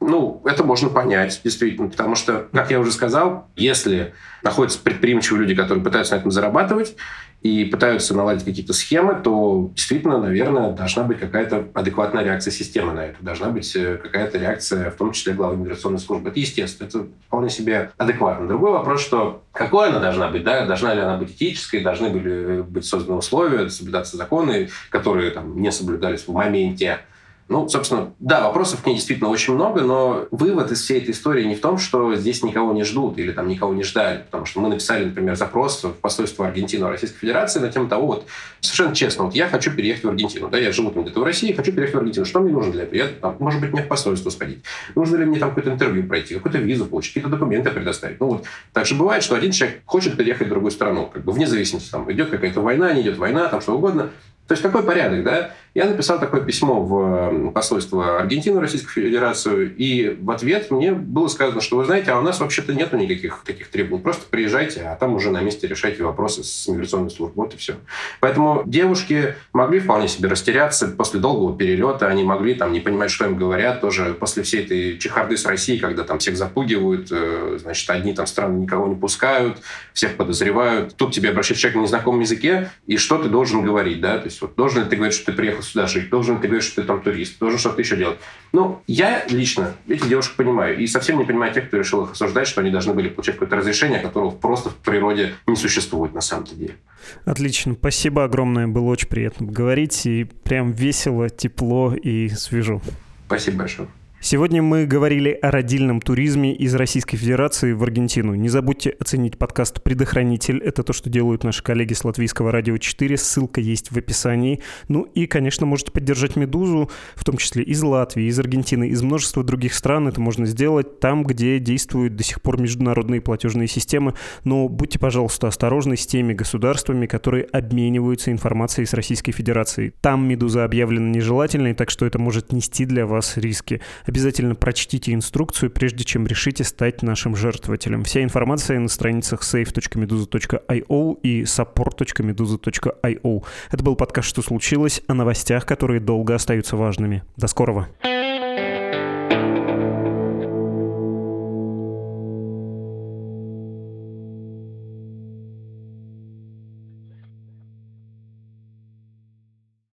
Ну, 0.00 0.42
это 0.44 0.62
можно 0.62 0.90
понять, 0.90 1.40
действительно, 1.42 1.88
потому 1.88 2.16
что, 2.16 2.48
как 2.52 2.70
я 2.70 2.80
уже 2.80 2.92
сказал, 2.92 3.48
если 3.56 4.12
находятся 4.42 4.78
предприимчивые 4.80 5.42
люди, 5.42 5.54
которые 5.54 5.82
пытаются 5.82 6.14
на 6.14 6.20
этом 6.20 6.30
зарабатывать, 6.30 6.96
и 7.42 7.64
пытаются 7.64 8.14
наладить 8.14 8.44
какие-то 8.44 8.72
схемы, 8.72 9.20
то 9.22 9.70
действительно, 9.74 10.18
наверное, 10.18 10.72
должна 10.72 11.04
быть 11.04 11.20
какая-то 11.20 11.68
адекватная 11.74 12.24
реакция 12.24 12.50
системы 12.50 12.92
на 12.92 13.06
это. 13.06 13.16
Должна 13.20 13.50
быть 13.50 13.74
э, 13.76 13.98
какая-то 14.02 14.38
реакция, 14.38 14.90
в 14.90 14.96
том 14.96 15.12
числе 15.12 15.32
главы 15.32 15.56
миграционной 15.56 15.98
службы. 15.98 16.30
Это 16.30 16.40
естественно, 16.40 16.88
это 16.88 17.06
вполне 17.26 17.50
себе 17.50 17.92
адекватно. 17.98 18.48
Другой 18.48 18.72
вопрос, 18.72 19.00
что 19.00 19.42
какой 19.52 19.90
она 19.90 20.00
должна 20.00 20.28
быть, 20.28 20.42
да, 20.42 20.66
должна 20.66 20.94
ли 20.94 21.00
она 21.00 21.16
быть 21.16 21.30
этической, 21.30 21.82
должны 21.82 22.08
были 22.08 22.62
быть 22.62 22.84
созданы 22.84 23.18
условия, 23.18 23.68
соблюдаться 23.68 24.16
законы, 24.16 24.70
которые 24.90 25.30
там, 25.30 25.60
не 25.60 25.70
соблюдались 25.70 26.22
в 26.26 26.32
моменте 26.32 27.00
ну, 27.48 27.68
собственно, 27.68 28.12
да, 28.18 28.42
вопросов 28.42 28.82
к 28.82 28.86
ней 28.86 28.94
действительно 28.94 29.30
очень 29.30 29.54
много, 29.54 29.82
но 29.82 30.26
вывод 30.32 30.72
из 30.72 30.82
всей 30.82 31.00
этой 31.00 31.12
истории 31.12 31.44
не 31.44 31.54
в 31.54 31.60
том, 31.60 31.78
что 31.78 32.14
здесь 32.16 32.42
никого 32.42 32.72
не 32.72 32.82
ждут 32.82 33.18
или 33.18 33.30
там 33.30 33.46
никого 33.46 33.72
не 33.72 33.84
ждали, 33.84 34.24
потому 34.24 34.46
что 34.46 34.60
мы 34.60 34.68
написали, 34.68 35.04
например, 35.04 35.36
запрос 35.36 35.84
в 35.84 35.92
посольство 35.92 36.46
Аргентины 36.46 36.88
Российской 36.88 37.18
Федерации 37.18 37.60
на 37.60 37.70
тему 37.70 37.88
того, 37.88 38.06
вот 38.06 38.26
совершенно 38.60 38.94
честно, 38.94 39.24
вот 39.24 39.34
я 39.34 39.48
хочу 39.48 39.70
переехать 39.70 40.04
в 40.04 40.08
Аргентину, 40.08 40.48
да, 40.48 40.58
я 40.58 40.72
живу 40.72 40.90
там 40.90 41.04
где-то 41.04 41.20
в 41.20 41.22
России, 41.22 41.52
хочу 41.52 41.70
переехать 41.70 41.94
в 41.94 41.98
Аргентину, 41.98 42.26
что 42.26 42.40
мне 42.40 42.52
нужно 42.52 42.72
для 42.72 42.82
этого? 42.82 43.08
Там, 43.20 43.36
может 43.38 43.60
быть, 43.60 43.72
мне 43.72 43.82
в 43.82 43.88
посольство 43.88 44.30
сходить, 44.30 44.64
нужно 44.96 45.16
ли 45.16 45.24
мне 45.24 45.38
там 45.38 45.50
какое-то 45.50 45.70
интервью 45.70 46.04
пройти, 46.04 46.34
какую-то 46.34 46.58
визу 46.58 46.86
получить, 46.86 47.14
какие-то 47.14 47.30
документы 47.30 47.70
предоставить. 47.70 48.18
Ну 48.18 48.26
вот, 48.26 48.44
так 48.72 48.86
же 48.86 48.96
бывает, 48.96 49.22
что 49.22 49.36
один 49.36 49.52
человек 49.52 49.82
хочет 49.84 50.16
переехать 50.16 50.48
в 50.48 50.50
другую 50.50 50.72
страну, 50.72 51.08
как 51.12 51.24
бы 51.24 51.30
вне 51.30 51.46
зависимости, 51.46 51.90
там 51.90 52.10
идет 52.10 52.30
какая-то 52.30 52.60
война, 52.60 52.92
не 52.92 53.02
идет 53.02 53.18
война, 53.18 53.46
там 53.46 53.60
что 53.60 53.76
угодно, 53.76 54.10
то 54.46 54.52
есть 54.52 54.62
какой 54.62 54.82
порядок, 54.82 55.24
да? 55.24 55.50
Я 55.74 55.84
написал 55.84 56.18
такое 56.18 56.40
письмо 56.40 56.80
в 56.80 57.50
посольство 57.50 58.18
Аргентины, 58.18 58.60
Российскую 58.60 59.04
Федерацию, 59.04 59.74
и 59.76 60.16
в 60.18 60.30
ответ 60.30 60.70
мне 60.70 60.92
было 60.92 61.28
сказано, 61.28 61.60
что 61.60 61.76
вы 61.76 61.84
знаете, 61.84 62.12
а 62.12 62.18
у 62.18 62.22
нас 62.22 62.40
вообще-то 62.40 62.72
нету 62.72 62.96
никаких 62.96 63.42
таких 63.44 63.68
требований. 63.68 64.02
Просто 64.02 64.24
приезжайте, 64.30 64.82
а 64.82 64.96
там 64.96 65.14
уже 65.14 65.30
на 65.30 65.42
месте 65.42 65.66
решайте 65.66 66.02
вопросы 66.02 66.44
с 66.44 66.66
миграционной 66.68 67.10
службой. 67.10 67.44
Вот 67.44 67.54
и 67.54 67.56
все. 67.58 67.74
Поэтому 68.20 68.62
девушки 68.64 69.34
могли 69.52 69.80
вполне 69.80 70.08
себе 70.08 70.28
растеряться 70.28 70.88
после 70.88 71.20
долгого 71.20 71.58
перелета, 71.58 72.06
они 72.06 72.24
могли 72.24 72.54
там 72.54 72.72
не 72.72 72.80
понимать, 72.80 73.10
что 73.10 73.26
им 73.26 73.36
говорят, 73.36 73.80
тоже 73.80 74.14
после 74.14 74.44
всей 74.44 74.64
этой 74.64 74.96
чехарды 74.98 75.36
с 75.36 75.44
Россией, 75.44 75.78
когда 75.78 76.04
там 76.04 76.20
всех 76.20 76.36
запугивают, 76.38 77.08
э, 77.10 77.58
значит, 77.60 77.90
одни 77.90 78.14
там 78.14 78.26
страны 78.26 78.60
никого 78.60 78.86
не 78.86 78.94
пускают, 78.94 79.58
всех 79.92 80.16
подозревают. 80.16 80.96
Тут 80.96 81.12
тебе 81.12 81.30
обращается 81.30 81.62
человек 81.62 81.76
на 81.76 81.82
незнакомом 81.82 82.20
языке, 82.20 82.70
и 82.86 82.96
что 82.96 83.18
ты 83.18 83.28
должен 83.28 83.62
говорить, 83.62 84.00
да? 84.00 84.18
То 84.18 84.24
есть 84.24 84.35
вот 84.40 84.54
должен 84.56 84.84
ли 84.84 84.88
ты 84.88 84.96
говорить, 84.96 85.14
что 85.14 85.26
ты 85.26 85.32
приехал 85.32 85.62
сюда 85.62 85.86
жить, 85.86 86.10
должен 86.10 86.40
ты 86.40 86.48
говорить, 86.48 86.64
что 86.64 86.80
ты 86.80 86.86
там 86.86 87.00
турист, 87.00 87.38
должен 87.38 87.58
что-то 87.58 87.80
еще 87.80 87.96
делать. 87.96 88.18
Ну, 88.52 88.80
я 88.86 89.24
лично 89.28 89.74
этих 89.88 90.08
девушек 90.08 90.34
понимаю. 90.36 90.78
И 90.78 90.86
совсем 90.86 91.18
не 91.18 91.24
понимаю 91.24 91.52
тех, 91.52 91.68
кто 91.68 91.76
решил 91.76 92.04
их 92.04 92.12
осуждать, 92.12 92.46
что 92.46 92.60
они 92.60 92.70
должны 92.70 92.94
были 92.94 93.08
получать 93.08 93.36
какое-то 93.36 93.56
разрешение, 93.56 94.00
которого 94.00 94.30
просто 94.30 94.70
в 94.70 94.76
природе 94.76 95.34
не 95.46 95.56
существует 95.56 96.14
на 96.14 96.20
самом-то 96.20 96.54
деле. 96.54 96.76
Отлично. 97.24 97.74
Спасибо 97.74 98.24
огромное. 98.24 98.66
Было 98.66 98.86
очень 98.86 99.08
приятно 99.08 99.46
говорить. 99.46 100.06
И 100.06 100.24
прям 100.24 100.72
весело, 100.72 101.28
тепло 101.28 101.94
и 101.94 102.28
свежо. 102.28 102.80
Спасибо 103.26 103.58
большое. 103.58 103.88
Сегодня 104.18 104.60
мы 104.60 104.86
говорили 104.86 105.30
о 105.30 105.50
родильном 105.50 106.00
туризме 106.00 106.52
из 106.52 106.74
Российской 106.74 107.16
Федерации 107.16 107.72
в 107.72 107.82
Аргентину. 107.82 108.34
Не 108.34 108.48
забудьте 108.48 108.90
оценить 108.98 109.38
подкаст 109.38 109.82
«Предохранитель». 109.82 110.60
Это 110.62 110.82
то, 110.82 110.92
что 110.92 111.10
делают 111.10 111.44
наши 111.44 111.62
коллеги 111.62 111.92
с 111.92 112.02
Латвийского 112.02 112.50
радио 112.50 112.76
4. 112.78 113.16
Ссылка 113.18 113.60
есть 113.60 113.92
в 113.92 113.96
описании. 113.96 114.62
Ну 114.88 115.02
и, 115.02 115.26
конечно, 115.26 115.66
можете 115.66 115.92
поддержать 115.92 116.34
«Медузу», 116.34 116.90
в 117.14 117.24
том 117.24 117.36
числе 117.36 117.62
из 117.62 117.80
Латвии, 117.82 118.24
из 118.24 118.38
Аргентины, 118.40 118.88
из 118.88 119.02
множества 119.02 119.44
других 119.44 119.74
стран. 119.74 120.08
Это 120.08 120.20
можно 120.20 120.46
сделать 120.46 120.98
там, 120.98 121.22
где 121.22 121.60
действуют 121.60 122.16
до 122.16 122.24
сих 122.24 122.40
пор 122.40 122.60
международные 122.60 123.20
платежные 123.20 123.68
системы. 123.68 124.14
Но 124.44 124.68
будьте, 124.68 124.98
пожалуйста, 124.98 125.46
осторожны 125.46 125.96
с 125.96 126.06
теми 126.06 126.32
государствами, 126.32 127.06
которые 127.06 127.44
обмениваются 127.44 128.32
информацией 128.32 128.86
с 128.86 128.94
Российской 128.94 129.32
Федерацией. 129.32 129.92
Там 130.00 130.26
«Медуза» 130.26 130.64
объявлена 130.64 131.10
нежелательной, 131.10 131.74
так 131.74 131.90
что 131.90 132.06
это 132.06 132.18
может 132.18 132.50
нести 132.50 132.86
для 132.86 133.06
вас 133.06 133.36
риски. 133.36 133.82
Обязательно 134.06 134.54
прочтите 134.54 135.12
инструкцию, 135.12 135.70
прежде 135.70 136.04
чем 136.04 136.26
решите 136.26 136.64
стать 136.64 137.02
нашим 137.02 137.36
жертвователем. 137.36 138.04
Вся 138.04 138.22
информация 138.22 138.78
на 138.78 138.88
страницах 138.88 139.42
safe.meduza.io 139.42 141.20
и 141.22 141.42
support.meduza.io. 141.42 143.44
Это 143.70 143.84
был 143.84 143.96
подкаст 143.96 144.28
«Что 144.28 144.42
случилось?» 144.42 145.02
о 145.08 145.14
новостях, 145.14 145.66
которые 145.66 146.00
долго 146.00 146.34
остаются 146.34 146.76
важными. 146.76 147.22
До 147.36 147.48
скорого! 147.48 147.88